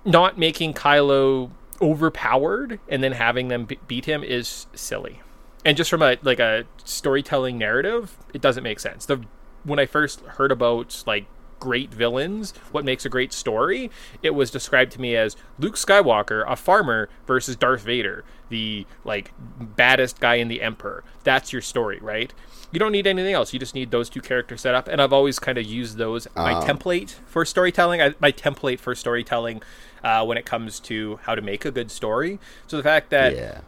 Not 0.06 0.38
making 0.38 0.74
Kylo 0.74 1.52
overpowered 1.82 2.80
and 2.88 3.04
then 3.04 3.12
having 3.14 3.50
them 3.50 3.66
be- 3.66 3.80
beat 3.88 4.06
him 4.06 4.24
is 4.24 4.68
silly 4.74 5.22
and 5.64 5.78
just 5.78 5.90
from 5.90 6.02
a 6.02 6.18
like 6.24 6.40
a 6.40 6.66
storytelling 6.86 7.58
narrative 7.58 8.18
it 8.34 8.42
doesn't 8.42 8.64
make 8.64 8.80
sense 8.80 9.06
the 9.06 9.22
when 9.64 9.78
i 9.78 9.86
first 9.86 10.22
heard 10.22 10.52
about 10.52 11.04
like 11.06 11.26
great 11.60 11.94
villains 11.94 12.54
what 12.72 12.86
makes 12.86 13.06
a 13.06 13.10
great 13.10 13.34
story. 13.34 13.90
It 14.22 14.32
was 14.32 14.52
described 14.52 14.92
to 14.94 15.02
me 15.02 15.16
as 15.16 15.36
luke 15.60 15.76
skywalker 15.76 16.44
a 16.48 16.56
farmer 16.56 17.10
versus 17.26 17.56
darth 17.56 17.82
vader 17.82 18.24
the 18.50 18.86
like 19.04 19.34
baddest 19.60 20.20
guy 20.20 20.36
in 20.36 20.48
the 20.48 20.62
emperor 20.62 21.04
that's 21.24 21.52
your 21.52 21.62
story 21.62 22.00
right? 22.02 22.34
You 22.70 22.80
don't 22.80 22.92
need 22.92 23.08
anything 23.08 23.34
else. 23.34 23.54
You 23.54 23.60
just 23.60 23.76
need 23.76 23.92
those 23.92 24.10
two 24.10 24.20
characters 24.20 24.62
set 24.62 24.76
up 24.76 24.88
and 24.88 25.02
i've 25.02 25.14
always 25.14 25.40
kind 25.40 25.58
of 25.58 25.66
used 25.66 25.98
those 25.98 26.28
my 26.36 26.54
template 26.56 27.16
for 27.26 27.46
storytelling 27.46 28.02
I, 28.02 28.14
my 28.20 28.32
template 28.32 28.80
for 28.80 28.94
storytelling 28.96 29.62
uh, 30.04 30.24
when 30.26 30.38
it 30.38 30.46
comes 30.46 30.80
to 30.82 31.20
how 31.24 31.36
to 31.36 31.42
make 31.42 31.66
a 31.66 31.72
good 31.72 31.92
story. 31.92 32.40
So 32.68 32.78
the 32.78 32.84
fact 32.84 33.10
that 33.10 33.36
yeah. 33.36 33.62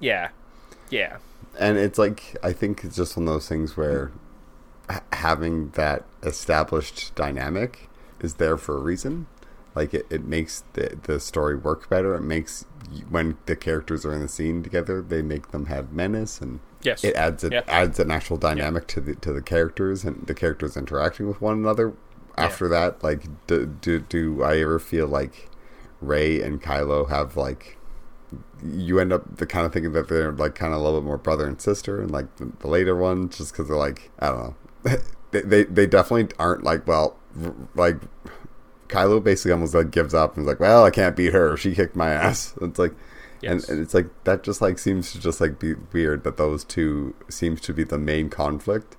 Yeah. 0.00 0.28
Yeah. 0.90 1.18
And 1.58 1.78
it's 1.78 1.98
like 1.98 2.36
I 2.42 2.52
think 2.52 2.84
it's 2.84 2.96
just 2.96 3.16
one 3.16 3.28
of 3.28 3.34
those 3.34 3.48
things 3.48 3.76
where 3.76 4.12
having 5.12 5.70
that 5.70 6.04
established 6.22 7.14
dynamic 7.14 7.88
is 8.20 8.34
there 8.34 8.56
for 8.56 8.76
a 8.76 8.80
reason. 8.80 9.26
Like 9.74 9.94
it, 9.94 10.06
it 10.10 10.24
makes 10.24 10.64
the 10.72 10.98
the 11.02 11.20
story 11.20 11.54
work 11.56 11.88
better. 11.88 12.14
It 12.14 12.22
makes 12.22 12.64
when 13.08 13.36
the 13.46 13.54
characters 13.56 14.04
are 14.04 14.12
in 14.12 14.20
the 14.20 14.28
scene 14.28 14.62
together, 14.62 15.00
they 15.00 15.22
make 15.22 15.50
them 15.52 15.66
have 15.66 15.92
menace 15.92 16.40
and 16.40 16.60
Yes. 16.82 17.04
it 17.04 17.14
adds 17.14 17.44
it 17.44 17.52
Yeah. 17.52 17.62
adds 17.68 17.98
an 18.00 18.10
actual 18.10 18.36
dynamic 18.38 18.86
to 18.88 19.00
the 19.00 19.14
to 19.16 19.32
the 19.32 19.42
characters 19.42 20.02
and 20.04 20.26
the 20.26 20.34
characters 20.34 20.76
interacting 20.76 21.28
with 21.28 21.40
one 21.40 21.54
another. 21.58 21.92
After 22.38 22.68
that, 22.68 23.02
like, 23.04 23.24
do, 23.46 23.66
do 23.66 24.00
do 24.00 24.42
I 24.42 24.58
ever 24.60 24.78
feel 24.78 25.06
like 25.06 25.50
Rey 26.00 26.40
and 26.40 26.60
Kylo 26.62 27.08
have 27.10 27.36
like 27.36 27.76
you 28.62 28.98
end 28.98 29.12
up 29.12 29.36
the 29.36 29.46
kind 29.46 29.66
of 29.66 29.72
thinking 29.72 29.92
that 29.92 30.08
they're 30.08 30.32
like 30.32 30.54
kind 30.54 30.72
of 30.72 30.80
a 30.80 30.82
little 30.82 31.00
bit 31.00 31.06
more 31.06 31.18
brother 31.18 31.46
and 31.46 31.60
sister, 31.60 32.00
and 32.00 32.10
like 32.10 32.34
the, 32.36 32.50
the 32.60 32.68
later 32.68 32.96
ones, 32.96 33.36
just 33.38 33.52
because 33.52 33.68
they're 33.68 33.76
like 33.76 34.10
I 34.18 34.28
don't 34.28 34.38
know, 34.38 34.54
they, 35.30 35.64
they 35.64 35.86
definitely 35.86 36.34
aren't 36.38 36.62
like 36.64 36.86
well, 36.86 37.16
like 37.74 37.96
Kylo 38.88 39.22
basically 39.22 39.52
almost 39.52 39.74
like 39.74 39.90
gives 39.90 40.14
up 40.14 40.36
and 40.36 40.44
is 40.44 40.48
like, 40.48 40.60
well, 40.60 40.84
I 40.84 40.90
can't 40.90 41.14
beat 41.16 41.32
her, 41.32 41.56
she 41.56 41.74
kicked 41.74 41.94
my 41.96 42.10
ass. 42.10 42.54
It's 42.60 42.78
like, 42.78 42.92
Yes. 43.42 43.68
and, 43.68 43.76
and 43.78 43.84
it's 43.84 43.94
like 43.94 44.06
that 44.24 44.42
just 44.42 44.60
like 44.60 44.78
seems 44.78 45.12
to 45.12 45.20
just 45.20 45.40
like 45.40 45.58
be 45.58 45.72
weird 45.92 46.24
that 46.24 46.36
those 46.36 46.62
two 46.64 47.14
seems 47.30 47.60
to 47.62 47.72
be 47.72 47.84
the 47.84 47.96
main 47.98 48.28
conflict, 48.28 48.96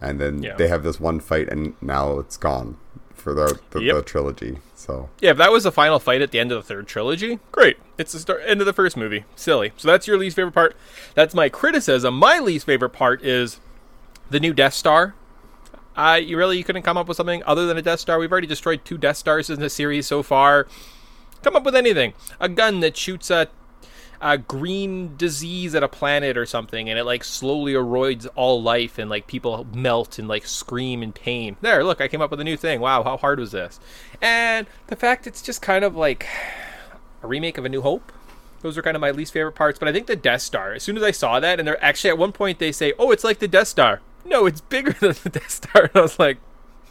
and 0.00 0.18
then 0.20 0.42
Yeah. 0.42 0.56
they 0.56 0.68
have 0.68 0.82
this 0.82 0.98
one 0.98 1.20
fight 1.20 1.48
and 1.50 1.74
now 1.82 2.18
it's 2.18 2.36
gone 2.38 2.76
for 3.14 3.34
the 3.34 3.58
the, 3.70 3.82
Yep. 3.82 3.94
the 3.96 4.02
trilogy. 4.02 4.58
So 4.74 5.10
Yeah, 5.20 5.30
if 5.32 5.36
that 5.36 5.52
was 5.52 5.64
the 5.64 5.70
final 5.72 5.98
fight 5.98 6.22
at 6.22 6.30
the 6.30 6.38
end 6.40 6.50
of 6.52 6.56
the 6.62 6.66
third 6.66 6.86
trilogy, 6.86 7.38
great. 7.52 7.76
It's 7.98 8.12
the 8.12 8.18
start, 8.18 8.40
end 8.46 8.60
of 8.60 8.66
the 8.66 8.72
first 8.72 8.96
movie. 8.96 9.24
Silly. 9.36 9.72
So 9.76 9.88
that's 9.88 10.06
your 10.06 10.16
least 10.16 10.36
favorite 10.36 10.52
part. 10.54 10.74
That's 11.14 11.34
my 11.34 11.48
criticism. 11.50 12.14
My 12.16 12.38
least 12.38 12.64
favorite 12.66 12.90
part 12.90 13.22
is 13.22 13.60
the 14.30 14.40
new 14.40 14.54
Death 14.54 14.74
Star. 14.74 15.14
Uh, 15.96 16.20
you 16.22 16.36
really 16.36 16.56
you 16.56 16.64
couldn't 16.64 16.82
come 16.82 16.96
up 16.96 17.06
with 17.06 17.16
something 17.16 17.42
other 17.44 17.66
than 17.66 17.76
a 17.76 17.82
Death 17.82 18.00
Star. 18.00 18.18
We've 18.18 18.32
already 18.32 18.46
destroyed 18.46 18.84
two 18.84 18.98
Death 18.98 19.16
Stars 19.16 19.50
in 19.50 19.60
the 19.60 19.70
series 19.70 20.06
so 20.06 20.22
far. 20.22 20.66
Come 21.42 21.56
up 21.56 21.64
with 21.64 21.76
anything. 21.76 22.14
A 22.40 22.48
gun 22.48 22.80
that 22.80 22.96
shoots 22.96 23.30
a, 23.30 23.48
a 24.20 24.38
green 24.38 25.16
disease 25.16 25.74
at 25.74 25.82
a 25.82 25.88
planet 25.88 26.36
or 26.38 26.46
something, 26.46 26.88
and 26.88 26.98
it 26.98 27.04
like 27.04 27.24
slowly 27.24 27.74
erodes 27.74 28.26
all 28.36 28.62
life, 28.62 28.98
and 28.98 29.10
like 29.10 29.26
people 29.26 29.66
melt 29.74 30.18
and 30.18 30.28
like 30.28 30.46
scream 30.46 31.02
in 31.02 31.12
pain. 31.12 31.56
There, 31.60 31.84
look, 31.84 32.00
I 32.00 32.08
came 32.08 32.22
up 32.22 32.30
with 32.30 32.40
a 32.40 32.44
new 32.44 32.56
thing. 32.56 32.80
Wow, 32.80 33.02
how 33.02 33.16
hard 33.16 33.38
was 33.38 33.52
this? 33.52 33.80
And 34.20 34.66
the 34.86 34.96
fact 34.96 35.26
it's 35.26 35.42
just 35.42 35.60
kind 35.60 35.84
of 35.84 35.96
like 35.96 36.26
a 37.22 37.26
remake 37.26 37.58
of 37.58 37.64
A 37.64 37.68
New 37.68 37.82
Hope. 37.82 38.12
Those 38.60 38.78
are 38.78 38.82
kind 38.82 38.96
of 38.96 39.00
my 39.00 39.10
least 39.10 39.32
favorite 39.32 39.52
parts. 39.56 39.78
But 39.78 39.88
I 39.88 39.92
think 39.92 40.06
the 40.06 40.16
Death 40.16 40.42
Star. 40.42 40.72
As 40.72 40.84
soon 40.84 40.96
as 40.96 41.02
I 41.02 41.10
saw 41.10 41.40
that, 41.40 41.58
and 41.58 41.66
they're 41.66 41.84
actually 41.84 42.10
at 42.10 42.18
one 42.18 42.32
point 42.32 42.60
they 42.60 42.72
say, 42.72 42.94
"Oh, 42.98 43.10
it's 43.10 43.24
like 43.24 43.40
the 43.40 43.48
Death 43.48 43.68
Star." 43.68 44.00
No, 44.24 44.46
it's 44.46 44.60
bigger 44.60 44.92
than 45.00 45.14
the 45.22 45.30
Death 45.30 45.50
Star. 45.50 45.82
And 45.84 45.90
I 45.96 46.00
was 46.00 46.18
like, 46.18 46.38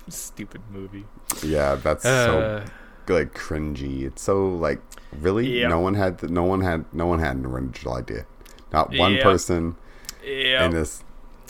"Stupid 0.10 0.62
movie." 0.72 1.06
yeah, 1.44 1.76
that's 1.76 2.06
Uh, 2.06 2.65
so 2.65 3.13
like 3.13 3.34
cringy. 3.34 4.04
It's 4.06 4.22
so 4.22 4.48
like 4.48 4.82
really 5.20 5.60
Yeah. 5.62 5.67
no 5.67 5.80
one 5.80 5.96
had 5.96 6.20
the, 6.20 6.28
no 6.28 6.44
one 6.44 6.62
had 6.62 6.86
no 6.94 7.06
one 7.08 7.20
had 7.20 7.36
an 7.38 7.46
original 7.46 7.96
idea. 7.96 8.26
Not 8.72 8.96
one 8.96 9.13
Yeah. 9.15 9.24
person 9.24 9.76
yeah. 10.26 10.65
in 10.65 10.72
this 10.72 11.04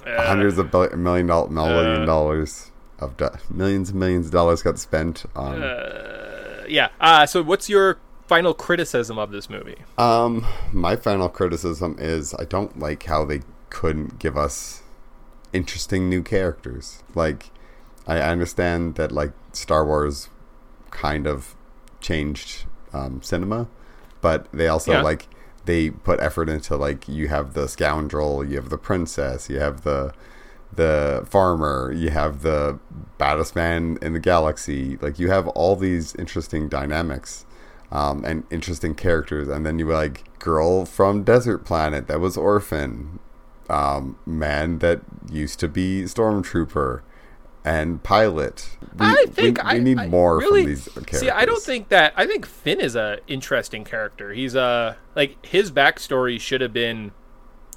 Uh, 0.06 0.26
hundreds 0.26 0.58
of 0.58 0.74
million 0.98 1.28
dollar, 1.28 1.50
million 1.50 2.06
dollars 2.08 2.72
of 3.00 3.15
do- 3.17 3.30
millions 3.52 3.89
and 3.91 4.00
millions 4.00 4.28
of 4.28 4.32
dollars 4.32 4.63
got 4.63 4.80
spent 4.80 5.26
on. 5.36 5.62
yeah. 6.67 6.89
Uh, 7.00 7.26
so, 7.28 7.44
what's 7.44 7.70
your 7.70 7.98
final 8.28 8.54
criticism 8.56 9.20
of 9.20 9.30
this 9.32 9.48
movie? 9.50 9.78
Um, 10.00 10.46
my 10.72 10.96
final 10.96 11.30
criticism 11.30 11.96
is 12.00 12.34
I 12.39 12.46
don't 12.46 12.80
like 12.80 13.04
how 13.04 13.26
they 13.26 13.41
couldn't 13.70 14.17
give 14.20 14.36
us 14.38 14.81
interesting 15.54 16.10
new 16.10 16.22
characters. 16.24 17.04
Like, 17.16 17.52
I 18.08 18.20
understand 18.20 18.96
that 18.96 19.12
like 19.12 19.32
Star 19.54 19.86
Wars 19.86 20.30
kind 20.90 21.28
of 21.28 21.56
changed 22.00 22.66
um, 22.94 23.22
cinema, 23.22 23.68
but 24.22 24.48
they 24.52 24.68
also 24.68 24.94
Yeah. 24.94 25.02
like 25.02 25.28
they 25.66 25.92
put 25.92 26.20
effort 26.20 26.50
into 26.50 26.76
like 26.76 27.08
you 27.08 27.28
have 27.28 27.54
the 27.54 27.68
scoundrel, 27.68 28.44
you 28.44 28.56
have 28.56 28.70
the 28.70 28.78
princess, 28.78 29.50
you 29.50 29.60
have 29.60 29.84
the 29.84 30.14
the 30.74 31.26
farmer, 31.30 31.92
you 31.94 32.10
have 32.12 32.42
the 32.44 32.80
baddest 33.18 33.56
man 33.56 33.98
in 34.02 34.14
the 34.14 34.20
galaxy. 34.20 34.98
Like 35.02 35.20
you 35.20 35.30
have 35.30 35.48
all 35.50 35.76
these 35.76 36.16
interesting 36.16 36.70
dynamics 36.70 37.46
um, 37.92 38.24
and 38.26 38.46
interesting 38.50 38.96
characters, 38.96 39.48
and 39.50 39.66
then 39.66 39.80
you 39.80 39.86
were 39.86 39.94
like 39.94 40.24
girl 40.40 40.86
from 40.86 41.24
desert 41.24 41.66
planet 41.66 42.08
that 42.08 42.20
was 42.22 42.38
orphan, 42.38 43.20
um, 43.72 44.18
man 44.26 44.80
that 44.80 45.02
used 45.32 45.60
to 45.62 45.68
be 45.68 46.04
stormtrooper, 46.04 47.02
and 47.64 48.04
pilot. 48.04 48.78
We, 48.98 49.06
I 49.06 49.26
think 49.30 49.58
we, 49.58 49.64
we 49.64 49.70
I, 49.70 49.80
need 49.80 49.98
I 50.00 50.08
more 50.08 50.40
really, 50.40 50.64
from 50.64 50.70
these 50.72 50.86
characters. 50.88 51.20
See, 51.20 51.30
I 51.30 51.46
don't 51.46 51.62
think 51.62 51.90
that. 51.90 52.14
I 52.18 52.28
think 52.28 52.46
Finn 52.46 52.82
is 52.82 52.96
a 52.96 53.20
interesting 53.28 53.84
character. 53.84 54.34
He's 54.34 54.56
a 54.56 54.98
like 55.16 55.44
his 55.46 55.72
backstory 55.72 56.40
should 56.40 56.62
have 56.62 56.74
been 56.74 57.12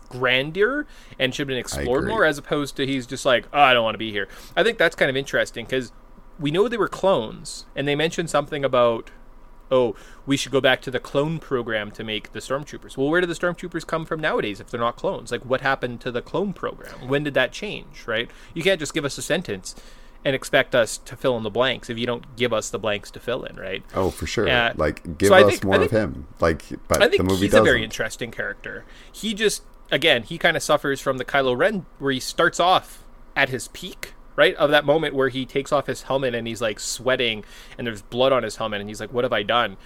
grander 0.09 0.87
and 1.19 1.35
should 1.35 1.43
have 1.43 1.49
been 1.49 1.59
explored 1.59 2.09
more, 2.09 2.25
as 2.25 2.39
opposed 2.39 2.77
to 2.77 2.87
he's 2.87 3.07
just 3.07 3.25
like, 3.25 3.47
oh, 3.53 3.61
I 3.61 3.75
don't 3.75 3.85
want 3.85 3.95
to 3.95 3.99
be 3.99 4.11
here. 4.11 4.29
I 4.57 4.63
think 4.63 4.79
that's 4.79 4.97
kind 4.97 5.11
of 5.11 5.17
interesting 5.17 5.65
because 5.65 5.93
we 6.39 6.51
know 6.51 6.67
they 6.69 6.77
were 6.77 6.89
clones, 6.89 7.67
and 7.77 7.87
they 7.87 7.95
mentioned 7.95 8.31
something 8.31 8.65
about. 8.65 9.11
Oh, 9.75 9.97
we 10.25 10.37
should 10.37 10.53
go 10.53 10.61
back 10.61 10.81
to 10.83 10.91
the 10.91 11.01
clone 11.01 11.39
program 11.41 11.91
to 11.93 12.05
make 12.05 12.31
the 12.33 12.39
stormtroopers. 12.39 12.97
Well, 12.97 13.09
where 13.11 13.21
do 13.21 13.27
the 13.27 13.35
stormtroopers 13.35 13.85
come 13.87 14.05
from 14.07 14.21
nowadays 14.21 14.61
if 14.61 14.71
they're 14.71 14.79
not 14.81 14.97
clones? 14.97 15.33
Like, 15.33 15.43
what 15.43 15.61
happened 15.63 16.01
to 16.03 16.13
the 16.13 16.23
clone 16.23 16.53
program? 16.53 17.09
When 17.09 17.25
did 17.25 17.35
that 17.35 17.51
change? 17.53 18.05
Right? 18.07 18.31
You 18.55 18.63
can't 18.63 18.79
just 18.79 18.95
give 18.95 19.05
us 19.05 19.19
a 19.19 19.23
sentence 19.23 19.75
and 20.25 20.35
expect 20.35 20.75
us 20.75 20.97
to 20.97 21.17
fill 21.17 21.37
in 21.37 21.43
the 21.43 21.51
blanks 21.51 21.91
if 21.91 21.99
you 21.99 22.07
don't 22.07 22.37
give 22.37 22.53
us 22.53 22.71
the 22.71 22.79
blanks 22.79 23.11
to 23.11 23.21
fill 23.21 23.45
in, 23.45 23.57
right? 23.57 23.83
Oh, 23.95 24.11
for 24.11 24.27
sure. 24.27 24.47
Yeah. 24.47 24.73
Like, 24.77 25.19
give 25.19 25.29
So 25.29 25.35
us 25.35 25.51
think- 25.51 25.65
more 25.65 25.81
I 25.81 25.85
of 25.85 25.91
him. 25.91 26.27
Like, 26.41 26.65
but 26.89 27.03
I 27.03 27.09
think 27.09 27.19
the 27.19 27.25
movie 27.25 27.43
he's 27.43 27.51
doesn't. 27.51 27.67
a 27.67 27.71
very 27.71 27.85
interesting 27.85 28.31
character. 28.31 28.85
He 29.13 29.35
just, 29.35 29.65
again, 29.91 30.23
he 30.23 30.39
kind 30.39 30.57
of 30.57 30.63
suffers 30.63 31.01
from 31.01 31.19
the 31.19 31.27
Kylo 31.27 31.55
Ren 31.59 31.85
where 31.99 32.13
he 32.13 32.21
starts 32.21 32.59
off 32.59 33.05
at 33.37 33.51
his 33.51 33.69
peak, 33.69 34.15
right? 34.37 34.55
Of 34.57 34.71
that 34.71 34.85
moment 34.85 35.15
where 35.15 35.29
he 35.29 35.47
takes 35.47 35.73
off 35.73 35.87
his 35.87 36.03
helmet 36.03 36.35
and 36.35 36.47
he's 36.47 36.61
like 36.61 36.81
sweating 36.81 37.45
and 37.79 37.87
there's 37.87 38.03
blood 38.03 38.33
on 38.33 38.43
his 38.43 38.57
helmet 38.57 38.81
and 38.81 38.89
he's 38.91 39.01
like, 39.01 39.13
what 39.13 39.25
have 39.25 39.33
I 39.33 39.43
done? 39.43 39.77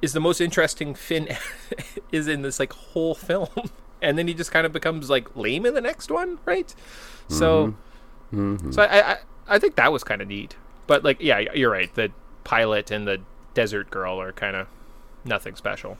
Is 0.00 0.12
the 0.12 0.20
most 0.20 0.40
interesting 0.40 0.94
Finn 0.94 1.28
is 2.12 2.28
in 2.28 2.42
this 2.42 2.58
like 2.60 2.72
whole 2.72 3.14
film. 3.14 3.48
And 4.00 4.16
then 4.16 4.28
he 4.28 4.34
just 4.34 4.52
kind 4.52 4.64
of 4.64 4.72
becomes 4.72 5.10
like 5.10 5.34
lame 5.34 5.66
in 5.66 5.74
the 5.74 5.80
next 5.80 6.08
one, 6.08 6.38
right? 6.44 6.72
So, 7.26 7.72
Mm-hmm. 8.32 8.70
so 8.70 8.82
I, 8.82 9.12
I, 9.12 9.18
I 9.48 9.58
think 9.58 9.76
that 9.76 9.92
was 9.92 10.04
kind 10.04 10.20
of 10.22 10.28
neat. 10.28 10.56
But 10.86 11.04
like, 11.04 11.20
yeah, 11.20 11.38
you're 11.54 11.70
right. 11.70 11.92
The 11.94 12.12
pilot 12.44 12.90
and 12.90 13.06
the 13.06 13.22
desert 13.54 13.90
girl 13.90 14.20
are 14.20 14.32
kind 14.32 14.56
of 14.56 14.68
nothing 15.24 15.56
special. 15.56 15.98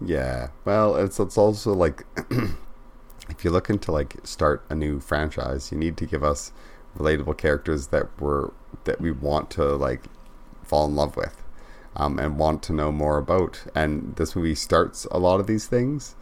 Yeah. 0.00 0.48
Well, 0.64 0.96
it's 0.96 1.18
it's 1.20 1.38
also 1.38 1.72
like 1.72 2.04
if 3.28 3.44
you're 3.44 3.52
looking 3.52 3.78
to 3.80 3.92
like 3.92 4.16
start 4.24 4.64
a 4.68 4.74
new 4.74 5.00
franchise, 5.00 5.70
you 5.72 5.78
need 5.78 5.96
to 5.98 6.06
give 6.06 6.22
us 6.24 6.52
relatable 6.96 7.36
characters 7.36 7.88
that 7.88 8.08
we're 8.20 8.50
that 8.84 9.00
we 9.00 9.10
want 9.10 9.50
to 9.50 9.64
like 9.76 10.02
fall 10.62 10.86
in 10.86 10.96
love 10.96 11.16
with. 11.16 11.40
Um, 11.96 12.18
and 12.18 12.38
want 12.38 12.64
to 12.64 12.72
know 12.72 12.90
more 12.90 13.18
about. 13.18 13.62
And 13.72 14.16
this 14.16 14.34
movie 14.34 14.56
starts 14.56 15.04
a 15.12 15.18
lot 15.20 15.38
of 15.38 15.46
these 15.46 15.68
things, 15.68 16.16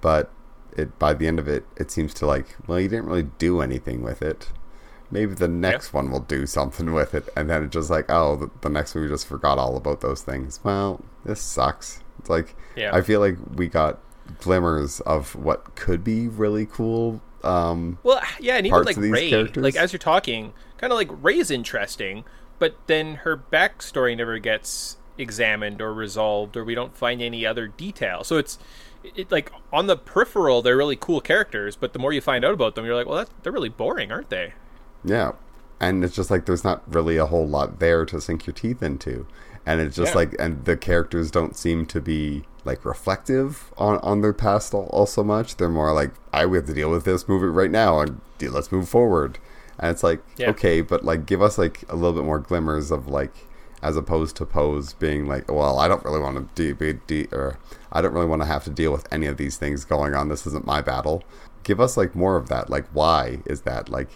but 0.00 0.30
it 0.76 0.96
by 1.00 1.12
the 1.12 1.26
end 1.26 1.40
of 1.40 1.48
it, 1.48 1.64
it 1.76 1.90
seems 1.90 2.14
to 2.14 2.26
like, 2.26 2.54
well, 2.68 2.78
you 2.78 2.88
didn't 2.88 3.06
really 3.06 3.28
do 3.36 3.60
anything 3.60 4.02
with 4.02 4.22
it. 4.22 4.50
Maybe 5.10 5.34
the 5.34 5.48
next 5.48 5.92
one 5.92 6.12
will 6.12 6.20
do 6.20 6.46
something 6.46 6.92
with 6.92 7.14
it, 7.14 7.28
and 7.34 7.50
then 7.50 7.64
it's 7.64 7.72
just 7.72 7.90
like, 7.90 8.06
oh, 8.08 8.36
the, 8.36 8.50
the 8.60 8.68
next 8.68 8.94
movie 8.94 9.08
just 9.08 9.26
forgot 9.26 9.58
all 9.58 9.76
about 9.76 10.02
those 10.02 10.22
things. 10.22 10.60
Well, 10.62 11.00
this 11.24 11.40
sucks. 11.40 12.00
It's 12.20 12.30
like 12.30 12.54
Yeah. 12.76 12.94
I 12.94 13.00
feel 13.00 13.18
like 13.18 13.38
we 13.56 13.66
got 13.66 13.98
glimmers 14.40 15.00
of 15.00 15.34
what 15.34 15.74
could 15.74 16.04
be 16.04 16.28
really 16.28 16.66
cool. 16.66 17.20
Um, 17.44 17.98
Well, 18.02 18.20
yeah, 18.40 18.56
and 18.56 18.66
even 18.66 18.82
like 18.82 18.96
Rey, 18.96 19.30
characters. 19.30 19.62
like 19.62 19.76
as 19.76 19.92
you're 19.92 19.98
talking, 19.98 20.52
kind 20.76 20.92
of 20.92 20.96
like 20.96 21.08
Rey's 21.10 21.50
interesting, 21.50 22.24
but 22.58 22.76
then 22.86 23.16
her 23.16 23.36
backstory 23.36 24.16
never 24.16 24.38
gets 24.38 24.96
examined 25.16 25.80
or 25.80 25.92
resolved, 25.92 26.56
or 26.56 26.64
we 26.64 26.74
don't 26.74 26.96
find 26.96 27.20
any 27.22 27.44
other 27.46 27.68
detail. 27.68 28.24
So 28.24 28.36
it's 28.36 28.58
it 29.02 29.30
like 29.30 29.52
on 29.72 29.86
the 29.86 29.96
peripheral, 29.96 30.62
they're 30.62 30.76
really 30.76 30.96
cool 30.96 31.20
characters, 31.20 31.76
but 31.76 31.92
the 31.92 31.98
more 31.98 32.12
you 32.12 32.20
find 32.20 32.44
out 32.44 32.54
about 32.54 32.74
them, 32.74 32.84
you're 32.84 32.94
like, 32.96 33.06
well, 33.06 33.18
that's, 33.18 33.30
they're 33.42 33.52
really 33.52 33.68
boring, 33.68 34.10
aren't 34.10 34.30
they? 34.30 34.54
Yeah. 35.04 35.32
And 35.80 36.02
it's 36.04 36.16
just 36.16 36.30
like 36.30 36.46
there's 36.46 36.64
not 36.64 36.82
really 36.92 37.16
a 37.16 37.26
whole 37.26 37.46
lot 37.46 37.78
there 37.78 38.04
to 38.06 38.20
sink 38.20 38.46
your 38.46 38.54
teeth 38.54 38.82
into. 38.82 39.26
And 39.68 39.80
it's 39.82 39.96
just 39.96 40.12
Yeah. 40.12 40.16
like 40.20 40.36
and 40.38 40.64
the 40.64 40.76
characters 40.76 41.30
don't 41.30 41.54
seem 41.56 41.84
to 41.86 42.00
be 42.00 42.44
like 42.64 42.84
reflective 42.84 43.72
on, 43.76 43.98
on 43.98 44.20
their 44.22 44.32
past 44.32 44.72
all, 44.74 44.86
all 44.92 45.06
so 45.06 45.22
much. 45.22 45.56
They're 45.56 45.68
more 45.68 45.92
like, 45.92 46.12
I 46.32 46.46
we 46.46 46.56
have 46.58 46.66
to 46.66 46.74
deal 46.74 46.90
with 46.90 47.04
this, 47.04 47.28
move 47.28 47.42
it 47.42 47.46
right 47.48 47.70
now 47.70 48.00
and 48.00 48.20
let's 48.40 48.72
move 48.72 48.88
forward. 48.88 49.38
And 49.78 49.90
it's 49.90 50.02
like, 50.02 50.20
Yeah. 50.36 50.50
okay, 50.50 50.80
but 50.80 51.04
like 51.04 51.26
give 51.26 51.42
us 51.42 51.58
like 51.58 51.84
a 51.88 51.96
little 51.96 52.14
bit 52.14 52.24
more 52.24 52.38
glimmers 52.38 52.90
of 52.90 53.08
like 53.08 53.32
as 53.82 53.96
opposed 53.96 54.36
to 54.36 54.44
Poe's 54.46 54.94
being 54.94 55.26
like, 55.26 55.50
well, 55.50 55.78
I 55.78 55.86
don't 55.86 56.04
really 56.04 56.18
want 56.20 56.36
to 56.56 56.72
de- 56.72 56.72
be 56.74 56.98
de- 57.06 57.28
or 57.36 57.58
I 57.92 58.00
don't 58.00 58.12
really 58.14 58.26
want 58.26 58.42
to 58.42 58.46
have 58.48 58.64
to 58.64 58.70
deal 58.70 58.90
with 58.90 59.06
any 59.12 59.26
of 59.26 59.36
these 59.36 59.56
things 59.58 59.84
going 59.84 60.14
on. 60.14 60.28
This 60.28 60.46
isn't 60.46 60.66
my 60.66 60.80
battle. 60.80 61.22
Give 61.62 61.78
us 61.80 61.96
like 61.96 62.14
more 62.16 62.36
of 62.36 62.48
that. 62.48 62.70
Like, 62.70 62.86
why 62.92 63.40
is 63.46 63.60
that? 63.62 63.88
Like, 63.88 64.08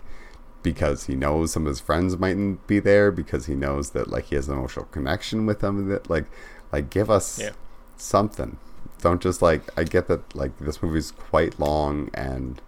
because 0.62 1.06
he 1.06 1.14
knows 1.14 1.52
some 1.52 1.64
of 1.66 1.70
his 1.70 1.80
friends 1.80 2.16
mightn't 2.18 2.66
be 2.66 2.78
there. 2.78 3.10
Because 3.10 3.46
he 3.46 3.54
knows 3.54 3.90
that 3.90 4.08
like 4.08 4.26
he 4.26 4.36
has 4.36 4.48
an 4.48 4.54
emotional 4.54 4.86
connection 4.86 5.46
with 5.46 5.60
them. 5.60 5.88
That 5.88 6.08
like, 6.10 6.26
like 6.72 6.90
give 6.90 7.10
us 7.10 7.38
Yeah. 7.40 7.50
something. 7.96 8.58
Don't 9.00 9.20
just 9.20 9.42
like. 9.42 9.62
I 9.76 9.84
get 9.84 10.08
that 10.08 10.34
like 10.34 10.56
this 10.58 10.82
movie's 10.82 11.10
quite 11.10 11.58
long 11.58 12.10
and 12.14 12.60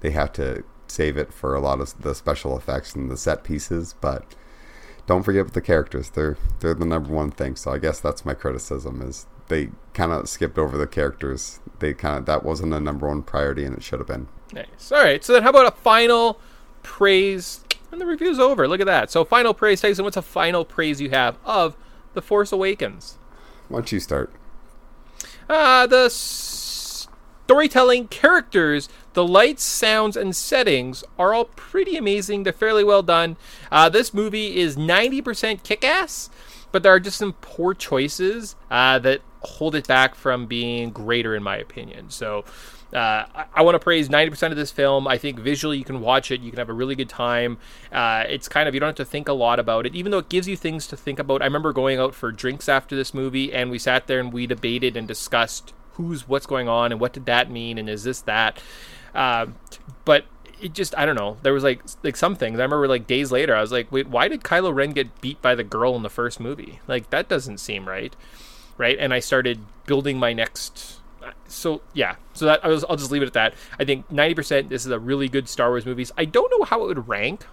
they 0.00 0.10
have 0.10 0.32
to 0.34 0.64
save 0.88 1.16
it 1.16 1.32
for 1.32 1.54
a 1.54 1.60
lot 1.60 1.80
of 1.80 2.00
the 2.02 2.14
special 2.14 2.56
effects 2.56 2.94
and 2.94 3.10
the 3.10 3.16
set 3.16 3.42
pieces, 3.44 3.94
but 4.00 4.24
don't 5.06 5.22
forget 5.22 5.52
the 5.52 5.60
characters. 5.60 6.10
They're 6.10 6.36
they're 6.60 6.74
the 6.74 6.84
number 6.84 7.12
one 7.12 7.30
thing. 7.30 7.56
So 7.56 7.72
I 7.72 7.78
guess 7.78 8.00
that's 8.00 8.24
my 8.24 8.34
criticism 8.34 9.00
is 9.02 9.26
they 9.48 9.70
kind 9.94 10.10
of 10.10 10.28
skipped 10.28 10.58
over 10.58 10.76
the 10.76 10.86
characters. 10.88 11.60
They 11.78 11.94
kind 11.94 12.18
of 12.18 12.26
that 12.26 12.44
wasn't 12.44 12.74
a 12.74 12.80
number 12.80 13.06
one 13.06 13.22
priority, 13.22 13.64
and 13.64 13.76
it 13.76 13.82
should 13.84 14.00
have 14.00 14.08
been. 14.08 14.26
Nice. 14.52 14.90
All 14.92 15.02
right. 15.02 15.22
So 15.24 15.32
then, 15.32 15.42
how 15.44 15.50
about 15.50 15.66
a 15.66 15.76
final 15.76 16.40
praise? 16.86 17.64
And 17.90 18.00
the 18.00 18.06
review's 18.06 18.38
over. 18.38 18.68
Look 18.68 18.80
at 18.80 18.86
that. 18.86 19.10
So 19.10 19.24
final 19.24 19.52
praise, 19.52 19.80
Tyson. 19.80 20.04
What's 20.04 20.16
a 20.16 20.22
final 20.22 20.64
praise 20.64 21.00
you 21.00 21.10
have 21.10 21.36
of 21.44 21.76
the 22.14 22.22
Force 22.22 22.52
Awakens? 22.52 23.18
Why 23.68 23.78
don't 23.78 23.92
you 23.92 23.98
start? 23.98 24.32
Uh, 25.48 25.86
the 25.88 26.08
storytelling, 26.08 28.06
characters, 28.06 28.88
the 29.14 29.26
lights, 29.26 29.64
sounds, 29.64 30.16
and 30.16 30.34
settings 30.34 31.02
are 31.18 31.34
all 31.34 31.46
pretty 31.46 31.96
amazing. 31.96 32.44
They're 32.44 32.52
fairly 32.52 32.84
well 32.84 33.02
done. 33.02 33.36
Uh, 33.72 33.88
this 33.88 34.14
movie 34.14 34.58
is 34.58 34.76
90% 34.76 35.64
kick 35.64 35.84
ass, 35.84 36.30
but 36.70 36.84
there 36.84 36.92
are 36.94 37.00
just 37.00 37.18
some 37.18 37.32
poor 37.40 37.74
choices 37.74 38.54
uh, 38.70 39.00
that 39.00 39.22
hold 39.40 39.74
it 39.74 39.86
back 39.88 40.14
from 40.14 40.46
being 40.46 40.90
greater, 40.90 41.34
in 41.34 41.42
my 41.42 41.56
opinion. 41.56 42.10
So, 42.10 42.44
uh, 42.92 43.26
I, 43.34 43.44
I 43.54 43.62
want 43.62 43.74
to 43.74 43.78
praise 43.78 44.08
90% 44.08 44.50
of 44.50 44.56
this 44.56 44.70
film. 44.70 45.06
I 45.08 45.18
think 45.18 45.38
visually 45.38 45.78
you 45.78 45.84
can 45.84 46.00
watch 46.00 46.30
it, 46.30 46.40
you 46.40 46.50
can 46.50 46.58
have 46.58 46.68
a 46.68 46.74
really 46.74 46.94
good 46.94 47.08
time. 47.08 47.58
Uh, 47.92 48.24
it's 48.28 48.48
kind 48.48 48.68
of, 48.68 48.74
you 48.74 48.80
don't 48.80 48.88
have 48.88 48.96
to 48.96 49.04
think 49.04 49.28
a 49.28 49.32
lot 49.32 49.58
about 49.58 49.86
it, 49.86 49.94
even 49.94 50.12
though 50.12 50.18
it 50.18 50.28
gives 50.28 50.48
you 50.48 50.56
things 50.56 50.86
to 50.88 50.96
think 50.96 51.18
about. 51.18 51.42
I 51.42 51.44
remember 51.46 51.72
going 51.72 51.98
out 51.98 52.14
for 52.14 52.32
drinks 52.32 52.68
after 52.68 52.94
this 52.96 53.12
movie, 53.12 53.52
and 53.52 53.70
we 53.70 53.78
sat 53.78 54.06
there 54.06 54.20
and 54.20 54.32
we 54.32 54.46
debated 54.46 54.96
and 54.96 55.08
discussed 55.08 55.72
who's 55.96 56.28
what's 56.28 56.46
going 56.46 56.68
on 56.68 56.92
and 56.92 57.00
what 57.00 57.12
did 57.12 57.26
that 57.26 57.50
mean 57.50 57.78
and 57.78 57.88
is 57.88 58.04
this 58.04 58.20
that. 58.22 58.62
Uh, 59.14 59.46
but 60.04 60.26
it 60.60 60.72
just 60.72 60.96
I 60.96 61.04
don't 61.06 61.16
know. 61.16 61.36
There 61.42 61.52
was 61.52 61.64
like 61.64 61.82
like 62.02 62.16
some 62.16 62.36
things. 62.36 62.58
I 62.58 62.62
remember 62.62 62.88
like 62.88 63.06
days 63.06 63.32
later 63.32 63.54
I 63.54 63.60
was 63.60 63.72
like, 63.72 63.90
wait, 63.90 64.08
why 64.08 64.28
did 64.28 64.42
Kylo 64.42 64.74
Ren 64.74 64.90
get 64.90 65.20
beat 65.20 65.40
by 65.42 65.54
the 65.54 65.64
girl 65.64 65.96
in 65.96 66.02
the 66.02 66.10
first 66.10 66.40
movie? 66.40 66.80
Like 66.86 67.10
that 67.10 67.28
doesn't 67.28 67.58
seem 67.58 67.88
right, 67.88 68.14
right? 68.76 68.96
And 68.98 69.12
I 69.12 69.20
started 69.20 69.60
building 69.86 70.18
my 70.18 70.32
next. 70.32 70.95
So 71.48 71.82
yeah, 71.94 72.16
so 72.34 72.44
that 72.46 72.64
I 72.64 72.68
was, 72.68 72.84
I'll 72.84 72.96
just 72.96 73.10
leave 73.10 73.22
it 73.22 73.26
at 73.26 73.32
that. 73.34 73.54
I 73.78 73.84
think 73.84 74.10
ninety 74.10 74.34
percent. 74.34 74.68
This 74.68 74.84
is 74.84 74.90
a 74.90 74.98
really 74.98 75.28
good 75.28 75.48
Star 75.48 75.70
Wars 75.70 75.86
movies. 75.86 76.12
I 76.16 76.24
don't 76.24 76.50
know 76.50 76.64
how 76.64 76.82
it 76.82 76.86
would 76.86 77.08
rank. 77.08 77.46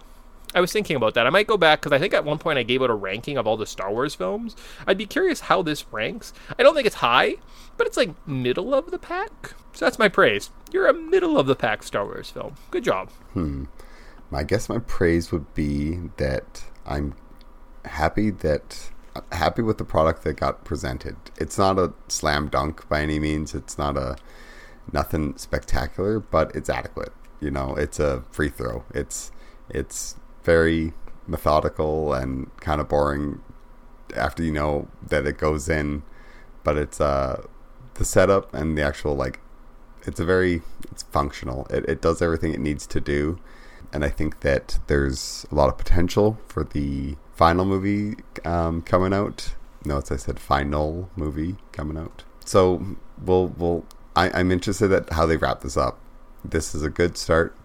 I 0.54 0.60
was 0.60 0.72
thinking 0.72 0.94
about 0.94 1.14
that. 1.14 1.26
I 1.26 1.30
might 1.30 1.48
go 1.48 1.56
back 1.56 1.80
because 1.80 1.92
I 1.92 1.98
think 1.98 2.14
at 2.14 2.24
one 2.24 2.38
point 2.38 2.58
I 2.58 2.62
gave 2.62 2.80
out 2.80 2.88
a 2.90 2.94
ranking 2.94 3.36
of 3.36 3.46
all 3.46 3.56
the 3.56 3.66
Star 3.66 3.90
Wars 3.90 4.14
films. 4.14 4.54
I'd 4.86 4.98
be 4.98 5.06
curious 5.06 5.40
how 5.40 5.62
this 5.62 5.84
ranks. 5.92 6.32
I 6.56 6.62
don't 6.62 6.74
think 6.74 6.86
it's 6.86 6.96
high, 6.96 7.36
but 7.76 7.88
it's 7.88 7.96
like 7.96 8.14
middle 8.26 8.72
of 8.72 8.92
the 8.92 8.98
pack. 8.98 9.54
So 9.72 9.84
that's 9.84 9.98
my 9.98 10.08
praise. 10.08 10.50
You're 10.72 10.86
a 10.86 10.94
middle 10.94 11.38
of 11.38 11.46
the 11.46 11.56
pack 11.56 11.82
Star 11.82 12.04
Wars 12.04 12.30
film. 12.30 12.54
Good 12.70 12.84
job. 12.84 13.10
Hmm. 13.32 13.64
I 14.32 14.44
guess 14.44 14.68
my 14.68 14.78
praise 14.78 15.32
would 15.32 15.52
be 15.54 15.98
that 16.18 16.64
I'm 16.86 17.14
happy 17.84 18.30
that 18.30 18.90
happy 19.32 19.62
with 19.62 19.78
the 19.78 19.84
product 19.84 20.22
that 20.24 20.34
got 20.34 20.64
presented. 20.64 21.16
It's 21.36 21.58
not 21.58 21.78
a 21.78 21.92
slam 22.08 22.48
dunk 22.48 22.88
by 22.88 23.02
any 23.02 23.18
means. 23.18 23.54
It's 23.54 23.78
not 23.78 23.96
a 23.96 24.16
nothing 24.92 25.36
spectacular, 25.36 26.20
but 26.20 26.54
it's 26.54 26.68
adequate. 26.68 27.12
You 27.40 27.50
know, 27.50 27.74
it's 27.76 27.98
a 28.00 28.24
free 28.30 28.48
throw. 28.48 28.84
It's 28.94 29.30
it's 29.68 30.16
very 30.42 30.92
methodical 31.26 32.12
and 32.12 32.54
kind 32.58 32.80
of 32.80 32.88
boring 32.88 33.40
after 34.14 34.42
you 34.42 34.52
know 34.52 34.88
that 35.06 35.26
it 35.26 35.38
goes 35.38 35.68
in, 35.68 36.02
but 36.62 36.76
it's 36.76 37.00
uh 37.00 37.42
the 37.94 38.04
setup 38.04 38.52
and 38.52 38.76
the 38.76 38.82
actual 38.82 39.14
like 39.14 39.40
it's 40.06 40.20
a 40.20 40.24
very 40.24 40.62
it's 40.90 41.02
functional. 41.04 41.66
It 41.70 41.88
it 41.88 42.00
does 42.00 42.20
everything 42.20 42.52
it 42.52 42.60
needs 42.60 42.86
to 42.88 43.00
do. 43.00 43.38
And 43.92 44.04
I 44.04 44.08
think 44.08 44.40
that 44.40 44.80
there's 44.88 45.46
a 45.52 45.54
lot 45.54 45.68
of 45.68 45.78
potential 45.78 46.38
for 46.48 46.64
the 46.64 47.16
final 47.34 47.64
movie 47.64 48.16
um, 48.44 48.82
coming 48.82 49.12
out. 49.12 49.54
Notice 49.84 50.12
I 50.12 50.16
said 50.16 50.40
final 50.40 51.10
movie 51.16 51.56
coming 51.72 51.98
out. 51.98 52.24
So 52.44 52.96
we'll 53.22 53.48
we'll 53.48 53.84
I, 54.16 54.30
I'm 54.30 54.50
interested 54.50 54.92
at 54.92 55.12
how 55.12 55.26
they 55.26 55.36
wrap 55.36 55.60
this 55.60 55.76
up. 55.76 55.98
This 56.44 56.74
is 56.74 56.82
a 56.82 56.90
good 56.90 57.16
start. 57.16 57.56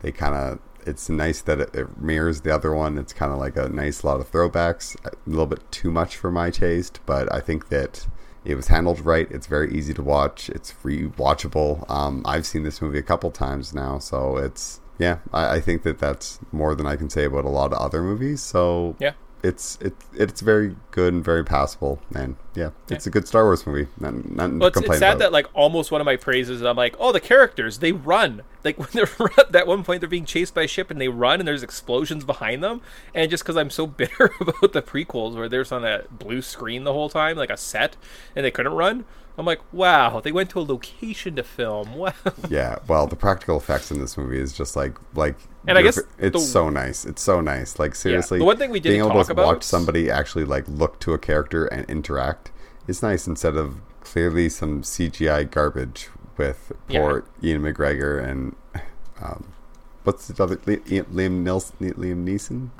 They 0.00 0.12
kind 0.12 0.34
of 0.34 0.60
it's 0.86 1.08
nice 1.08 1.42
that 1.42 1.60
it, 1.60 1.74
it, 1.74 2.00
mirrors 2.00 2.42
the 2.42 2.54
other 2.54 2.72
one. 2.72 2.98
It's 2.98 3.12
kind 3.12 3.32
of 3.32 3.38
like 3.38 3.56
a 3.56 3.68
nice 3.68 4.04
lot 4.04 4.20
of 4.20 4.30
throwbacks. 4.30 4.96
A 5.04 5.10
little 5.26 5.46
bit 5.46 5.70
too 5.70 5.90
much 5.90 6.16
for 6.16 6.30
my 6.30 6.50
taste, 6.50 7.00
but 7.04 7.32
I 7.32 7.40
think 7.40 7.68
that 7.68 8.06
it 8.44 8.54
was 8.54 8.68
handled 8.68 9.00
right. 9.00 9.30
It's 9.30 9.46
very 9.46 9.72
easy 9.74 9.92
to 9.94 10.02
watch. 10.02 10.48
It's 10.48 10.72
rewatchable. 10.82 11.88
Um, 11.90 12.22
I've 12.24 12.46
seen 12.46 12.62
this 12.62 12.80
movie 12.80 12.98
a 12.98 13.02
couple 13.02 13.30
times 13.30 13.74
now, 13.74 13.98
so 13.98 14.36
it's 14.36 14.80
yeah. 14.98 15.18
I, 15.32 15.56
I, 15.56 15.60
think 15.60 15.82
that 15.82 15.98
that's 15.98 16.38
more 16.52 16.74
than 16.74 16.86
I 16.86 16.96
can 16.96 17.10
say 17.10 17.24
about 17.24 17.44
a 17.44 17.48
lot 17.48 17.72
of 17.72 17.78
other 17.78 18.02
movies. 18.02 18.40
So 18.40 18.96
yeah, 18.98 19.12
it's 19.42 19.78
it's 19.80 20.04
it's 20.14 20.40
very 20.40 20.76
good 20.90 21.14
and 21.14 21.24
very 21.24 21.44
passable, 21.44 22.00
and 22.14 22.36
yeah, 22.54 22.70
it's 22.90 23.06
yeah. 23.06 23.10
a 23.10 23.12
good 23.12 23.28
Star 23.28 23.44
Wars 23.44 23.66
movie. 23.66 23.88
Not, 23.98 24.30
not 24.30 24.52
well, 24.54 24.68
it's, 24.68 24.78
it's 24.78 24.98
sad 24.98 25.16
about. 25.16 25.18
that 25.18 25.32
like 25.32 25.46
almost 25.54 25.90
one 25.90 26.00
of 26.00 26.04
my 26.04 26.16
praises. 26.16 26.62
I'm 26.62 26.76
like, 26.76 26.96
oh, 26.98 27.12
the 27.12 27.20
characters 27.20 27.78
they 27.78 27.92
run 27.92 28.42
like 28.64 28.78
when 28.78 28.88
they're 28.92 29.08
at 29.54 29.66
one 29.66 29.84
point 29.84 30.00
they're 30.00 30.08
being 30.08 30.24
chased 30.24 30.54
by 30.54 30.62
a 30.62 30.66
ship 30.66 30.90
and 30.90 31.00
they 31.00 31.08
run 31.08 31.40
and 31.40 31.48
there's 31.48 31.62
explosions 31.62 32.24
behind 32.24 32.62
them, 32.62 32.80
and 33.14 33.30
just 33.30 33.44
because 33.44 33.56
I'm 33.56 33.70
so 33.70 33.86
bitter 33.98 34.32
about 34.40 34.72
the 34.72 34.82
prequels 34.82 35.36
where 35.36 35.48
there's 35.48 35.72
on 35.72 35.84
a 35.84 36.04
blue 36.10 36.42
screen 36.42 36.84
the 36.84 36.92
whole 36.92 37.08
time, 37.08 37.36
like 37.36 37.50
a 37.50 37.56
set, 37.56 37.96
and 38.34 38.44
they 38.44 38.50
couldn't 38.50 38.72
run. 38.72 39.04
I'm 39.38 39.46
like, 39.46 39.60
wow, 39.72 40.18
they 40.20 40.32
went 40.32 40.50
to 40.50 40.58
a 40.58 40.62
location 40.62 41.36
to 41.36 41.42
film. 41.44 41.94
Wow. 41.98 42.12
Yeah, 42.48 42.78
well, 42.86 43.06
the 43.06 43.16
practical 43.16 43.56
effects 43.56 43.90
in 43.90 44.00
this 44.00 44.18
movie 44.18 44.38
is 44.38 44.52
just 44.52 44.76
like 44.76 44.98
like 45.14 45.36
and 45.66 45.78
I 45.78 45.82
guess 45.82 45.98
it's 46.18 46.34
the, 46.34 46.40
so 46.40 46.68
nice. 46.68 47.04
It's 47.04 47.22
so 47.22 47.40
nice. 47.40 47.78
Like 47.78 47.94
seriously, 47.94 48.38
yeah, 48.38 48.40
the 48.40 48.46
one 48.46 48.56
thing 48.56 48.70
we 48.70 48.80
didn't 48.80 48.94
being 48.94 49.10
able 49.10 49.24
to 49.24 49.32
about, 49.32 49.46
watch 49.46 49.62
somebody 49.62 50.10
actually 50.10 50.44
like 50.44 50.64
look 50.68 51.00
to 51.00 51.12
a 51.12 51.18
character 51.18 51.66
and 51.66 51.88
interact 51.88 52.50
is 52.86 53.02
nice 53.02 53.26
instead 53.26 53.56
of 53.56 53.80
clearly 54.00 54.48
some 54.48 54.82
CGI 54.82 55.50
garbage 55.50 56.08
with 56.36 56.72
poor 56.88 57.24
yeah. 57.40 57.50
Ewan 57.50 57.72
McGregor 57.72 58.22
and 58.22 58.56
um, 59.20 59.52
what's 60.04 60.28
the 60.28 60.42
other 60.42 60.56
Liam 60.56 61.42
Nilson, 61.42 61.94
Liam 61.94 62.24
Neeson. 62.24 62.70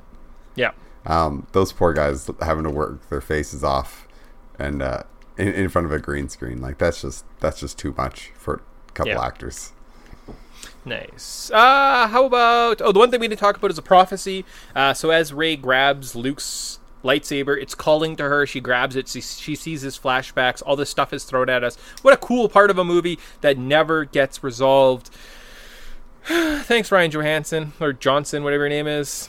Yeah. 0.54 0.72
Um, 1.06 1.46
those 1.52 1.72
poor 1.72 1.92
guys 1.92 2.30
having 2.40 2.64
to 2.64 2.70
work 2.70 3.08
their 3.10 3.20
faces 3.20 3.62
off 3.62 4.08
and 4.58 4.82
uh, 4.82 5.02
in, 5.38 5.48
in 5.48 5.68
front 5.68 5.86
of 5.86 5.92
a 5.92 5.98
green 5.98 6.28
screen 6.28 6.60
like 6.60 6.78
that's 6.78 7.02
just 7.02 7.24
that's 7.40 7.60
just 7.60 7.78
too 7.78 7.94
much 7.96 8.32
for 8.34 8.62
a 8.88 8.92
couple 8.92 9.12
yeah. 9.12 9.24
actors. 9.24 9.72
Nice. 10.84 11.50
Uh, 11.52 12.08
how 12.08 12.24
about? 12.24 12.80
Oh, 12.80 12.92
the 12.92 12.98
one 12.98 13.10
thing 13.10 13.20
we 13.20 13.28
didn't 13.28 13.40
talk 13.40 13.56
about 13.56 13.70
is 13.70 13.78
a 13.78 13.82
prophecy. 13.82 14.44
Uh, 14.74 14.94
so 14.94 15.10
as 15.10 15.32
Rey 15.32 15.54
grabs 15.54 16.16
Luke's 16.16 16.78
lightsaber, 17.04 17.60
it's 17.60 17.74
calling 17.74 18.16
to 18.16 18.24
her. 18.24 18.46
She 18.46 18.60
grabs 18.60 18.96
it. 18.96 19.08
She, 19.08 19.20
she 19.20 19.54
sees 19.54 19.82
his 19.82 19.98
flashbacks. 19.98 20.62
All 20.64 20.76
this 20.76 20.90
stuff 20.90 21.12
is 21.12 21.24
thrown 21.24 21.48
at 21.50 21.62
us. 21.62 21.76
What 22.02 22.14
a 22.14 22.16
cool 22.16 22.48
part 22.48 22.70
of 22.70 22.78
a 22.78 22.84
movie 22.84 23.18
that 23.42 23.58
never 23.58 24.04
gets 24.04 24.42
resolved. 24.42 25.10
Thanks, 26.24 26.90
Rian 26.90 27.10
Johansson 27.10 27.72
or 27.80 27.92
Johnson, 27.92 28.42
whatever 28.42 28.64
your 28.64 28.70
name 28.70 28.86
is. 28.86 29.28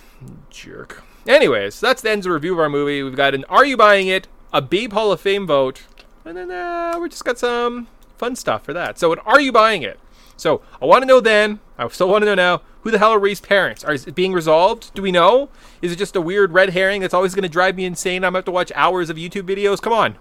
Jerk. 0.49 1.03
Anyways, 1.27 1.79
that's 1.79 2.01
the 2.01 2.09
end 2.09 2.19
of 2.19 2.23
the 2.23 2.31
review 2.31 2.53
of 2.53 2.59
our 2.59 2.69
movie. 2.69 3.03
We've 3.03 3.15
got 3.15 3.35
an 3.35 3.45
Are 3.45 3.65
You 3.65 3.77
Buying 3.77 4.07
It? 4.07 4.27
A 4.51 4.61
Babe 4.61 4.93
Hall 4.93 5.11
of 5.11 5.21
Fame 5.21 5.45
vote. 5.45 5.83
And 6.25 6.37
then 6.37 6.51
uh, 6.51 6.97
we 6.99 7.09
just 7.09 7.25
got 7.25 7.39
some 7.39 7.87
fun 8.17 8.35
stuff 8.35 8.63
for 8.63 8.73
that. 8.73 8.99
So, 8.99 9.15
Are 9.25 9.39
You 9.39 9.51
Buying 9.51 9.81
It? 9.81 9.99
So 10.39 10.61
I 10.81 10.85
want 10.85 11.01
to 11.01 11.05
know 11.05 11.19
then, 11.19 11.59
I 11.77 11.87
still 11.89 12.07
want 12.07 12.21
to 12.21 12.25
know 12.25 12.35
now, 12.35 12.61
who 12.81 12.91
the 12.91 12.97
hell 12.97 13.11
are 13.11 13.19
Reese's 13.19 13.45
parents? 13.45 13.83
Are, 13.83 13.93
is 13.93 14.07
it 14.07 14.15
being 14.15 14.31
resolved? 14.31 14.93
Do 14.93 15.01
we 15.01 15.11
know? 15.11 15.49
Is 15.81 15.91
it 15.91 15.97
just 15.97 16.15
a 16.15 16.21
weird 16.21 16.53
red 16.53 16.69
herring 16.69 17.01
that's 17.01 17.13
always 17.13 17.35
going 17.35 17.43
to 17.43 17.49
drive 17.49 17.75
me 17.75 17.83
insane? 17.83 18.23
I'm 18.23 18.33
going 18.33 18.33
to 18.33 18.37
have 18.37 18.45
to 18.45 18.51
watch 18.51 18.71
hours 18.73 19.09
of 19.09 19.17
YouTube 19.17 19.43
videos? 19.43 19.81
Come 19.81 19.91
on. 19.91 20.15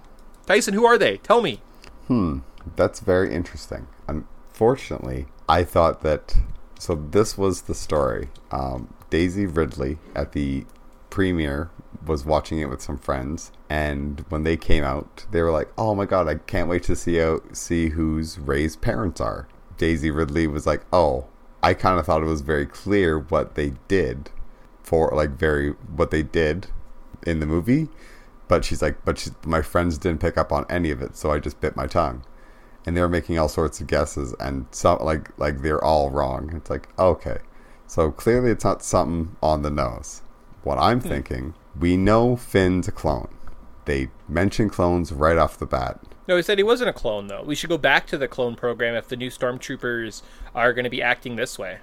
Tyson, 0.47 0.75
who 0.75 0.85
are 0.85 0.99
they? 0.99 1.19
Tell 1.19 1.41
me. 1.41 1.61
Hmm, 2.09 2.39
that's 2.75 3.01
very 3.01 3.33
interesting. 3.33 3.87
Unfortunately, 4.09 5.27
I 5.49 5.63
thought 5.63 6.03
that. 6.03 6.35
So 6.81 6.95
this 6.95 7.39
was 7.39 7.63
the 7.63 7.75
story. 7.75 8.29
Um, 8.51 8.93
Daisy 9.11 9.47
Ridley 9.47 9.99
at 10.15 10.33
the 10.33 10.65
premiere 11.11 11.71
was 12.05 12.25
watching 12.25 12.61
it 12.61 12.69
with 12.69 12.83
some 12.83 12.99
friends, 12.99 13.53
and 13.69 14.25
when 14.29 14.45
they 14.45 14.57
came 14.57 14.85
out, 14.85 15.27
they 15.31 15.43
were 15.43 15.51
like, 15.51 15.71
"Oh 15.77 15.95
my 15.95 16.07
god, 16.07 16.29
I 16.29 16.37
can't 16.37 16.69
wait 16.69 16.83
to 16.85 16.97
see 16.97 17.21
out 17.21 17.57
see 17.57 17.91
whose 17.91 18.39
Rey's 18.39 18.77
parents 18.77 19.21
are." 19.21 19.49
Daisy 19.77 20.11
Ridley 20.11 20.47
was 20.47 20.67
like, 20.67 20.83
"Oh, 20.93 21.27
I 21.63 21.75
kind 21.75 21.99
of 21.99 22.07
thought 22.07 22.23
it 22.23 22.27
was 22.27 22.41
very 22.43 22.67
clear 22.67 23.19
what 23.19 23.55
they 23.55 23.75
did 23.89 24.31
for 24.83 25.11
like 25.15 25.31
very 25.31 25.71
what 25.71 26.11
they 26.11 26.23
did 26.23 26.69
in 27.27 27.41
the 27.41 27.47
movie." 27.47 27.89
But 28.49 28.65
she's 28.65 28.83
like, 28.83 29.05
"But 29.05 29.19
she, 29.19 29.31
my 29.45 29.63
friends 29.63 29.99
didn't 29.99 30.21
pick 30.21 30.39
up 30.39 30.53
on 30.53 30.67
any 30.71 30.91
of 30.91 31.03
it, 31.03 31.17
so 31.17 31.31
I 31.33 31.39
just 31.39 31.61
bit 31.61 31.77
my 31.77 31.87
tongue." 31.87 32.23
And 32.87 32.97
they 32.97 33.01
were 33.03 33.09
making 33.09 33.39
all 33.39 33.49
sorts 33.49 33.81
of 33.81 33.87
guesses, 33.87 34.35
and 34.41 34.67
some 34.71 34.99
like 35.01 35.31
like 35.39 35.63
they're 35.63 35.85
all 35.85 36.11
wrong. 36.11 36.53
It's 36.57 36.71
like 36.71 36.89
okay, 36.99 37.39
so 37.87 38.11
clearly 38.11 38.51
it's 38.51 38.65
not 38.65 38.83
something 38.83 39.37
on 39.43 39.63
the 39.63 39.71
nose. 39.71 40.23
What 40.63 40.79
I'm 40.79 41.01
hmm. 41.01 41.09
thinking, 41.09 41.55
we 41.79 41.97
know 41.97 42.37
Finn's 42.37 42.89
a 42.89 42.93
clone. 42.93 43.29
They 43.85 44.11
mention 44.29 44.69
clones 44.69 45.13
right 45.13 45.39
off 45.39 45.59
the 45.59 45.67
bat. 45.67 46.01
No, 46.27 46.37
he 46.37 46.43
said 46.43 46.59
he 46.59 46.65
wasn't 46.65 46.91
a 46.91 46.93
clone 46.93 47.29
though. 47.29 47.43
We 47.43 47.55
should 47.55 47.71
go 47.71 47.79
back 47.79 48.07
to 48.09 48.19
the 48.19 48.29
clone 48.29 48.55
program 48.55 48.95
if 48.95 49.09
the 49.09 49.17
new 49.17 49.31
stormtroopers 49.31 50.23
are 50.55 50.75
going 50.75 50.85
to 50.85 50.91
be 50.91 51.03
acting 51.03 51.37
this 51.37 51.59
way. 51.59 51.79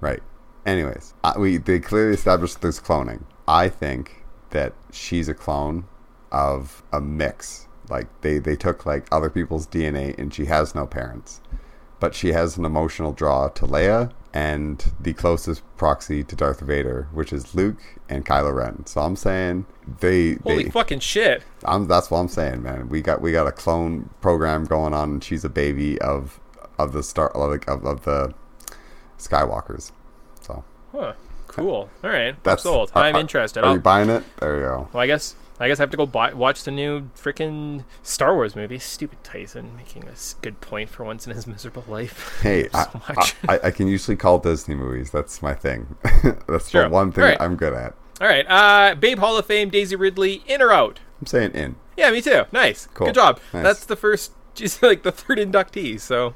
Right. 0.00 0.22
Anyways, 0.64 1.14
we 1.36 1.56
they 1.56 1.80
clearly 1.80 2.14
established 2.14 2.60
this 2.60 2.78
cloning. 2.78 3.24
I 3.48 3.68
think 3.68 4.24
that 4.50 4.74
she's 4.92 5.28
a 5.28 5.34
clone 5.34 5.84
of 6.30 6.84
a 6.92 7.00
mix. 7.00 7.66
Like 7.88 8.06
they 8.20 8.38
they 8.38 8.54
took 8.54 8.86
like 8.86 9.08
other 9.10 9.30
people's 9.30 9.66
DNA 9.66 10.16
and 10.16 10.32
she 10.32 10.44
has 10.44 10.74
no 10.74 10.86
parents, 10.86 11.40
but 11.98 12.14
she 12.14 12.28
has 12.28 12.56
an 12.56 12.64
emotional 12.64 13.12
draw 13.12 13.48
to 13.48 13.66
Leia 13.66 14.12
and 14.34 14.92
the 14.98 15.12
closest 15.12 15.62
proxy 15.76 16.24
to 16.24 16.34
Darth 16.34 16.60
Vader, 16.60 17.08
which 17.12 17.32
is 17.32 17.54
Luke 17.54 17.78
and 18.08 18.24
Kylo 18.24 18.54
Ren. 18.54 18.86
So 18.86 19.00
I'm 19.02 19.16
saying 19.16 19.66
they 20.00 20.34
Holy 20.44 20.64
they 20.64 20.70
fucking 20.70 21.00
shit! 21.00 21.42
I'm, 21.64 21.86
that's 21.86 22.10
what 22.10 22.18
I'm 22.18 22.28
saying, 22.28 22.62
man. 22.62 22.88
We 22.88 23.02
got 23.02 23.20
we 23.20 23.32
got 23.32 23.46
a 23.46 23.52
clone 23.52 24.08
program 24.20 24.64
going 24.64 24.94
on, 24.94 25.10
and 25.10 25.24
she's 25.24 25.44
a 25.44 25.48
baby 25.50 26.00
of 26.00 26.40
of 26.78 26.92
the 26.92 27.02
star 27.02 27.30
like 27.34 27.68
of, 27.68 27.84
of 27.84 28.04
the 28.04 28.32
Skywalkers. 29.18 29.92
So 30.40 30.64
Huh. 30.92 31.12
Cool. 31.48 31.90
All 32.02 32.10
right. 32.10 32.34
that's 32.44 32.62
sold. 32.62 32.90
are- 32.94 33.02
I'm 33.04 33.16
interested. 33.16 33.60
Are 33.62 33.66
I'll- 33.66 33.74
you 33.74 33.80
buying 33.80 34.08
it? 34.08 34.24
There 34.40 34.56
you 34.56 34.62
go. 34.62 34.88
well, 34.92 35.02
I 35.02 35.06
guess 35.06 35.34
I 35.62 35.68
guess 35.68 35.78
I 35.78 35.82
have 35.84 35.90
to 35.90 35.96
go 35.96 36.06
buy, 36.06 36.32
watch 36.32 36.64
the 36.64 36.70
new 36.70 37.08
freaking 37.16 37.84
Star 38.02 38.34
Wars 38.34 38.56
movie. 38.56 38.78
Stupid 38.78 39.22
Tyson 39.22 39.76
making 39.76 40.04
a 40.08 40.12
good 40.42 40.60
point 40.60 40.90
for 40.90 41.04
once 41.04 41.26
in 41.26 41.34
his 41.34 41.46
miserable 41.46 41.84
life. 41.88 42.38
Hey, 42.42 42.68
I, 42.74 42.84
so 42.84 43.00
much. 43.08 43.34
I, 43.48 43.60
I 43.64 43.70
can 43.70 43.86
usually 43.88 44.16
call 44.16 44.38
Disney 44.38 44.74
movies. 44.74 45.10
That's 45.10 45.40
my 45.40 45.54
thing. 45.54 45.94
that's 46.48 46.68
Sure. 46.70 46.84
the 46.84 46.88
one 46.90 47.12
thing 47.12 47.24
Alright. 47.24 47.40
I'm 47.40 47.56
good 47.56 47.72
at. 47.72 47.94
All 48.20 48.26
right. 48.28 48.44
Uh, 48.48 48.94
Babe 48.96 49.18
Hall 49.20 49.36
of 49.38 49.46
Fame, 49.46 49.70
Daisy 49.70 49.94
Ridley, 49.96 50.42
in 50.46 50.60
or 50.60 50.72
out? 50.72 50.98
I'm 51.20 51.26
saying 51.26 51.52
in. 51.52 51.76
Yeah, 51.96 52.10
me 52.10 52.20
too. 52.20 52.42
Nice. 52.52 52.88
Cool. 52.94 53.06
Good 53.08 53.14
job. 53.14 53.40
Nice. 53.52 53.62
That's 53.62 53.84
the 53.86 53.96
first. 53.96 54.32
She's 54.54 54.82
like 54.82 55.02
the 55.04 55.12
third 55.12 55.38
inductee. 55.38 56.00
So 56.00 56.34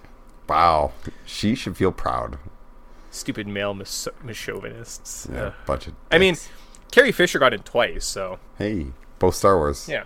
Wow, 0.49 0.93
she 1.25 1.55
should 1.57 1.77
feel 1.77 1.91
proud. 1.93 2.39
stupid 3.11 3.49
male 3.49 3.75
mis- 3.75 4.07
chauvinists. 4.33 5.27
Yeah, 5.33 5.41
Ugh. 5.47 5.55
bunch 5.67 5.87
of. 5.89 5.95
I 6.11 6.19
mean. 6.19 6.37
Carrie 6.93 7.13
Fisher 7.13 7.39
got 7.41 7.53
in 7.53 7.61
twice. 7.63 8.05
So 8.07 8.39
hey, 8.59 8.87
both 9.19 9.35
Star 9.35 9.57
Wars. 9.57 9.89
yeah. 9.89 10.05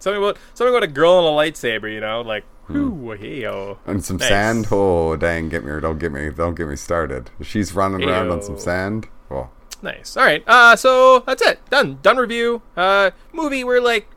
Something 0.00 0.22
about 0.22 0.38
something 0.54 0.72
about 0.74 0.84
a 0.84 0.92
girl 0.92 1.18
and 1.18 1.26
a 1.26 1.30
lightsaber. 1.30 1.92
You 1.92 2.00
know, 2.00 2.20
like 2.20 2.44
whoo 2.68 3.12
hey 3.18 3.44
oh. 3.46 3.78
And 3.86 4.04
some 4.04 4.16
Nice. 4.18 4.28
sand. 4.28 4.68
Oh 4.70 5.16
dang! 5.16 5.48
Get 5.48 5.64
me! 5.64 5.80
Don't 5.80 5.98
get 5.98 6.12
me! 6.12 6.30
Don't 6.30 6.54
get 6.54 6.68
me 6.68 6.76
started. 6.76 7.30
She's 7.42 7.74
running 7.74 8.08
around 8.08 8.30
on 8.30 8.40
some 8.42 8.58
sand. 8.58 9.08
Oh, 9.30 9.48
Nice. 9.82 10.16
All 10.16 10.24
right. 10.24 10.42
Uh, 10.46 10.76
so 10.76 11.20
that's 11.20 11.42
it. 11.42 11.60
Done. 11.70 11.98
Done 12.02 12.16
review. 12.16 12.62
Uh, 12.76 13.10
movie. 13.32 13.62
We're 13.64 13.80
like, 13.80 14.08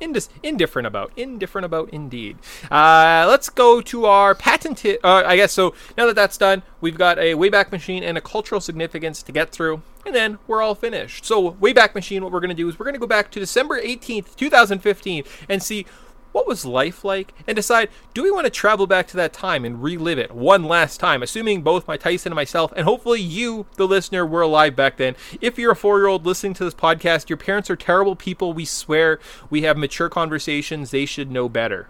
indis- 0.00 0.28
indifferent 0.42 0.86
about. 0.86 1.12
Indifferent 1.16 1.64
about, 1.64 1.90
indeed. 1.90 2.38
Uh, 2.70 3.26
let's 3.28 3.48
go 3.48 3.80
to 3.80 4.06
our 4.06 4.34
patented. 4.34 4.98
Uh, 5.02 5.22
I 5.26 5.36
guess 5.36 5.52
so. 5.52 5.74
Now 5.96 6.06
that 6.06 6.16
that's 6.16 6.36
done, 6.36 6.62
we've 6.80 6.98
got 6.98 7.18
a 7.18 7.34
Wayback 7.34 7.72
Machine 7.72 8.02
and 8.02 8.16
a 8.16 8.20
cultural 8.20 8.60
significance 8.60 9.22
to 9.22 9.32
get 9.32 9.50
through, 9.50 9.82
and 10.04 10.14
then 10.14 10.38
we're 10.46 10.62
all 10.62 10.74
finished. 10.74 11.24
So 11.24 11.52
Wayback 11.52 11.94
Machine. 11.94 12.22
What 12.22 12.32
we're 12.32 12.40
gonna 12.40 12.54
do 12.54 12.68
is 12.68 12.78
we're 12.78 12.86
gonna 12.86 12.98
go 12.98 13.06
back 13.06 13.30
to 13.32 13.40
December 13.40 13.78
eighteenth, 13.78 14.36
two 14.36 14.50
thousand 14.50 14.80
fifteen, 14.80 15.24
and 15.48 15.62
see. 15.62 15.86
What 16.36 16.46
was 16.46 16.66
life 16.66 17.02
like? 17.02 17.32
And 17.46 17.56
decide, 17.56 17.88
do 18.12 18.22
we 18.22 18.30
want 18.30 18.44
to 18.44 18.50
travel 18.50 18.86
back 18.86 19.06
to 19.08 19.16
that 19.16 19.32
time 19.32 19.64
and 19.64 19.82
relive 19.82 20.18
it 20.18 20.32
one 20.32 20.64
last 20.64 21.00
time? 21.00 21.22
Assuming 21.22 21.62
both 21.62 21.88
my 21.88 21.96
Tyson 21.96 22.30
and 22.30 22.36
myself, 22.36 22.74
and 22.76 22.84
hopefully 22.84 23.22
you, 23.22 23.64
the 23.76 23.88
listener, 23.88 24.26
were 24.26 24.42
alive 24.42 24.76
back 24.76 24.98
then. 24.98 25.16
If 25.40 25.58
you're 25.58 25.72
a 25.72 25.76
four 25.76 25.96
year 25.98 26.08
old 26.08 26.26
listening 26.26 26.52
to 26.52 26.64
this 26.64 26.74
podcast, 26.74 27.30
your 27.30 27.38
parents 27.38 27.70
are 27.70 27.74
terrible 27.74 28.16
people. 28.16 28.52
We 28.52 28.66
swear 28.66 29.18
we 29.48 29.62
have 29.62 29.78
mature 29.78 30.10
conversations. 30.10 30.90
They 30.90 31.06
should 31.06 31.30
know 31.30 31.48
better. 31.48 31.88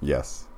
yes. 0.00 0.48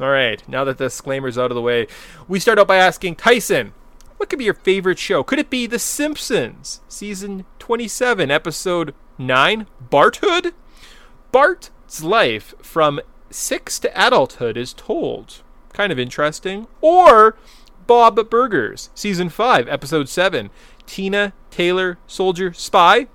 All 0.00 0.10
right, 0.10 0.42
now 0.48 0.64
that 0.64 0.78
the 0.78 0.86
disclaimer's 0.86 1.38
out 1.38 1.52
of 1.52 1.54
the 1.54 1.62
way, 1.62 1.86
we 2.26 2.40
start 2.40 2.58
out 2.58 2.66
by 2.66 2.76
asking 2.76 3.14
Tyson, 3.14 3.72
what 4.16 4.28
could 4.28 4.40
be 4.40 4.46
your 4.46 4.54
favorite 4.54 4.98
show? 4.98 5.22
Could 5.22 5.38
it 5.38 5.48
be 5.48 5.68
The 5.68 5.78
Simpsons, 5.78 6.80
season 6.88 7.44
27, 7.60 8.32
episode 8.32 8.96
9, 9.16 9.68
Barthood? 9.88 10.54
Bart's 11.30 11.70
life 12.02 12.54
from 12.62 13.00
6 13.30 13.78
to 13.80 14.06
adulthood 14.06 14.56
is 14.56 14.72
told. 14.72 15.42
Kind 15.72 15.92
of 15.92 15.98
interesting. 15.98 16.66
Or 16.80 17.36
Bob 17.86 18.28
Burgers, 18.30 18.90
season 18.94 19.28
5, 19.28 19.68
episode 19.68 20.08
7, 20.08 20.50
Tina 20.86 21.32
Tailor 21.50 21.98
Soldier 22.06 22.52
Spy? 22.52 23.06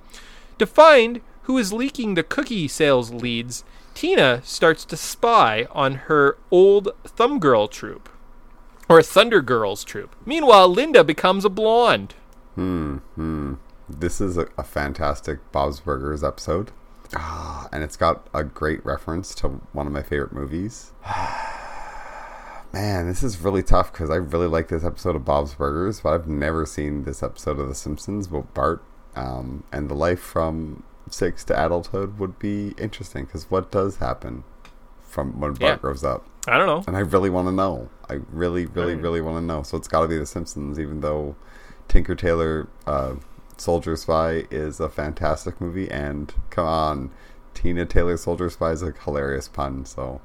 To 0.59 0.65
find 0.65 1.21
who 1.43 1.57
is 1.57 1.73
leaking 1.73 2.13
the 2.13 2.23
cookie 2.23 2.67
sales 2.67 3.11
leads, 3.11 3.63
Tina 3.93 4.41
starts 4.43 4.85
to 4.85 4.97
spy 4.97 5.67
on 5.71 5.95
her 6.07 6.37
old 6.49 6.89
Thumb 7.03 7.39
Girl 7.39 7.67
troop, 7.67 8.09
or 8.87 9.01
Thunder 9.01 9.41
Girls 9.41 9.83
troop. 9.83 10.15
Meanwhile, 10.25 10.69
Linda 10.69 11.03
becomes 11.03 11.43
a 11.45 11.49
blonde. 11.49 12.15
Hmm. 12.55 12.97
This 13.89 14.21
is 14.21 14.37
a, 14.37 14.47
a 14.57 14.63
fantastic 14.63 15.39
Bob's 15.51 15.81
Burgers 15.81 16.23
episode. 16.23 16.71
Ah, 17.15 17.67
and 17.71 17.83
it's 17.83 17.97
got 17.97 18.27
a 18.33 18.43
great 18.43 18.85
reference 18.85 19.35
to 19.35 19.47
one 19.73 19.87
of 19.87 19.93
my 19.93 20.03
favorite 20.03 20.31
movies. 20.33 20.91
Man, 22.73 23.05
this 23.07 23.21
is 23.21 23.39
really 23.39 23.63
tough 23.63 23.91
because 23.91 24.09
I 24.09 24.15
really 24.15 24.47
like 24.47 24.69
this 24.69 24.85
episode 24.85 25.17
of 25.17 25.25
Bob's 25.25 25.55
Burgers, 25.55 25.99
but 25.99 26.13
I've 26.13 26.27
never 26.27 26.65
seen 26.65 27.03
this 27.03 27.21
episode 27.21 27.59
of 27.59 27.67
The 27.67 27.75
Simpsons. 27.75 28.27
But 28.27 28.53
Bart 28.53 28.81
um, 29.13 29.65
and 29.73 29.89
the 29.89 29.93
life 29.93 30.21
from 30.21 30.83
six 31.09 31.43
to 31.45 31.65
adulthood 31.65 32.17
would 32.17 32.39
be 32.39 32.73
interesting 32.77 33.25
because 33.25 33.51
what 33.51 33.71
does 33.71 33.97
happen 33.97 34.45
from 35.01 35.41
when 35.41 35.51
Bart 35.53 35.61
Yeah. 35.61 35.75
grows 35.77 36.05
up? 36.05 36.25
I 36.47 36.57
don't 36.57 36.65
know. 36.67 36.83
And 36.87 36.95
I 36.95 37.01
really 37.01 37.29
want 37.29 37.49
to 37.49 37.51
know. 37.51 37.89
I 38.09 38.19
really, 38.31 38.65
really, 38.67 38.93
Right. 38.95 39.03
really 39.03 39.21
want 39.21 39.35
to 39.37 39.41
know. 39.45 39.63
So 39.63 39.75
it's 39.77 39.89
got 39.89 40.01
to 40.03 40.07
be 40.07 40.17
The 40.17 40.25
Simpsons, 40.25 40.79
even 40.79 41.01
though 41.01 41.35
Tinker 41.89 42.15
Tailor 42.15 42.69
uh, 42.87 43.15
Soldier 43.61 43.95
Spy 43.95 44.45
is 44.49 44.79
a 44.79 44.89
fantastic 44.89 45.61
movie. 45.61 45.89
And 45.91 46.33
come 46.49 46.65
on, 46.65 47.11
Tina 47.53 47.85
Tailor 47.85 48.17
Soldier 48.17 48.49
Spy 48.49 48.71
is 48.71 48.81
a 48.81 48.91
hilarious 48.91 49.47
pun. 49.47 49.85
So 49.85 50.19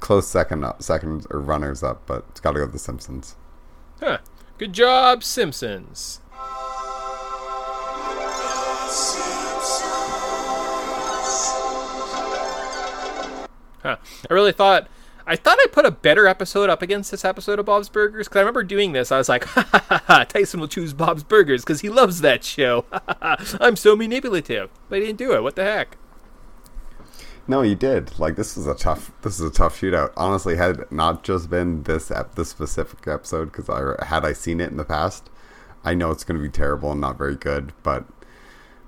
close 0.00 0.26
second, 0.26 0.64
up, 0.64 0.82
second 0.82 1.26
or 1.30 1.38
runners 1.38 1.82
up, 1.82 2.00
but 2.06 2.24
it's 2.30 2.40
got 2.40 2.52
to 2.52 2.60
go 2.60 2.66
to 2.66 2.72
The 2.72 2.78
Simpsons. 2.78 3.36
Huh. 4.00 4.18
Good 4.56 4.72
job, 4.72 5.22
Simpsons. 5.22 6.20
Huh. 13.82 13.96
I 14.30 14.32
really 14.32 14.52
thought 14.52 14.88
I 15.26 15.36
thought 15.36 15.58
I 15.60 15.66
put 15.70 15.86
a 15.86 15.90
better 15.90 16.26
episode 16.26 16.68
up 16.68 16.82
against 16.82 17.10
this 17.10 17.24
episode 17.24 17.58
of 17.58 17.66
Bob's 17.66 17.88
Burgers 17.88 18.26
because 18.28 18.38
I 18.38 18.40
remember 18.42 18.62
doing 18.64 18.92
this. 18.92 19.12
I 19.12 19.18
was 19.18 19.28
like, 19.28 19.44
ha, 19.46 19.68
ha, 19.70 19.84
ha, 19.88 20.02
ha, 20.06 20.24
Tyson 20.24 20.60
will 20.60 20.68
choose 20.68 20.92
Bob's 20.92 21.22
Burgers 21.22 21.62
because 21.62 21.80
he 21.80 21.88
loves 21.88 22.20
that 22.22 22.42
show. 22.44 22.84
I'm 23.60 23.76
so 23.76 23.94
manipulative, 23.96 24.70
but 24.88 24.98
he 25.00 25.06
didn't 25.06 25.18
do 25.18 25.32
it. 25.34 25.42
What 25.42 25.54
the 25.56 25.64
heck? 25.64 25.96
No, 27.48 27.62
you 27.62 27.74
did. 27.74 28.18
Like 28.18 28.36
this 28.36 28.56
was 28.56 28.66
a 28.66 28.74
tough. 28.74 29.10
This 29.22 29.40
is 29.40 29.46
a 29.46 29.50
tough 29.50 29.80
shootout. 29.80 30.12
Honestly, 30.16 30.56
had 30.56 30.78
it 30.80 30.92
not 30.92 31.24
just 31.24 31.50
been 31.50 31.82
this 31.84 32.10
ep- 32.10 32.34
this 32.36 32.48
specific 32.48 33.06
episode, 33.08 33.46
because 33.46 33.68
I 33.68 34.04
had 34.06 34.24
I 34.24 34.32
seen 34.32 34.60
it 34.60 34.70
in 34.70 34.76
the 34.76 34.84
past, 34.84 35.28
I 35.84 35.94
know 35.94 36.10
it's 36.12 36.22
going 36.24 36.38
to 36.38 36.42
be 36.42 36.50
terrible 36.50 36.92
and 36.92 37.00
not 37.00 37.18
very 37.18 37.34
good. 37.36 37.72
But 37.82 38.04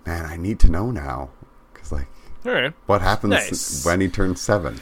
man, 0.07 0.25
I 0.27 0.37
need 0.37 0.61
to 0.61 0.71
know 0.71 0.91
now, 0.93 1.31
because 1.73 1.91
like, 1.91 2.07
All 2.47 2.53
right. 2.53 2.73
what 2.87 3.03
happens 3.03 3.31
Nice. 3.33 3.85
when 3.85 4.01
he 4.01 4.09
turns 4.09 4.41
seven? 4.41 4.81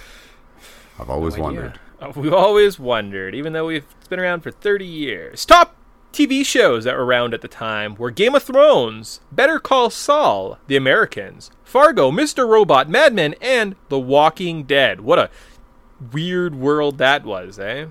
I've 1.03 1.11
always 1.11 1.37
No 1.37 1.43
wondered. 1.43 1.79
We've 2.17 2.33
always 2.33 2.79
wondered, 2.79 3.35
even 3.35 3.53
though 3.53 3.67
we've 3.67 3.85
been 4.09 4.19
around 4.19 4.41
for 4.41 4.51
30 4.51 4.85
years. 4.85 5.45
Top 5.45 5.77
TV 6.13 6.45
shows 6.45 6.83
that 6.85 6.97
were 6.97 7.05
around 7.05 7.33
at 7.33 7.43
the 7.43 7.49
time 7.49 7.95
were 7.95 8.11
Game 8.11 8.35
of 8.35 8.43
Thrones, 8.43 9.21
Better 9.31 9.61
Call 9.61 9.89
Saul, 9.89 10.59
The 10.67 10.77
Americans, 10.77 11.51
Fargo, 11.65 12.11
Mr. 12.11 12.47
Robot, 12.49 12.89
Mad 12.89 13.15
Men, 13.15 13.35
and 13.41 13.77
The 13.89 14.01
Walking 14.01 14.65
Dead. 14.65 15.01
What 15.03 15.19
a 15.21 15.31
weird 16.13 16.55
world 16.57 16.99
that 16.99 17.25
was, 17.25 17.59
eh? 17.59 17.87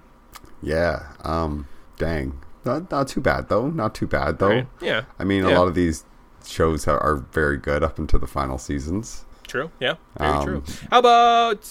Yeah. 0.61 1.13
Um. 1.23 1.67
Dang. 1.97 2.39
Not, 2.65 2.91
not 2.91 3.07
too 3.07 3.21
bad 3.21 3.47
though. 3.49 3.69
Not 3.69 3.95
too 3.95 4.07
bad 4.07 4.39
though. 4.39 4.49
Right. 4.49 4.67
Yeah. 4.81 5.03
I 5.17 5.23
mean, 5.23 5.43
a 5.45 5.51
lot 5.57 5.67
of 5.67 5.73
these 5.75 6.03
shows 6.45 6.87
are, 6.87 6.99
are 6.99 7.15
very 7.31 7.57
good 7.57 7.81
up 7.83 7.97
until 7.97 8.19
the 8.19 8.27
final 8.27 8.57
seasons. 8.57 9.25
True. 9.47 9.71
Yeah. 9.79 9.95
Very 10.17 10.31
Um, 10.31 10.45
true. 10.45 10.63
How 10.91 10.99
about 10.99 11.63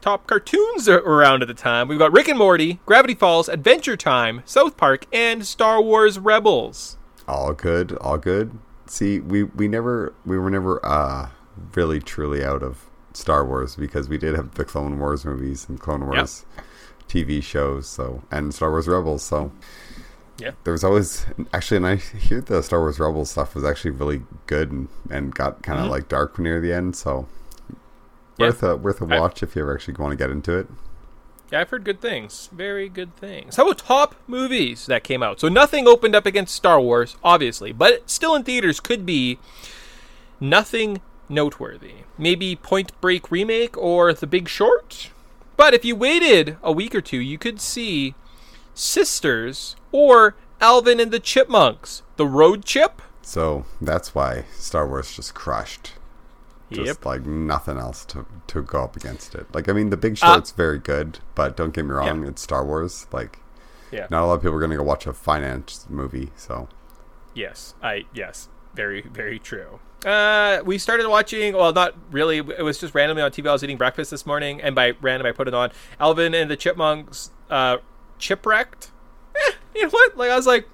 top 0.00 0.26
cartoons 0.26 0.88
around 0.88 1.42
at 1.42 1.48
the 1.48 1.54
time? 1.54 1.88
We've 1.88 1.98
got 1.98 2.12
Rick 2.12 2.28
and 2.28 2.38
Morty, 2.38 2.80
Gravity 2.86 3.14
Falls, 3.14 3.48
Adventure 3.48 3.96
Time, 3.96 4.42
South 4.44 4.76
Park, 4.76 5.06
and 5.12 5.46
Star 5.46 5.80
Wars 5.82 6.18
Rebels. 6.18 6.96
all 7.26 7.52
good 7.52 7.92
all 8.00 8.16
good 8.18 8.58
see 8.86 9.20
we 9.20 9.42
we 9.42 9.68
never 9.68 10.14
we 10.24 10.38
were 10.38 10.48
never 10.48 10.80
uh 10.86 11.28
really 11.74 12.00
truly 12.00 12.42
out 12.42 12.62
of 12.62 12.86
star 13.12 13.44
wars 13.44 13.76
because 13.76 14.08
we 14.08 14.16
did 14.16 14.34
have 14.34 14.54
the 14.54 14.64
clone 14.64 14.98
wars 14.98 15.26
movies 15.26 15.68
and 15.68 15.78
clone 15.78 16.06
wars 16.06 16.46
tv 17.06 17.42
shows 17.42 17.86
so 17.86 18.22
and 18.30 18.54
star 18.54 18.70
wars 18.70 18.88
rebels 18.88 19.22
so 19.22 19.52
Yeah. 20.38 20.52
there 20.64 20.72
was 20.72 20.84
always 20.84 21.26
actually 21.52 21.78
and 21.78 21.86
i 21.86 21.96
hear 21.96 22.40
the 22.40 22.62
star 22.62 22.80
wars 22.80 22.98
rebels 22.98 23.30
stuff 23.32 23.54
was 23.54 23.62
actually 23.64 23.90
really 23.90 24.22
good 24.46 24.70
and, 24.72 24.88
and 25.10 25.34
got 25.34 25.62
kind 25.62 25.78
of 25.80 25.84
Mm-hmm. 25.84 25.92
like 25.92 26.08
dark 26.08 26.38
near 26.38 26.58
the 26.60 26.72
end 26.72 26.96
so 26.96 27.28
worth 28.38 28.62
a 28.62 28.76
worth 28.76 29.00
a 29.00 29.04
watch 29.04 29.42
if 29.42 29.56
you 29.56 29.62
ever 29.62 29.74
actually 29.74 29.94
want 29.94 30.12
to 30.12 30.16
get 30.16 30.30
into 30.30 30.56
it. 30.56 30.68
Yeah, 31.50 31.60
I've 31.62 31.70
heard 31.70 31.84
good 31.84 32.00
things. 32.00 32.50
Very 32.52 32.88
good 32.88 33.16
things. 33.16 33.56
How 33.56 33.64
about 33.64 33.78
top 33.78 34.14
movies 34.26 34.86
that 34.86 35.02
came 35.02 35.22
out? 35.22 35.40
So 35.40 35.48
nothing 35.48 35.88
opened 35.88 36.14
up 36.14 36.26
against 36.26 36.54
Star 36.54 36.78
Wars, 36.80 37.16
obviously, 37.24 37.72
but 37.72 38.08
still 38.10 38.34
in 38.34 38.44
theaters 38.44 38.80
could 38.80 39.06
be 39.06 39.38
nothing 40.40 41.00
noteworthy. 41.28 42.04
Maybe 42.18 42.54
Point 42.54 42.98
Break 43.00 43.30
remake 43.30 43.76
or 43.78 44.12
The 44.12 44.26
Big 44.26 44.48
Short. 44.48 45.10
But 45.56 45.74
if 45.74 45.84
you 45.84 45.96
waited 45.96 46.56
a 46.62 46.70
week 46.70 46.94
or 46.94 47.00
two, 47.00 47.18
you 47.18 47.38
could 47.38 47.60
see 47.60 48.14
Sisters 48.74 49.74
or 49.90 50.36
Alvin 50.60 51.00
and 51.00 51.10
the 51.10 51.18
Chipmunks, 51.18 52.02
The 52.16 52.26
Road 52.26 52.64
Chip. 52.64 53.00
So 53.22 53.64
that's 53.80 54.14
why 54.14 54.44
Star 54.54 54.86
Wars 54.86 55.16
just 55.16 55.34
crushed. 55.34 55.92
Just 56.70 56.86
Yep. 56.86 57.04
like 57.06 57.24
nothing 57.26 57.78
else 57.78 58.04
to 58.06 58.26
to 58.48 58.62
go 58.62 58.82
up 58.84 58.94
against 58.96 59.34
it. 59.34 59.46
Like 59.54 59.68
I 59.68 59.72
mean, 59.72 59.90
The 59.90 59.96
Big 59.96 60.18
Short's 60.18 60.50
very 60.50 60.78
good, 60.78 61.18
but 61.34 61.56
don't 61.56 61.72
get 61.72 61.84
me 61.84 61.92
wrong, 61.92 62.22
Yeah. 62.24 62.28
it's 62.30 62.42
Star 62.42 62.64
Wars. 62.64 63.06
Like 63.12 63.38
Yeah. 63.90 64.06
not 64.10 64.22
a 64.22 64.26
lot 64.26 64.34
of 64.34 64.42
people 64.42 64.56
are 64.56 64.60
going 64.60 64.70
to 64.72 64.76
go 64.76 64.82
watch 64.82 65.06
a 65.06 65.12
finance 65.14 65.86
movie. 65.88 66.30
So 66.36 66.68
Yes, 67.34 67.74
I 67.82 68.04
yes, 68.12 68.48
very 68.74 69.02
very 69.02 69.38
true. 69.38 69.80
Uh, 70.06 70.60
we 70.64 70.78
started 70.78 71.08
watching. 71.08 71.54
Well, 71.56 71.72
not 71.72 71.94
really. 72.12 72.38
It 72.38 72.62
was 72.62 72.78
just 72.78 72.94
randomly 72.94 73.22
on 73.22 73.30
TV. 73.32 73.48
I 73.48 73.52
was 73.52 73.64
eating 73.64 73.76
breakfast 73.78 74.10
this 74.12 74.24
morning, 74.26 74.60
and 74.62 74.72
by 74.74 74.92
random, 75.00 75.26
I 75.26 75.32
put 75.32 75.48
it 75.48 75.54
on. 75.54 75.70
Alvin 75.98 76.34
and 76.34 76.48
the 76.50 76.56
Chipmunks, 76.56 77.30
uh, 77.50 77.78
Chipwrecked. 78.20 78.90
Eh, 79.34 79.52
you 79.74 79.82
know 79.84 79.88
what? 79.88 80.16
Like 80.16 80.30
I 80.30 80.36
was 80.36 80.46
like, 80.46 80.68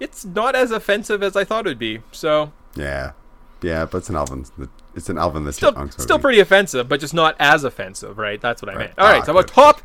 it's 0.00 0.24
not 0.24 0.56
as 0.56 0.70
offensive 0.72 1.22
as 1.22 1.36
I 1.36 1.44
thought 1.44 1.66
it 1.66 1.70
would 1.70 1.78
be. 1.78 2.00
So 2.12 2.52
yeah, 2.74 3.12
yeah, 3.62 3.84
but 3.84 3.98
it's 3.98 4.08
an 4.10 4.16
Alvin. 4.16 4.44
It's 4.96 5.08
an 5.08 5.18
Alvin 5.18 5.44
the 5.44 5.52
still, 5.52 5.70
Chipmunks 5.70 5.96
movie. 5.98 6.02
still 6.06 6.18
pretty 6.18 6.40
offensive, 6.40 6.88
but 6.88 7.00
just 7.00 7.14
not 7.14 7.36
as 7.38 7.64
offensive, 7.64 8.16
right? 8.18 8.40
That's 8.40 8.62
what 8.62 8.68
I 8.70 8.72
Right. 8.74 8.78
meant. 8.86 8.98
All 8.98 9.06
right. 9.08 9.20
Ah, 9.22 9.24
so 9.24 9.32
about 9.32 9.48
top 9.48 9.80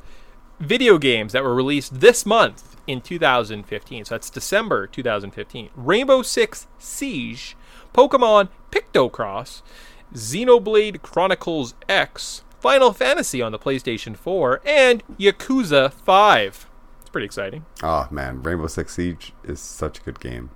video 0.60 0.98
games 0.98 1.34
that 1.34 1.44
were 1.44 1.56
released 1.56 2.00
this 2.00 2.26
month 2.26 2.76
in 2.88 3.02
2015. 3.02 4.06
So 4.06 4.16
that's 4.16 4.30
December 4.30 4.88
2015. 4.88 5.70
Rainbow 5.76 6.22
Six 6.22 6.68
Siege, 6.78 7.56
Pokemon 7.94 8.50
Pictocross, 8.72 9.62
Xenoblade 10.14 11.02
Chronicles 11.02 11.74
X, 11.88 12.44
Final 12.60 12.92
Fantasy 12.94 13.42
on 13.42 13.52
the 13.52 13.60
PlayStation 13.60 14.16
4, 14.18 14.62
and 14.66 15.04
Yakuza 15.20 15.92
5. 15.94 16.68
It's 17.02 17.10
pretty 17.10 17.26
exciting. 17.26 17.66
Oh 17.82 18.08
man, 18.12 18.44
Rainbow 18.44 18.68
Six 18.68 18.94
Siege 18.96 19.34
is 19.44 19.60
such 19.60 20.00
a 20.00 20.02
good 20.02 20.20
game. 20.20 20.50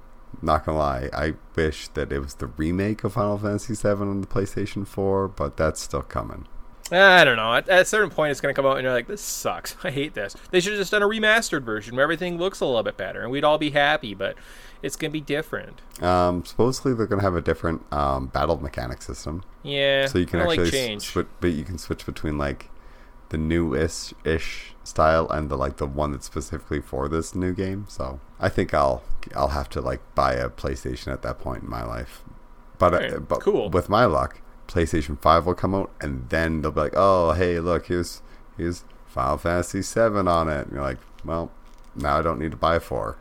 Not 0.43 0.65
gonna 0.65 0.77
lie, 0.77 1.09
I 1.13 1.33
wish 1.55 1.87
that 1.89 2.11
it 2.11 2.19
was 2.19 2.35
the 2.35 2.47
remake 2.47 3.03
of 3.03 3.13
Final 3.13 3.37
Fantasy 3.37 3.73
VII 3.75 4.01
on 4.01 4.21
the 4.21 4.27
PlayStation 4.27 4.85
4, 4.85 5.27
but 5.29 5.55
that's 5.57 5.81
still 5.81 6.01
coming. 6.01 6.47
I 6.91 7.23
don't 7.23 7.37
know. 7.37 7.53
At, 7.55 7.69
at 7.69 7.81
a 7.83 7.85
certain 7.85 8.09
point, 8.09 8.31
it's 8.31 8.41
going 8.41 8.53
to 8.53 8.55
come 8.61 8.69
out 8.69 8.75
and 8.77 8.83
you're 8.83 8.93
like, 8.93 9.07
this 9.07 9.21
sucks. 9.21 9.77
I 9.85 9.89
hate 9.89 10.13
this. 10.13 10.35
They 10.51 10.59
should 10.59 10.73
have 10.73 10.81
just 10.81 10.91
done 10.91 11.01
a 11.01 11.07
remastered 11.07 11.63
version 11.63 11.95
where 11.95 12.03
everything 12.03 12.37
looks 12.37 12.59
a 12.59 12.65
little 12.65 12.83
bit 12.83 12.97
better 12.97 13.21
and 13.23 13.31
we'd 13.31 13.45
all 13.45 13.57
be 13.57 13.71
happy, 13.71 14.13
but 14.13 14.35
it's 14.83 14.95
going 14.97 15.09
to 15.09 15.13
be 15.13 15.21
different. 15.21 15.81
Um, 16.03 16.43
supposedly 16.45 16.93
they're 16.93 17.07
gonna 17.07 17.21
have 17.21 17.35
a 17.37 17.41
different 17.41 17.81
um, 17.93 18.27
battle 18.27 18.57
mechanic 18.61 19.01
system, 19.01 19.43
Yeah. 19.63 20.07
so 20.07 20.19
you 20.19 20.25
can 20.25 20.41
actually 20.41 20.57
like 20.65 20.71
change. 20.71 21.03
switch, 21.03 21.27
but 21.39 21.53
you 21.53 21.63
can 21.63 21.77
switch 21.77 22.05
between 22.05 22.37
like 22.37 22.69
the 23.33 23.37
new-ish 23.39 24.13
ish 24.23 24.75
style 24.83 25.27
and 25.31 25.49
the 25.49 25.57
like 25.57 25.77
the 25.77 25.87
one 25.87 26.11
that's 26.11 26.27
specifically 26.27 26.79
for 26.79 27.09
this 27.09 27.33
new 27.33 27.51
game. 27.51 27.87
So 27.89 28.19
I 28.39 28.47
think 28.47 28.75
I'll 28.75 29.01
I'll 29.35 29.49
have 29.49 29.69
to 29.69 29.81
like 29.81 30.01
buy 30.13 30.33
a 30.33 30.49
PlayStation 30.49 31.11
at 31.11 31.23
that 31.23 31.39
point 31.39 31.63
in 31.63 31.69
my 31.69 31.83
life. 31.83 32.23
But 32.77 32.93
uh, 32.93 33.19
but 33.21 33.41
cool. 33.41 33.71
with 33.71 33.89
my 33.89 34.05
luck, 34.05 34.39
PlayStation 34.67 35.19
Five 35.19 35.47
will 35.47 35.55
come 35.55 35.73
out, 35.73 35.89
and 35.99 36.29
then 36.29 36.61
they'll 36.61 36.69
be 36.69 36.81
like, 36.81 36.93
"Oh, 36.95 37.31
hey, 37.31 37.59
look, 37.59 37.87
here's 37.87 38.21
here's 38.55 38.83
Final 39.07 39.37
Fantasy 39.37 39.81
Seven 39.81 40.27
on 40.27 40.47
it." 40.47 40.67
And 40.67 40.73
you're 40.73 40.83
like, 40.83 40.99
"Well, 41.25 41.51
now 41.95 42.19
I 42.19 42.21
don't 42.21 42.37
need 42.37 42.51
to 42.51 42.57
buy 42.57 42.77
four. 42.77 43.17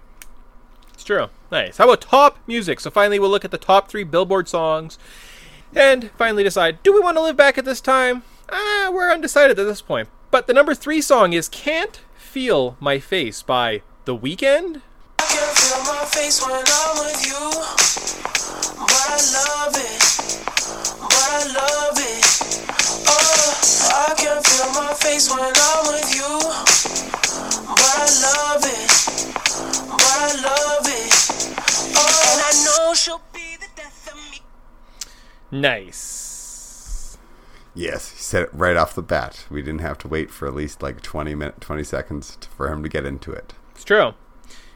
It's 0.92 1.04
true. 1.04 1.28
Nice. 1.50 1.78
How 1.78 1.84
about 1.84 2.02
top 2.02 2.36
music? 2.46 2.80
So 2.80 2.90
finally, 2.90 3.18
we'll 3.18 3.30
look 3.30 3.46
at 3.46 3.50
the 3.50 3.56
top 3.56 3.88
three 3.88 4.04
Billboard 4.04 4.46
songs 4.46 4.98
and 5.74 6.10
finally 6.12 6.42
decide 6.44 6.82
do 6.82 6.92
we 6.92 7.00
want 7.00 7.16
to 7.16 7.22
live 7.22 7.36
back 7.36 7.58
at 7.58 7.64
this 7.64 7.80
time? 7.80 8.22
Ah, 8.50 8.90
we're 8.92 9.10
undecided 9.10 9.58
at 9.58 9.64
this 9.64 9.82
point. 9.82 10.08
But 10.30 10.46
the 10.46 10.52
number 10.54 10.74
three 10.74 11.00
song 11.00 11.32
is 11.32 11.48
Can't 11.48 12.00
Feel 12.16 12.76
My 12.80 12.98
Face 12.98 13.42
by 13.42 13.82
The 14.04 14.16
Weeknd. 14.16 14.82
I 15.18 15.24
can 15.24 15.54
feel 15.54 15.82
my 15.84 16.04
face 16.04 16.40
when 16.42 16.52
I'm 16.52 16.96
with 16.98 17.24
you, 17.24 17.42
but 18.78 19.06
I 19.08 19.16
love 19.32 19.76
it, 19.76 20.00
but 21.00 21.28
I 21.30 21.44
love 21.54 21.98
it. 21.98 22.24
Oh. 23.08 23.92
Oh, 31.94 32.32
and 32.32 32.40
I 32.44 32.52
know 32.64 32.94
she'll 32.94 33.20
Nice. 35.52 37.18
Yes, 37.74 38.10
he 38.10 38.18
said 38.18 38.42
it 38.42 38.50
right 38.52 38.76
off 38.76 38.94
the 38.94 39.02
bat. 39.02 39.46
We 39.48 39.62
didn't 39.62 39.80
have 39.82 39.98
to 39.98 40.08
wait 40.08 40.30
for 40.30 40.48
at 40.48 40.54
least 40.54 40.82
like 40.82 41.00
twenty 41.02 41.34
minute, 41.34 41.60
twenty 41.60 41.84
seconds 41.84 42.36
to, 42.40 42.48
for 42.48 42.72
him 42.72 42.82
to 42.82 42.88
get 42.88 43.06
into 43.06 43.32
it. 43.32 43.54
It's 43.70 43.84
true. 43.84 44.14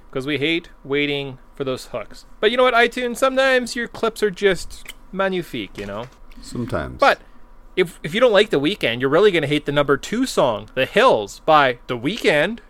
Because 0.08 0.26
we 0.26 0.38
hate 0.38 0.70
waiting 0.84 1.38
for 1.54 1.64
those 1.64 1.86
hooks. 1.86 2.24
But 2.40 2.50
you 2.50 2.56
know 2.56 2.62
what, 2.62 2.74
iTunes? 2.74 3.16
Sometimes 3.16 3.74
your 3.74 3.88
clips 3.88 4.22
are 4.22 4.30
just 4.30 4.94
magnifique, 5.12 5.76
you 5.76 5.84
know? 5.84 6.06
Sometimes, 6.40 6.98
But 6.98 7.20
if, 7.74 7.98
if 8.02 8.14
you 8.14 8.20
don't 8.20 8.32
like 8.32 8.50
The 8.50 8.60
Weeknd, 8.60 9.00
you're 9.00 9.10
really 9.10 9.30
going 9.30 9.42
to 9.42 9.48
hate 9.48 9.66
the 9.66 9.72
number 9.72 9.96
two 9.96 10.24
song, 10.24 10.70
The 10.74 10.86
Hills 10.86 11.40
by 11.44 11.80
The 11.86 11.98
Weeknd. 11.98 12.60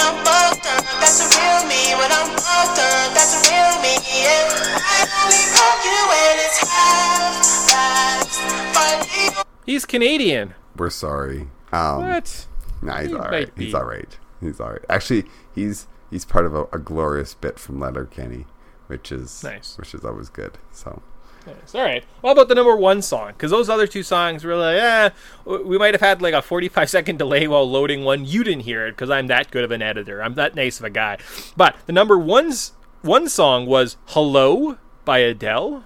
I'm 0.00 0.16
fucked 0.24 0.66
up. 0.66 0.82
That's 1.00 1.20
a 1.20 1.28
real 1.36 1.60
me. 1.68 1.94
When 1.94 2.10
I'm 2.10 2.28
fucked 2.40 2.78
up, 2.80 3.08
that's 3.14 3.34
a 3.36 3.40
real 3.52 3.72
me. 3.84 3.94
Yeah. 4.08 4.48
I 4.80 5.04
only 5.22 5.44
call 5.54 5.76
you 5.84 5.98
when 6.10 6.34
it's 6.44 6.58
half 6.64 7.34
past. 7.70 9.46
He's 9.66 9.84
Canadian. 9.86 10.54
we're 10.76 10.90
sorry. 10.90 11.48
Um, 11.72 12.02
What? 12.08 12.46
Nah, 12.82 12.98
he's 13.00 13.08
He 13.08 13.14
all 13.14 13.20
might 13.20 13.30
right. 13.30 13.54
be. 13.54 13.64
He's 13.66 13.74
all 13.74 13.84
right. 13.84 14.18
He's 14.40 14.58
all 14.60 14.70
right. 14.70 14.84
Actually, 14.88 15.24
he's 15.54 15.86
he's 16.10 16.24
part 16.24 16.46
of 16.46 16.54
a, 16.54 16.64
a 16.72 16.78
glorious 16.78 17.34
bit 17.34 17.58
from 17.58 17.78
Letterkenny, 17.78 18.46
which 18.88 19.12
is 19.12 19.44
Nice. 19.44 19.76
which 19.78 19.94
is 19.94 20.04
always 20.04 20.28
good. 20.30 20.58
So 20.72 21.02
Nice. 21.46 21.74
All 21.74 21.82
right. 21.82 22.04
What 22.20 22.32
about 22.32 22.48
the 22.48 22.54
number 22.54 22.76
one 22.76 23.00
song? 23.02 23.28
Because 23.32 23.50
those 23.50 23.68
other 23.68 23.86
two 23.86 24.02
songs 24.02 24.44
were 24.44 24.56
like, 24.56 24.76
eh, 24.76 25.10
we 25.44 25.78
might 25.78 25.94
have 25.94 26.00
had 26.00 26.20
like 26.20 26.34
a 26.34 26.42
45 26.42 26.88
second 26.96 27.18
delay 27.18 27.48
while 27.48 27.68
loading 27.68 28.04
one. 28.04 28.24
You 28.26 28.44
didn't 28.44 28.64
hear 28.64 28.86
it 28.86 28.92
because 28.92 29.10
I'm 29.10 29.26
that 29.28 29.50
good 29.50 29.64
of 29.64 29.70
an 29.70 29.82
editor. 29.82 30.22
I'm 30.22 30.34
that 30.34 30.54
nice 30.54 30.78
of 30.78 30.84
a 30.84 30.90
guy. 30.90 31.16
But 31.56 31.76
the 31.86 31.92
number 31.92 32.18
one's, 32.18 32.72
one 33.02 33.28
song 33.28 33.66
was 33.66 33.96
Hello 34.06 34.76
by 35.04 35.18
Adele. 35.18 35.84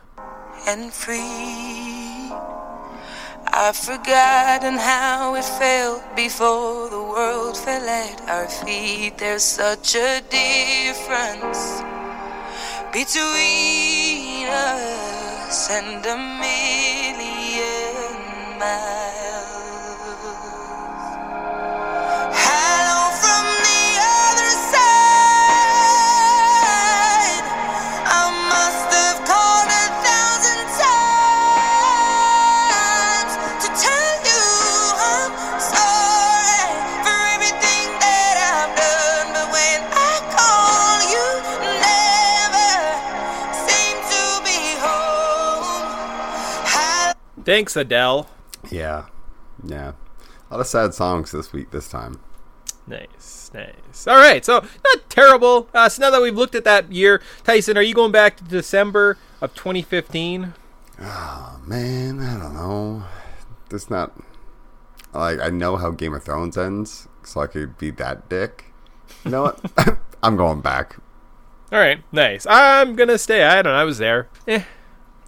and 0.66 0.92
free. 0.92 2.32
I've 3.57 3.76
forgotten 3.76 4.74
how 4.74 5.36
it 5.36 5.44
felt 5.44 6.02
before 6.16 6.90
the 6.90 7.00
world 7.00 7.57
fell 7.57 7.88
at 7.88 8.20
our 8.28 8.48
feet. 8.48 9.18
There's 9.18 9.44
such 9.44 9.94
a 9.94 10.20
difference 10.28 11.80
between 12.92 14.46
us 14.48 15.34
and 15.55 16.05
a 16.05 16.16
million 16.16 17.18
miles. 18.59 19.14
Thanks, 47.45 47.76
Adele. 47.76 48.28
yeah, 48.70 49.07
yeah, 49.62 49.92
a 50.51 50.55
lot 50.55 50.61
of 50.61 50.66
sad 50.66 50.95
songs 50.95 51.32
this 51.32 51.53
week. 51.53 51.70
This 51.70 51.88
time, 51.88 52.20
Nice, 52.86 53.51
nice. 53.55 54.07
All 54.07 54.16
right, 54.16 54.45
so 54.45 54.61
not 54.84 55.11
terrible. 55.11 55.68
Uh, 55.72 55.88
so 55.88 56.03
now 56.03 56.11
that 56.11 56.20
we've 56.20 56.36
looked 56.36 56.55
at 56.55 56.64
that 56.64 56.92
year, 56.92 57.22
Tyson, 57.45 57.78
are 57.78 57.82
you 57.82 57.95
going 57.95 58.12
back 58.12 58.36
to 58.38 58.45
December 58.45 59.16
of 59.40 59.55
2015? 59.55 60.55
oh 61.01 61.61
man, 61.66 62.20
I 62.20 62.38
don't 62.38 62.55
know. 62.55 63.05
There's 63.70 63.90
not 63.90 64.12
like 65.12 65.40
I 65.40 65.49
know 65.51 65.76
how 65.76 65.90
Game 65.90 66.14
of 66.14 66.24
Thrones 66.24 66.57
ends, 66.57 67.09
so 67.22 67.40
I 67.40 67.47
could 67.47 67.76
be 67.78 67.90
that 67.92 68.28
dick. 68.28 68.66
You 69.24 69.30
know 69.30 69.42
what? 69.42 69.61
I'm 70.22 70.36
going 70.36 70.61
back. 70.61 70.97
All 71.72 71.78
right, 71.78 72.03
nice. 72.12 72.47
I'm 72.49 72.97
gonna 72.97 73.18
stay. 73.18 73.42
I 73.45 73.62
don't 73.62 73.72
know. 73.72 73.78
I 73.78 73.84
was 73.84 73.99
there. 73.99 74.28
Eh, 74.47 74.62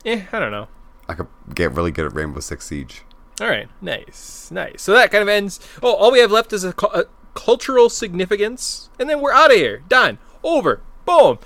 eh. 0.05 0.25
I 0.33 0.39
don't 0.39 0.53
know. 0.53 0.69
I 1.09 1.15
could 1.15 1.29
get 1.55 1.73
really 1.73 1.91
good 1.91 2.07
at 2.07 2.15
Rainbow 2.15 2.41
Six 2.41 2.67
Siege. 2.67 3.03
All 3.41 3.49
right, 3.49 3.69
nice, 3.81 4.51
nice. 4.51 4.83
So 4.83 4.93
that 4.93 5.11
kind 5.11 5.23
of 5.23 5.29
ends. 5.29 5.61
Oh, 5.83 5.95
all 5.95 6.11
we 6.11 6.21
have 6.21 6.31
left 6.31 6.53
is 6.53 6.65
a, 6.65 6.73
cu- 6.73 6.87
a 6.87 7.05
cultural 7.35 7.89
significance, 7.91 8.89
and 8.99 9.09
then 9.09 9.21
we're 9.21 9.33
out 9.33 9.51
of 9.51 9.57
here. 9.57 9.83
Done. 9.89 10.19
Over. 10.43 10.81
Boom. 11.05 11.39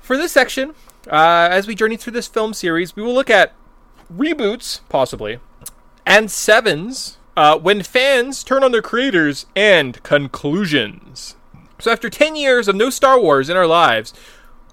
For 0.00 0.16
this 0.16 0.32
section, 0.32 0.74
uh, 1.08 1.48
as 1.50 1.66
we 1.66 1.74
journey 1.74 1.96
through 1.96 2.14
this 2.14 2.26
film 2.26 2.54
series, 2.54 2.96
we 2.96 3.02
will 3.02 3.14
look 3.14 3.30
at 3.30 3.52
reboots, 4.12 4.80
possibly, 4.88 5.38
and 6.06 6.30
sevens 6.30 7.18
uh, 7.36 7.58
when 7.58 7.82
fans 7.82 8.42
turn 8.42 8.64
on 8.64 8.72
their 8.72 8.82
creators 8.82 9.46
and 9.54 10.02
conclusions. 10.02 11.36
So, 11.78 11.90
after 11.90 12.10
10 12.10 12.36
years 12.36 12.68
of 12.68 12.76
no 12.76 12.90
Star 12.90 13.20
Wars 13.20 13.48
in 13.48 13.56
our 13.56 13.66
lives, 13.66 14.12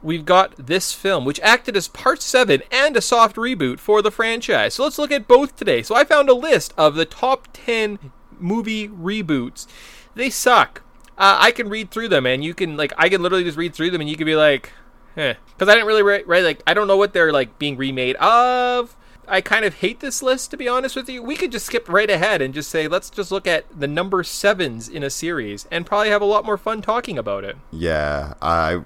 we've 0.01 0.25
got 0.25 0.55
this 0.57 0.93
film, 0.93 1.25
which 1.25 1.39
acted 1.41 1.75
as 1.75 1.87
part 1.87 2.21
7 2.21 2.61
and 2.71 2.97
a 2.97 3.01
soft 3.01 3.35
reboot 3.35 3.79
for 3.79 4.01
the 4.01 4.11
franchise. 4.11 4.75
So, 4.75 4.83
let's 4.83 4.97
look 4.97 5.11
at 5.11 5.27
both 5.27 5.55
today. 5.55 5.81
So, 5.81 5.95
I 5.95 6.03
found 6.03 6.29
a 6.29 6.33
list 6.33 6.73
of 6.77 6.95
the 6.95 7.05
top 7.05 7.47
10 7.53 8.11
movie 8.39 8.87
reboots. 8.87 9.67
They 10.15 10.29
suck. 10.29 10.81
Uh, 11.17 11.37
I 11.39 11.51
can 11.51 11.69
read 11.69 11.89
through 11.89 12.09
them, 12.09 12.25
and 12.25 12.43
you 12.43 12.53
can, 12.53 12.77
like, 12.77 12.93
I 12.97 13.09
can 13.09 13.23
literally 13.23 13.43
just 13.43 13.57
read 13.57 13.73
through 13.73 13.91
them, 13.91 14.01
and 14.01 14.09
you 14.09 14.15
can 14.15 14.25
be 14.25 14.35
like, 14.35 14.71
eh. 15.15 15.33
Because 15.49 15.67
I 15.67 15.73
didn't 15.73 15.87
really, 15.87 16.03
write, 16.03 16.27
right, 16.27 16.43
like, 16.43 16.61
I 16.67 16.73
don't 16.73 16.87
know 16.87 16.97
what 16.97 17.13
they're, 17.13 17.33
like, 17.33 17.57
being 17.57 17.75
remade 17.75 18.15
of. 18.17 18.95
I 19.27 19.41
kind 19.41 19.65
of 19.65 19.75
hate 19.75 19.99
this 19.99 20.21
list, 20.23 20.51
to 20.51 20.57
be 20.57 20.67
honest 20.67 20.95
with 20.95 21.09
you. 21.09 21.21
We 21.21 21.35
could 21.35 21.51
just 21.51 21.65
skip 21.65 21.89
right 21.89 22.09
ahead 22.09 22.41
and 22.41 22.53
just 22.53 22.69
say, 22.69 22.87
let's 22.87 23.09
just 23.09 23.31
look 23.31 23.45
at 23.45 23.65
the 23.77 23.87
number 23.87 24.23
sevens 24.23 24.87
in 24.87 25.03
a 25.03 25.09
series 25.09 25.67
and 25.69 25.85
probably 25.85 26.09
have 26.09 26.21
a 26.21 26.25
lot 26.25 26.45
more 26.45 26.57
fun 26.57 26.81
talking 26.81 27.17
about 27.17 27.43
it. 27.43 27.57
Yeah, 27.71 28.35
I. 28.41 28.83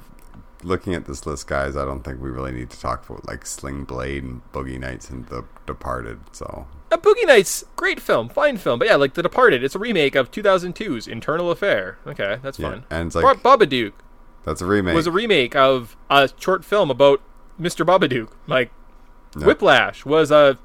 Looking 0.64 0.93
at 0.93 1.05
this 1.05 1.26
list, 1.26 1.47
guys, 1.47 1.76
I 1.76 1.86
don't 1.86 2.03
think 2.03 2.22
we 2.22 2.30
really 2.30 2.51
need 2.51 2.70
to 2.70 2.80
talk 2.80 3.09
about 3.09 3.28
like 3.28 3.45
Sling 3.45 3.84
Blade 3.84 4.24
and 4.24 4.41
Boogie 4.53 4.80
Nights 4.80 5.09
and 5.09 5.26
The 5.28 5.43
Departed. 5.66 6.20
So 6.32 6.68
A 6.91 6.97
Boogie 6.97 7.26
Nights, 7.26 7.64
great 7.76 7.99
film, 7.99 8.30
fine 8.30 8.57
film. 8.57 8.78
But 8.80 8.88
yeah, 8.88 8.95
like 8.95 9.16
The 9.16 9.24
Departed, 9.24 9.64
it's 9.64 9.76
a 9.76 9.80
remake 9.80 10.16
of 10.16 10.32
2002's 10.32 11.07
Internal 11.07 11.49
Affair. 11.51 11.97
Okay, 12.05 12.38
that's 12.43 12.59
Yeah, 12.59 12.70
fun. 12.72 12.84
and 12.89 13.07
it's 13.07 13.16
like- 13.16 13.41
Babadook 13.41 13.93
that's 14.43 14.62
a 14.62 14.66
remake. 14.66 14.95
was 14.95 15.07
a 15.07 15.12
remake 15.12 15.55
of 15.55 15.95
a 16.09 16.30
short 16.39 16.64
film 16.66 16.89
about 16.91 17.22
Mr. 17.59 17.86
Babadook. 17.86 18.30
Like, 18.47 18.72
Yeah. 19.38 19.45
Whiplash 19.47 20.05
was 20.05 20.32
a 20.32 20.57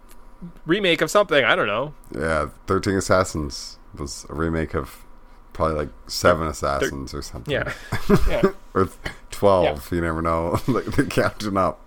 remake 0.67 1.01
of 1.01 1.11
something. 1.11 1.45
I 1.45 1.55
don't 1.57 1.67
know. 1.67 1.95
yeah, 2.15 2.49
Thirteen 2.67 2.97
Assassins 2.97 3.79
was 3.97 4.27
a 4.29 4.35
remake 4.35 4.75
of 4.75 5.05
probably 5.53 5.77
like 5.77 5.89
Seven 6.07 6.47
Assassins 6.47 7.15
or 7.15 7.23
something. 7.23 7.53
Yeah. 7.53 7.73
yeah. 8.29 8.43
Or 8.77 8.89
twelve. 9.33 9.91
You 9.91 10.01
never 10.01 10.23
know. 10.23 10.61
like 10.69 10.85
they're 10.85 11.07
counting 11.07 11.57
up. 11.57 11.81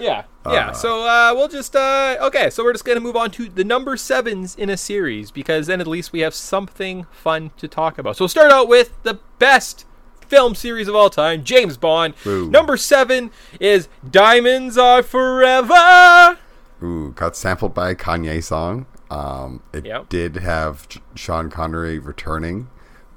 Yeah, 0.00 0.24
yeah. 0.46 0.72
so 0.72 1.06
uh, 1.06 1.32
we'll 1.34 1.48
just 1.48 1.76
uh, 1.76 2.16
okay. 2.22 2.50
So 2.50 2.64
we're 2.64 2.72
just 2.72 2.84
gonna 2.84 3.00
move 3.00 3.16
on 3.16 3.30
to 3.32 3.48
the 3.48 3.62
number 3.64 3.96
sevens 3.96 4.56
in 4.56 4.68
a 4.70 4.76
series 4.76 5.30
because 5.30 5.66
then 5.66 5.80
at 5.80 5.86
least 5.86 6.12
we 6.12 6.20
have 6.20 6.34
something 6.34 7.06
fun 7.12 7.50
to 7.58 7.68
talk 7.68 7.98
about. 7.98 8.16
So 8.16 8.24
we'll 8.24 8.28
start 8.30 8.50
out 8.50 8.66
with 8.68 9.00
the 9.02 9.20
best 9.38 9.84
film 10.26 10.54
series 10.54 10.88
of 10.88 10.94
all 10.94 11.10
time, 11.10 11.44
James 11.44 11.76
Bond. 11.76 12.14
Ooh. 12.26 12.48
Number 12.50 12.76
seven 12.76 13.30
is 13.60 13.88
Diamonds 14.08 14.78
Are 14.78 15.02
Forever. 15.02 16.38
Ooh, 16.82 17.12
got 17.12 17.36
sampled 17.36 17.74
by 17.74 17.90
a 17.90 17.94
Kanye 17.94 18.42
song. 18.42 18.86
Um, 19.10 19.62
it 19.72 19.84
Yep. 19.84 20.08
did 20.08 20.36
have 20.36 20.86
Sean 21.16 21.50
Connery 21.50 21.98
returning 21.98 22.68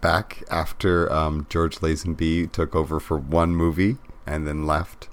back 0.03 0.43
after 0.51 1.11
um, 1.11 1.47
George 1.49 1.77
Lazenby 1.77 2.51
took 2.51 2.75
over 2.75 2.99
for 2.99 3.17
one 3.17 3.55
movie 3.55 3.97
and 4.27 4.45
then 4.45 4.65
left 4.67 5.07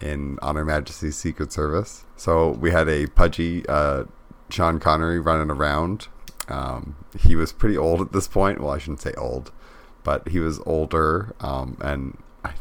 in 0.00 0.38
On 0.40 0.54
Her 0.54 0.64
Majesty's 0.64 1.16
Secret 1.16 1.52
Service. 1.52 2.04
So 2.16 2.50
we 2.52 2.70
had 2.70 2.88
a 2.88 3.08
pudgy 3.08 3.66
uh, 3.68 4.04
Sean 4.48 4.78
Connery 4.78 5.18
running 5.18 5.50
around. 5.50 6.06
Um, 6.48 6.94
he 7.18 7.34
was 7.34 7.52
pretty 7.52 7.76
old 7.76 8.00
at 8.00 8.12
this 8.12 8.28
point. 8.28 8.60
Well, 8.60 8.70
I 8.70 8.78
shouldn't 8.78 9.00
say 9.02 9.12
old, 9.18 9.50
but 10.04 10.28
he 10.28 10.38
was 10.38 10.60
older. 10.64 11.34
Um, 11.40 11.76
and 11.80 12.16
I 12.44 12.52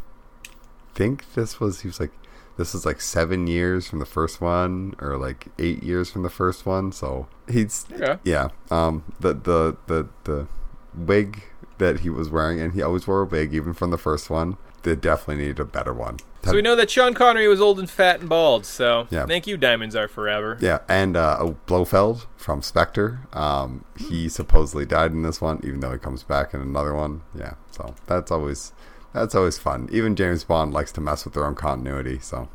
think 0.96 1.34
this 1.36 1.60
was 1.60 1.82
he 1.82 1.88
was 1.88 2.00
like 2.00 2.12
this 2.58 2.74
is 2.74 2.88
like 2.88 3.00
seven 3.02 3.46
years 3.46 3.88
from 3.88 4.00
the 4.00 4.06
first 4.06 4.42
one 4.42 4.96
or 5.00 5.16
like 5.16 5.46
eight 5.60 5.84
years 5.84 6.10
from 6.10 6.24
the 6.24 6.30
first 6.30 6.66
one 6.66 6.92
so 6.92 7.28
he's 7.48 7.86
Okay. 7.94 8.18
yeah 8.24 8.48
um 8.72 9.04
the 9.20 9.36
the 9.36 9.78
the 9.86 10.08
the 10.24 10.48
wig 10.96 11.44
that 11.78 12.02
he 12.02 12.10
was 12.10 12.30
wearing 12.30 12.60
and 12.60 12.74
he 12.74 12.82
always 12.82 13.08
wore 13.08 13.22
a 13.22 13.26
wig 13.26 13.54
even 13.54 13.74
from 13.74 13.92
the 13.92 13.98
first 13.98 14.30
one 14.30 14.58
they 14.84 14.96
definitely 14.96 15.44
needed 15.44 15.60
a 15.60 15.66
better 15.66 15.94
one 15.94 16.18
So 16.44 16.54
we 16.54 16.62
know 16.62 16.76
that 16.76 16.90
Sean 16.90 17.14
Connery 17.14 17.48
was 17.48 17.60
old 17.60 17.78
and 17.80 17.90
fat 17.90 18.22
and 18.22 18.30
bald. 18.30 18.66
So 18.66 19.08
Yeah. 19.10 19.26
thank 19.26 19.46
you, 19.48 19.58
Diamonds 19.58 19.96
Are 19.96 20.08
Forever. 20.08 20.58
yeah 20.62 20.80
and 20.88 21.18
uh 21.18 21.54
blofeld 21.66 22.26
from 22.38 22.62
spectre 22.62 23.20
um 23.34 23.84
he 23.98 24.30
supposedly 24.30 24.86
died 24.86 25.12
in 25.12 25.24
this 25.24 25.42
one 25.42 25.60
even 25.64 25.80
though 25.82 25.92
he 25.92 25.98
comes 25.98 26.24
back 26.24 26.54
in 26.54 26.62
another 26.62 26.94
one 26.94 27.22
yeah 27.38 27.54
so 27.72 27.96
that's 28.06 28.32
always 28.32 28.72
that's 29.14 29.36
always 29.36 29.58
fun 29.58 29.90
even 29.92 30.16
james 30.16 30.44
bond 30.44 30.72
likes 30.74 30.92
to 30.92 31.02
mess 31.02 31.26
with 31.26 31.34
their 31.34 31.46
own 31.46 31.56
continuity 31.56 32.20
so 32.20 32.48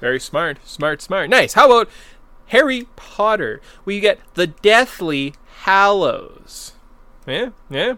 Very 0.00 0.18
smart, 0.18 0.58
smart, 0.66 1.00
smart. 1.00 1.30
Nice. 1.30 1.52
How 1.52 1.66
about 1.66 1.88
Harry 2.46 2.88
Potter? 2.96 3.60
We 3.84 4.00
get 4.00 4.18
the 4.34 4.48
Deathly 4.48 5.34
Hallows. 5.62 6.72
Yeah, 7.26 7.50
yeah. 7.70 7.94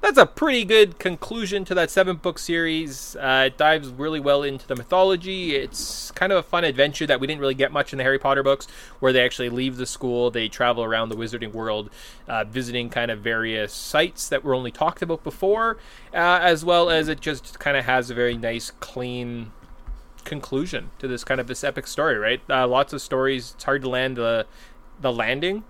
That's 0.00 0.18
a 0.18 0.26
pretty 0.26 0.66
good 0.66 0.98
conclusion 0.98 1.64
to 1.64 1.74
that 1.76 1.90
seven 1.90 2.16
book 2.16 2.38
series. 2.38 3.16
Uh, 3.16 3.44
it 3.46 3.56
dives 3.56 3.88
really 3.88 4.20
well 4.20 4.42
into 4.42 4.66
the 4.66 4.76
mythology. 4.76 5.56
It's 5.56 6.10
kind 6.10 6.30
of 6.30 6.38
a 6.38 6.42
fun 6.42 6.62
adventure 6.62 7.06
that 7.06 7.20
we 7.20 7.26
didn't 7.26 7.40
really 7.40 7.54
get 7.54 7.72
much 7.72 7.94
in 7.94 7.96
the 7.96 8.02
Harry 8.02 8.18
Potter 8.18 8.42
books, 8.42 8.66
where 9.00 9.14
they 9.14 9.24
actually 9.24 9.48
leave 9.48 9.78
the 9.78 9.86
school, 9.86 10.30
they 10.30 10.46
travel 10.48 10.84
around 10.84 11.08
the 11.08 11.16
wizarding 11.16 11.52
world, 11.52 11.88
uh, 12.28 12.44
visiting 12.44 12.90
kind 12.90 13.10
of 13.10 13.20
various 13.20 13.72
sites 13.72 14.28
that 14.28 14.44
were 14.44 14.54
only 14.54 14.70
talked 14.70 15.00
about 15.00 15.24
before, 15.24 15.78
uh, 16.12 16.38
as 16.42 16.66
well 16.66 16.90
as 16.90 17.08
it 17.08 17.20
just 17.20 17.58
kind 17.58 17.78
of 17.78 17.86
has 17.86 18.10
a 18.10 18.14
very 18.14 18.36
nice, 18.36 18.70
clean 18.70 19.52
conclusion 20.24 20.90
to 20.98 21.08
this 21.08 21.24
kind 21.24 21.40
of 21.40 21.46
this 21.46 21.64
epic 21.64 21.86
story, 21.86 22.18
right? 22.18 22.42
Uh, 22.50 22.68
lots 22.68 22.92
of 22.92 23.00
stories. 23.00 23.52
It's 23.54 23.64
hard 23.64 23.80
to 23.80 23.88
land 23.88 24.16
the 24.18 24.46
the 25.00 25.12
landing, 25.12 25.64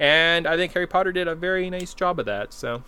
and 0.00 0.46
I 0.46 0.56
think 0.56 0.72
Harry 0.74 0.86
Potter 0.86 1.12
did 1.12 1.28
a 1.28 1.34
very 1.34 1.68
nice 1.70 1.94
job 1.94 2.18
of 2.18 2.26
that. 2.26 2.52
So 2.52 2.82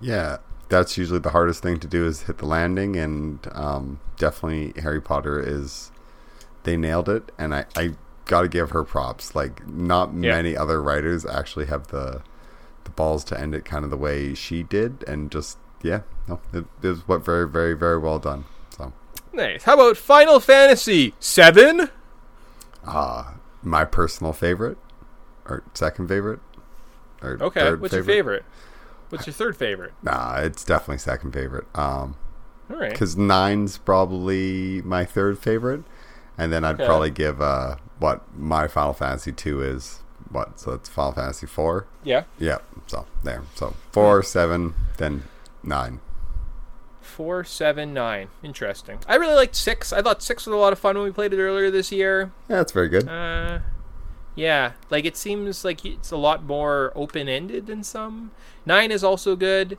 Yeah, 0.00 0.38
that's 0.68 0.96
usually 0.98 1.20
the 1.20 1.30
hardest 1.30 1.62
thing 1.62 1.78
to 1.80 1.86
do 1.86 2.06
is 2.06 2.22
hit 2.22 2.38
the 2.38 2.46
landing, 2.46 2.96
and 2.96 3.38
um, 3.52 4.00
definitely 4.16 4.80
Harry 4.82 5.00
Potter 5.00 5.40
is 5.40 5.90
they 6.64 6.76
nailed 6.76 7.08
it, 7.08 7.30
and 7.38 7.54
I, 7.54 7.66
I 7.76 7.92
got 8.24 8.42
to 8.42 8.48
give 8.48 8.70
her 8.70 8.82
props. 8.82 9.34
Like, 9.34 9.66
not 9.68 10.08
Yeah. 10.14 10.32
many 10.32 10.56
other 10.56 10.82
writers 10.82 11.24
actually 11.26 11.66
have 11.66 11.88
the 11.88 12.22
the 12.84 12.90
balls 12.90 13.24
to 13.24 13.38
end 13.40 13.52
it 13.54 13.64
kind 13.64 13.84
of 13.84 13.90
the 13.90 13.96
way 13.96 14.32
she 14.34 14.62
did, 14.62 15.02
and 15.08 15.30
just 15.30 15.58
yeah, 15.82 16.00
no, 16.28 16.40
it, 16.52 16.64
it 16.82 16.88
was 16.88 17.06
what 17.08 17.24
very 17.24 17.48
very 17.48 17.74
very 17.76 17.98
well 17.98 18.18
done. 18.18 18.44
So, 18.76 18.92
nice. 19.32 19.62
How 19.64 19.74
about 19.74 19.96
Final 19.96 20.40
Fantasy 20.40 21.14
Seven? 21.20 21.90
uh, 22.86 23.34
my 23.62 23.84
personal 23.84 24.32
favorite 24.32 24.78
or 25.44 25.62
second 25.74 26.08
favorite 26.08 26.38
or 26.38 26.45
Okay, 27.22 27.74
what's 27.74 27.94
your 27.94 28.04
favorite? 28.04 28.44
What's 29.08 29.26
your 29.26 29.34
third 29.34 29.56
favorite? 29.56 29.92
Nah, 30.02 30.38
it's 30.38 30.64
definitely 30.64 30.98
second 30.98 31.32
favorite. 31.32 31.66
Um, 31.76 32.16
All 32.70 32.76
right. 32.76 32.90
because 32.90 33.16
nine's 33.16 33.78
probably 33.78 34.82
my 34.82 35.04
third 35.04 35.38
favorite, 35.38 35.82
and 36.36 36.52
then 36.52 36.64
I'd 36.64 36.74
Okay. 36.76 36.86
probably 36.86 37.10
give 37.10 37.40
uh 37.40 37.76
what 37.98 38.22
my 38.36 38.68
Final 38.68 38.92
Fantasy 38.92 39.32
two 39.32 39.62
is 39.62 40.00
what 40.30 40.58
so 40.60 40.72
it's 40.72 40.88
Final 40.88 41.12
Fantasy 41.12 41.46
four. 41.46 41.86
Yeah. 42.04 42.24
Yeah, 42.38 42.58
so 42.86 43.06
there, 43.22 43.42
so 43.54 43.74
four, 43.92 44.22
seven, 44.22 44.74
then 44.98 45.22
nine. 45.62 46.00
Four, 47.00 47.44
seven, 47.44 47.94
nine. 47.94 48.28
Interesting. 48.42 48.98
I 49.08 49.14
really 49.14 49.34
liked 49.36 49.54
six. 49.54 49.92
I 49.92 50.02
thought 50.02 50.22
six 50.22 50.44
was 50.46 50.52
a 50.54 50.58
lot 50.58 50.72
of 50.72 50.78
fun 50.78 50.96
when 50.96 51.04
we 51.04 51.12
played 51.12 51.32
it 51.32 51.38
earlier 51.38 51.70
this 51.70 51.90
year. 51.92 52.32
Yeah, 52.50 52.56
that's 52.56 52.72
very 52.72 52.88
good. 52.88 53.08
Uh, 53.08 53.60
yeah, 54.36 54.72
like 54.90 55.04
it 55.04 55.16
seems 55.16 55.64
like 55.64 55.84
it's 55.84 56.12
a 56.12 56.16
lot 56.16 56.44
more 56.44 56.92
open 56.94 57.28
ended 57.28 57.66
than 57.66 57.82
some. 57.82 58.30
Nine 58.64 58.92
is 58.92 59.02
also 59.02 59.34
good. 59.34 59.78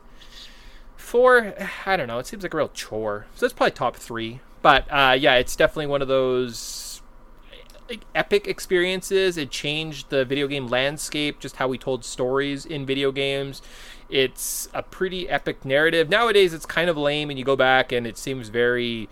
Four, 0.96 1.54
I 1.86 1.96
don't 1.96 2.08
know. 2.08 2.18
It 2.18 2.26
seems 2.26 2.42
like 2.42 2.52
a 2.52 2.56
real 2.56 2.68
chore. 2.68 3.26
So 3.34 3.46
that's 3.46 3.54
probably 3.54 3.70
top 3.70 3.96
three. 3.96 4.40
But 4.60 4.84
uh, 4.90 5.16
yeah, 5.18 5.36
it's 5.36 5.54
definitely 5.54 5.86
one 5.86 6.02
of 6.02 6.08
those 6.08 7.00
epic 8.14 8.46
experiences. 8.46 9.36
It 9.36 9.50
changed 9.50 10.10
the 10.10 10.24
video 10.24 10.48
game 10.48 10.66
landscape, 10.66 11.38
just 11.38 11.56
how 11.56 11.68
we 11.68 11.78
told 11.78 12.04
stories 12.04 12.66
in 12.66 12.84
video 12.84 13.12
games. 13.12 13.62
It's 14.10 14.68
a 14.74 14.82
pretty 14.82 15.28
epic 15.28 15.64
narrative. 15.64 16.08
Nowadays, 16.08 16.52
it's 16.52 16.66
kind 16.66 16.90
of 16.90 16.96
lame, 16.96 17.30
and 17.30 17.38
you 17.38 17.44
go 17.44 17.56
back 17.56 17.92
and 17.92 18.06
it 18.06 18.18
seems 18.18 18.48
very 18.48 19.08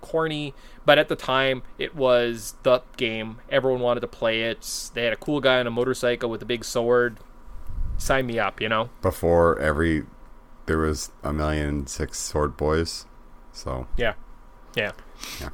corny, 0.00 0.54
but 0.86 0.98
at 0.98 1.08
the 1.08 1.16
time 1.16 1.62
it 1.78 1.94
was 1.94 2.54
the 2.62 2.80
game. 2.96 3.38
Everyone 3.50 3.80
wanted 3.80 4.00
to 4.00 4.06
play 4.06 4.42
it. 4.44 4.90
They 4.94 5.04
had 5.04 5.12
a 5.12 5.16
cool 5.16 5.40
guy 5.40 5.60
on 5.60 5.66
a 5.66 5.70
motorcycle 5.70 6.30
with 6.30 6.40
a 6.40 6.46
big 6.46 6.64
sword. 6.64 7.18
Sign 7.98 8.26
me 8.26 8.38
up, 8.38 8.60
you 8.60 8.68
know? 8.68 8.88
Before 9.02 9.58
every 9.58 10.04
there 10.66 10.78
was 10.78 11.10
a 11.22 11.32
million 11.32 11.86
six 11.86 12.18
sword 12.18 12.56
boys. 12.56 13.04
So 13.52 13.86
Yeah. 13.96 14.14
Yeah. 14.74 14.92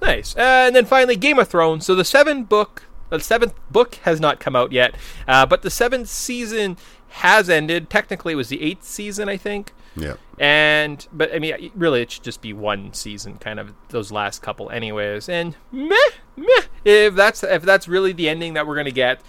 Nice. 0.00 0.36
Uh, 0.36 0.64
and 0.66 0.76
then 0.76 0.86
finally, 0.86 1.16
Game 1.16 1.38
of 1.38 1.48
Thrones. 1.48 1.86
So 1.86 1.94
the 1.94 2.04
seven 2.04 2.44
book, 2.44 2.84
the 3.10 3.20
seventh 3.20 3.54
book 3.70 3.96
has 4.02 4.20
not 4.20 4.40
come 4.40 4.56
out 4.56 4.72
yet, 4.72 4.96
uh, 5.28 5.46
but 5.46 5.62
the 5.62 5.70
seventh 5.70 6.08
season 6.08 6.76
has 7.08 7.48
ended. 7.48 7.88
Technically, 7.88 8.32
it 8.32 8.36
was 8.36 8.48
the 8.48 8.62
eighth 8.62 8.84
season, 8.84 9.28
I 9.28 9.36
think. 9.36 9.72
yeah, 9.94 10.14
And 10.42 11.06
but 11.12 11.32
I 11.32 11.38
mean, 11.38 11.70
really, 11.76 12.02
it 12.02 12.10
should 12.10 12.24
just 12.24 12.42
be 12.42 12.52
one 12.52 12.92
season, 12.94 13.38
kind 13.38 13.60
of 13.60 13.74
those 13.90 14.10
last 14.10 14.42
couple, 14.42 14.70
anyways. 14.70 15.28
And 15.28 15.54
meh, 15.70 15.94
meh. 16.36 16.46
If 16.84 17.14
that's 17.14 17.44
if 17.44 17.62
that's 17.62 17.86
really 17.86 18.12
the 18.12 18.28
ending 18.28 18.54
that 18.54 18.66
we're 18.66 18.74
gonna 18.74 18.90
get, 18.90 19.20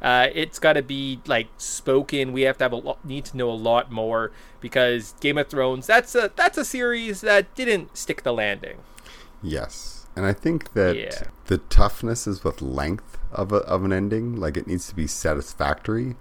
uh, 0.00 0.28
it's 0.34 0.58
got 0.58 0.72
to 0.72 0.82
be 0.82 1.20
like 1.26 1.48
spoken. 1.58 2.32
We 2.32 2.42
have 2.42 2.56
to 2.56 2.64
have 2.64 2.72
a 2.72 2.76
lot, 2.76 3.04
need 3.04 3.26
to 3.26 3.36
know 3.36 3.50
a 3.50 3.52
lot 3.52 3.92
more 3.92 4.32
because 4.60 5.12
Game 5.20 5.36
of 5.36 5.48
Thrones. 5.48 5.86
That's 5.86 6.14
a 6.14 6.32
that's 6.34 6.56
a 6.56 6.64
series 6.64 7.20
that 7.20 7.54
didn't 7.54 7.94
stick 7.94 8.22
the 8.22 8.32
landing. 8.32 8.78
yes, 9.42 10.06
and 10.16 10.24
I 10.24 10.32
think 10.32 10.72
that 10.72 10.96
Yeah. 10.96 11.24
the 11.48 11.58
toughness 11.58 12.26
is 12.26 12.44
with 12.44 12.62
length 12.62 13.18
of 13.30 13.52
a, 13.52 13.56
of 13.56 13.84
an 13.84 13.92
ending. 13.92 14.36
Like 14.36 14.56
it 14.56 14.66
needs 14.66 14.88
to 14.88 14.94
be 14.94 15.06
satisfactory, 15.06 16.16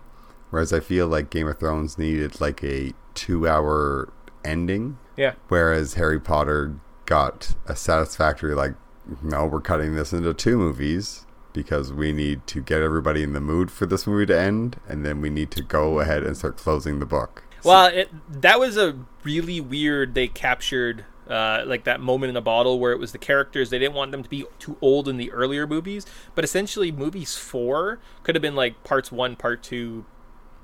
whereas 0.50 0.74
I 0.74 0.82
feel 0.82 1.08
like 1.08 1.30
Game 1.30 1.48
of 1.48 1.58
Thrones 1.60 1.98
needed 1.98 2.42
like 2.42 2.62
a 2.66 2.94
two 3.14 3.48
hour 3.48 4.12
ending, 4.44 4.98
Yeah. 5.18 5.34
whereas 5.48 5.96
Harry 5.96 6.20
Potter 6.20 6.76
got 7.06 7.56
a 7.68 7.76
satisfactory 7.76 8.54
like 8.56 8.74
no, 9.22 9.46
we're 9.46 9.62
cutting 9.62 9.96
this 9.96 10.14
into 10.14 10.34
two 10.34 10.58
movies. 10.58 11.26
Because 11.54 11.92
we 11.92 12.14
need 12.14 12.48
to 12.48 12.62
get 12.62 12.82
everybody 12.82 13.24
in 13.24 13.34
the 13.34 13.42
mood 13.42 13.72
for 13.72 13.86
this 13.86 14.08
movie 14.08 14.26
to 14.28 14.40
end, 14.40 14.80
and 14.88 15.06
then 15.06 15.20
we 15.20 15.30
need 15.30 15.52
to 15.52 15.62
go 15.62 16.00
ahead 16.00 16.24
and 16.24 16.38
start 16.38 16.56
closing 16.56 17.00
the 17.00 17.06
book. 17.06 17.44
Well, 17.66 17.88
it, 17.88 18.10
that 18.42 18.58
was 18.58 18.78
a 18.78 18.98
really 19.26 19.60
weird. 19.60 20.14
They 20.14 20.30
captured 20.30 21.04
uh, 21.30 21.64
like 21.66 21.84
that 21.84 22.00
moment 22.00 22.30
in 22.30 22.38
a 22.38 22.42
bottle 22.42 22.80
where 22.80 22.94
it 22.94 23.00
was 23.00 23.12
the 23.12 23.18
characters. 23.18 23.70
They 23.70 23.80
didn't 23.80 23.96
want 23.96 24.14
them 24.14 24.24
to 24.24 24.30
be 24.30 24.46
too 24.60 24.78
old 24.80 25.10
in 25.10 25.18
the 25.18 25.30
earlier 25.34 25.68
movies, 25.68 26.06
but 26.36 26.46
essentially, 26.46 26.90
movies 26.90 27.36
four 27.36 28.00
could 28.24 28.34
have 28.36 28.42
been 28.42 28.56
like 28.56 28.82
parts 28.86 29.12
one, 29.12 29.36
part 29.36 29.62
two. 29.62 30.06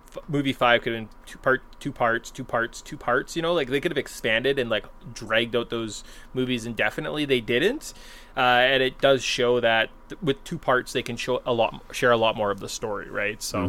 F- 0.07 0.17
movie 0.27 0.53
five 0.53 0.81
could 0.81 0.93
have 0.93 1.01
been 1.01 1.09
two 1.25 1.37
part, 1.37 1.61
two 1.79 1.91
parts, 1.91 2.31
two 2.31 2.43
parts, 2.43 2.81
two 2.81 2.97
parts. 2.97 3.35
You 3.35 3.41
know, 3.41 3.53
like 3.53 3.69
they 3.69 3.79
could 3.79 3.91
have 3.91 3.97
expanded 3.97 4.57
and 4.59 4.69
like 4.69 4.85
dragged 5.13 5.55
out 5.55 5.69
those 5.69 6.03
movies 6.33 6.65
indefinitely. 6.65 7.25
They 7.25 7.41
didn't, 7.41 7.93
uh, 8.35 8.39
and 8.39 8.81
it 8.83 8.99
does 8.99 9.23
show 9.23 9.59
that 9.59 9.89
th- 10.09 10.21
with 10.21 10.43
two 10.43 10.57
parts 10.57 10.93
they 10.93 11.03
can 11.03 11.17
show 11.17 11.41
a 11.45 11.53
lot, 11.53 11.83
share 11.91 12.11
a 12.11 12.17
lot 12.17 12.35
more 12.35 12.51
of 12.51 12.59
the 12.59 12.69
story, 12.69 13.09
right? 13.09 13.41
So. 13.41 13.59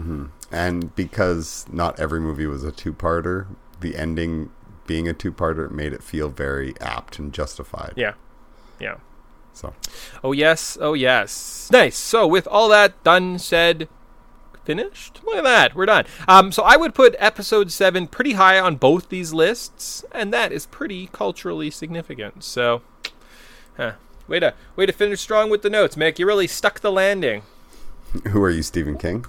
And 0.51 0.95
because 0.95 1.66
not 1.70 1.99
every 2.01 2.20
movie 2.20 2.47
was 2.47 2.64
a 2.64 2.72
two 2.72 2.95
parter, 2.95 3.47
the 3.80 3.97
ending 3.97 4.51
being 4.86 5.07
a 5.07 5.12
two 5.12 5.32
parter 5.32 5.70
made 5.70 5.93
it 5.93 6.03
feel 6.03 6.28
very 6.28 6.74
apt 6.80 7.18
and 7.18 7.32
justified. 7.32 7.93
Yeah, 7.97 8.14
yeah. 8.80 8.97
So 9.53 9.74
Oh 10.22 10.32
yes, 10.32 10.78
oh 10.80 10.95
yes. 10.95 11.68
Nice. 11.70 11.97
So 11.97 12.26
with 12.26 12.47
all 12.47 12.68
that 12.68 13.03
done, 13.05 13.39
said, 13.39 13.89
finished. 14.68 15.20
Look 15.24 15.36
at 15.36 15.44
that, 15.44 15.74
we're 15.74 15.86
done. 15.86 16.04
Um, 16.28 16.52
so 16.52 16.62
I 16.62 16.76
would 16.76 16.94
put 16.94 17.16
episode 17.18 17.72
seven 17.72 18.06
pretty 18.06 18.34
high 18.34 18.60
on 18.60 18.76
both 18.76 19.08
these 19.08 19.32
lists, 19.32 20.04
and 20.12 20.30
that 20.34 20.52
is 20.52 20.66
pretty 20.66 21.08
culturally 21.10 21.70
significant. 21.70 22.44
So, 22.44 22.82
huh. 23.78 23.92
way 24.28 24.40
to 24.40 24.52
way 24.76 24.84
to 24.84 24.92
finish 24.92 25.20
strong 25.20 25.48
with 25.48 25.62
the 25.62 25.70
notes, 25.70 25.96
Mick. 25.96 26.18
You 26.18 26.26
really 26.26 26.46
stuck 26.46 26.80
the 26.80 26.92
landing. 26.92 27.44
who 28.28 28.42
are 28.42 28.50
you, 28.50 28.62
Stephen 28.62 28.98
King? 28.98 29.24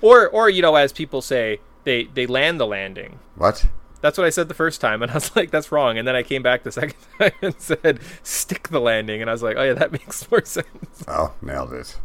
Or 0.00 0.26
or 0.26 0.48
you 0.48 0.62
know, 0.62 0.76
as 0.76 0.94
people 0.94 1.20
say, 1.20 1.60
they 1.84 2.04
they 2.04 2.26
land 2.26 2.58
the 2.58 2.66
landing. 2.66 3.18
What? 3.36 3.66
That's 4.00 4.16
what 4.16 4.26
I 4.26 4.30
said 4.30 4.48
the 4.48 4.54
first 4.54 4.80
time, 4.80 5.02
and 5.02 5.10
I 5.10 5.14
was 5.14 5.30
like, 5.36 5.50
"That's 5.50 5.70
wrong." 5.70 5.98
And 5.98 6.08
then 6.08 6.16
I 6.16 6.22
came 6.22 6.42
back 6.42 6.62
the 6.62 6.72
second 6.80 6.96
time 7.18 7.32
and 7.42 7.54
said, 7.60 8.00
"Stick 8.22 8.68
the 8.68 8.80
landing," 8.80 9.20
and 9.20 9.28
I 9.28 9.34
was 9.34 9.42
like, 9.42 9.58
"Oh 9.58 9.62
yeah, 9.62 9.74
that 9.74 9.92
makes 9.92 10.30
more 10.30 10.42
sense." 10.42 11.04
Oh, 11.06 11.34
nailed 11.42 11.74
it. 11.74 11.98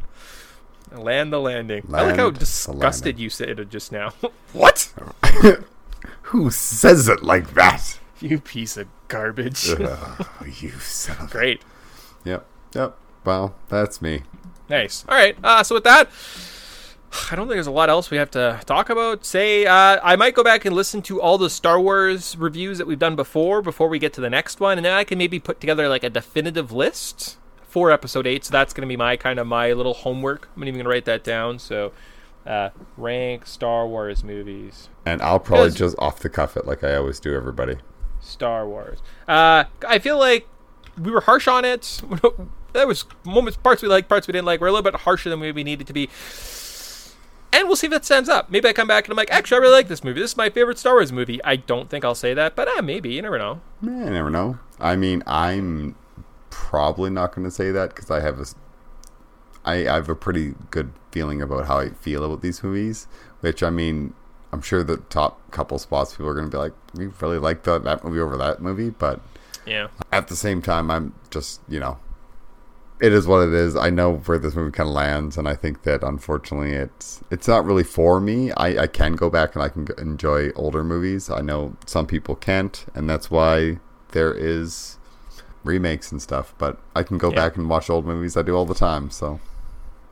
Land 0.94 1.34
the 1.34 1.40
landing. 1.40 1.88
I 1.92 2.04
like 2.04 2.18
how 2.18 2.30
disgusted 2.30 3.20
you 3.20 3.30
said 3.30 3.60
it 3.60 3.70
just 3.70 3.92
now. 3.92 4.14
what? 4.54 4.94
Who 6.24 6.52
says 6.52 7.08
it 7.08 7.24
like 7.24 7.54
that? 7.56 8.00
You 8.20 8.40
piece 8.40 8.78
of 8.78 8.88
garbage. 9.08 9.70
Ugh, 9.70 10.28
you 10.60 10.72
son 10.72 11.18
of. 11.20 11.32
Great. 11.32 11.62
Yep. 12.26 12.46
Yep. 12.76 12.98
Well, 13.26 13.56
that's 13.70 14.02
me. 14.02 14.24
Nice. 14.70 15.04
All 15.08 15.16
right. 15.16 15.36
Uh, 15.44 15.64
so 15.64 15.76
with 15.76 15.84
that, 15.84 16.10
I 17.32 17.36
don't 17.36 17.48
think 17.48 17.56
there's 17.56 17.68
a 17.68 17.72
lot 17.72 17.90
else 17.90 18.10
we 18.10 18.18
have 18.18 18.32
to 18.32 18.62
talk 18.66 18.90
about. 18.90 19.26
Say, 19.26 19.66
uh, 19.66 20.00
I 20.04 20.16
might 20.16 20.36
go 20.36 20.44
back 20.44 20.66
and 20.66 20.76
listen 20.76 21.02
to 21.04 21.22
all 21.22 21.38
the 21.38 21.50
Star 21.50 21.80
Wars 21.80 22.38
reviews 22.38 22.78
that 22.78 22.88
we've 22.88 23.00
done 23.00 23.16
before 23.16 23.62
before 23.62 23.88
we 23.88 24.00
get 24.00 24.14
to 24.14 24.22
the 24.22 24.30
next 24.30 24.60
one, 24.60 24.78
and 24.78 24.86
then 24.86 24.94
I 24.94 25.04
can 25.04 25.18
maybe 25.18 25.40
put 25.40 25.60
together 25.60 25.88
like 25.90 26.04
a 26.04 26.10
definitive 26.10 26.72
list 26.72 27.38
for 27.74 27.90
episode 27.90 28.28
eight. 28.28 28.46
So 28.46 28.52
that's 28.52 28.72
going 28.72 28.88
to 28.88 28.88
be 28.88 28.96
my 28.96 29.18
kind 29.18 29.40
of 29.40 29.48
my 29.48 29.74
little 29.74 29.96
homework. 29.96 30.48
I'm 30.56 30.62
even 30.62 30.76
going 30.76 30.84
to 30.84 30.90
write 30.92 31.06
that 31.06 31.24
down. 31.24 31.58
So, 31.58 31.92
uh, 32.46 32.70
rank 32.98 33.48
Star 33.48 33.88
Wars 33.88 34.24
movies. 34.24 34.90
And 35.08 35.24
I'll 35.24 35.40
probably 35.40 35.72
just 35.72 35.96
off 35.98 36.20
the 36.20 36.30
cuff 36.30 36.56
it 36.56 36.68
like 36.68 36.84
I 36.84 36.94
always 36.96 37.20
do, 37.20 37.36
everybody. 37.36 37.78
Star 38.20 38.68
Wars. 38.68 39.00
Uh, 39.28 39.64
I 39.88 39.98
feel 39.98 40.20
like 40.20 40.48
we 41.02 41.10
were 41.10 41.22
harsh 41.22 41.48
on 41.48 41.66
it. 41.66 42.02
There 42.74 42.88
was 42.88 43.06
moments, 43.24 43.56
parts 43.56 43.84
we 43.84 43.88
liked, 43.88 44.10
parts 44.10 44.26
we 44.26 44.32
didn't 44.32 44.48
like. 44.48 44.60
We're 44.60 44.66
a 44.66 44.72
little 44.72 44.92
bit 44.92 45.02
harsher 45.02 45.30
than 45.30 45.40
we 45.40 45.64
needed 45.64 45.86
to 45.86 45.94
be. 45.94 46.10
And 47.52 47.68
we'll 47.68 47.76
see 47.76 47.86
if 47.86 47.92
that 47.92 48.04
stands 48.04 48.28
up. 48.28 48.50
Maybe 48.50 48.68
I 48.68 48.74
come 48.74 48.88
back 48.88 49.06
and 49.06 49.12
I'm 49.12 49.16
like, 49.16 49.30
actually, 49.30 49.58
I 49.58 49.60
really 49.60 49.74
like 49.74 49.90
this 49.90 50.04
movie. 50.04 50.20
This 50.20 50.32
is 50.32 50.38
my 50.38 50.50
favorite 50.50 50.80
Star 50.80 50.94
Wars 50.94 51.12
movie. 51.12 51.40
I 51.44 51.56
don't 51.56 51.88
think 51.88 52.04
I'll 52.04 52.16
say 52.16 52.34
that, 52.34 52.56
but 52.56 52.68
uh, 52.68 52.82
maybe. 52.82 53.14
You 53.14 53.22
never 53.22 53.38
know. 53.38 53.62
Eh, 53.84 53.90
I 53.90 54.10
never 54.10 54.32
know. 54.32 54.58
I 54.80 54.96
mean, 54.96 55.22
I'm 55.28 55.96
probably 56.74 57.12
not 57.12 57.36
going 57.36 57.46
to 57.46 57.52
say 57.52 57.70
that 57.70 57.90
because 57.94 58.10
I 58.10 58.20
have 58.22 58.40
a, 58.40 58.46
I, 59.64 59.88
I 59.88 59.94
have 59.94 60.10
a 60.10 60.16
pretty 60.16 60.56
good 60.72 60.92
feeling 61.12 61.40
about 61.40 61.68
how 61.68 61.78
I 61.78 61.90
feel 61.92 62.24
about 62.24 62.42
these 62.42 62.64
movies. 62.64 63.08
Which 63.42 63.62
I 63.62 63.70
mean, 63.70 64.16
I'm 64.52 64.62
sure 64.64 64.84
the 64.84 64.98
top 64.98 65.40
couple 65.52 65.78
spots 65.78 66.14
people 66.14 66.30
are 66.30 66.34
going 66.34 66.48
to 66.48 66.52
be 66.52 66.58
like, 66.58 66.74
we 66.96 67.06
really 67.22 67.38
like 67.38 67.62
the, 67.62 67.78
that 67.78 68.04
movie 68.04 68.20
over 68.20 68.38
that 68.38 68.60
movie, 68.60 68.90
but 68.90 69.20
Yeah. 69.68 69.90
at 70.12 70.30
the 70.30 70.36
same 70.36 70.64
time, 70.64 70.90
I'm 70.90 71.14
just 71.30 71.62
you 71.70 71.80
know, 71.80 72.00
it 73.00 73.14
is 73.14 73.28
what 73.28 73.48
it 73.48 73.54
is. 73.54 73.76
I 73.76 73.92
know 73.92 74.16
where 74.16 74.40
this 74.40 74.56
movie 74.56 74.72
kind 74.72 74.90
of 74.90 74.96
lands, 74.96 75.38
and 75.38 75.48
I 75.48 75.54
think 75.56 75.84
that 75.84 76.02
unfortunately, 76.02 76.72
it's 76.72 77.22
it's 77.30 77.48
not 77.48 77.66
really 77.66 77.84
for 77.84 78.20
me. 78.20 78.52
I, 78.54 78.84
I 78.84 78.88
can 78.88 79.14
go 79.14 79.30
back 79.30 79.54
and 79.54 79.64
I 79.64 79.70
can 79.70 79.88
enjoy 80.00 80.50
older 80.56 80.84
movies. 80.84 81.30
I 81.30 81.42
know 81.42 81.76
some 81.86 82.08
people 82.08 82.34
can't, 82.36 82.84
and 82.96 83.08
that's 83.08 83.30
why 83.30 83.78
there 84.14 84.34
is 84.34 84.98
remakes 85.64 86.12
and 86.12 86.22
stuff. 86.22 86.54
But 86.58 86.78
I 86.96 87.04
can 87.04 87.18
go 87.18 87.30
Yeah. 87.30 87.36
back 87.36 87.56
and 87.58 87.70
watch 87.70 87.90
old 87.90 88.06
movies. 88.06 88.36
I 88.38 88.42
do 88.42 88.56
all 88.56 88.66
the 88.66 88.76
time. 88.76 89.10
So 89.10 89.40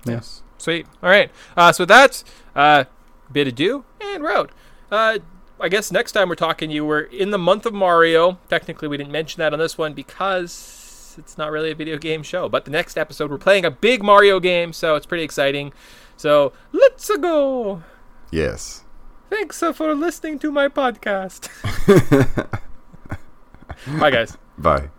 Yes. 0.05 0.41
Sweet. 0.57 0.87
All 1.03 1.09
right. 1.09 1.29
Uh, 1.57 1.71
so 1.71 1.83
with 1.83 1.89
that, 1.89 2.23
uh, 2.55 2.85
bid 3.31 3.47
adieu 3.47 3.83
and 4.01 4.23
we're. 4.23 4.47
Uh, 4.91 5.19
I 5.59 5.69
guess 5.69 5.91
next 5.91 6.13
time 6.13 6.27
we're 6.29 6.35
talking 6.35 6.69
to 6.69 6.75
you, 6.75 6.85
we're 6.85 7.01
in 7.01 7.29
the 7.31 7.37
month 7.37 7.65
of 7.67 7.73
Mario. 7.73 8.39
Technically, 8.49 8.87
we 8.87 8.97
didn't 8.97 9.11
mention 9.11 9.39
that 9.39 9.53
on 9.53 9.59
this 9.59 9.77
one 9.77 9.93
because 9.93 11.15
it's 11.19 11.37
not 11.37 11.51
really 11.51 11.69
a 11.71 11.75
video 11.75 11.97
game 11.97 12.23
show. 12.23 12.49
But 12.49 12.65
the 12.65 12.71
next 12.71 12.97
episode, 12.97 13.29
we're 13.29 13.37
playing 13.37 13.65
a 13.65 13.71
big 13.71 14.01
Mario 14.03 14.39
game, 14.39 14.73
so 14.73 14.95
it's 14.95 15.05
pretty 15.05 15.23
exciting. 15.23 15.71
So 16.17 16.53
let's 16.71 17.09
go. 17.17 17.83
yes, 18.31 18.83
Thanks 19.29 19.63
uh, 19.63 19.71
for 19.71 19.95
listening 19.95 20.39
to 20.39 20.51
my 20.51 20.67
podcast. 20.67 21.47
Bye, 23.99 24.11
guys. 24.11 24.37
bye. 24.57 24.89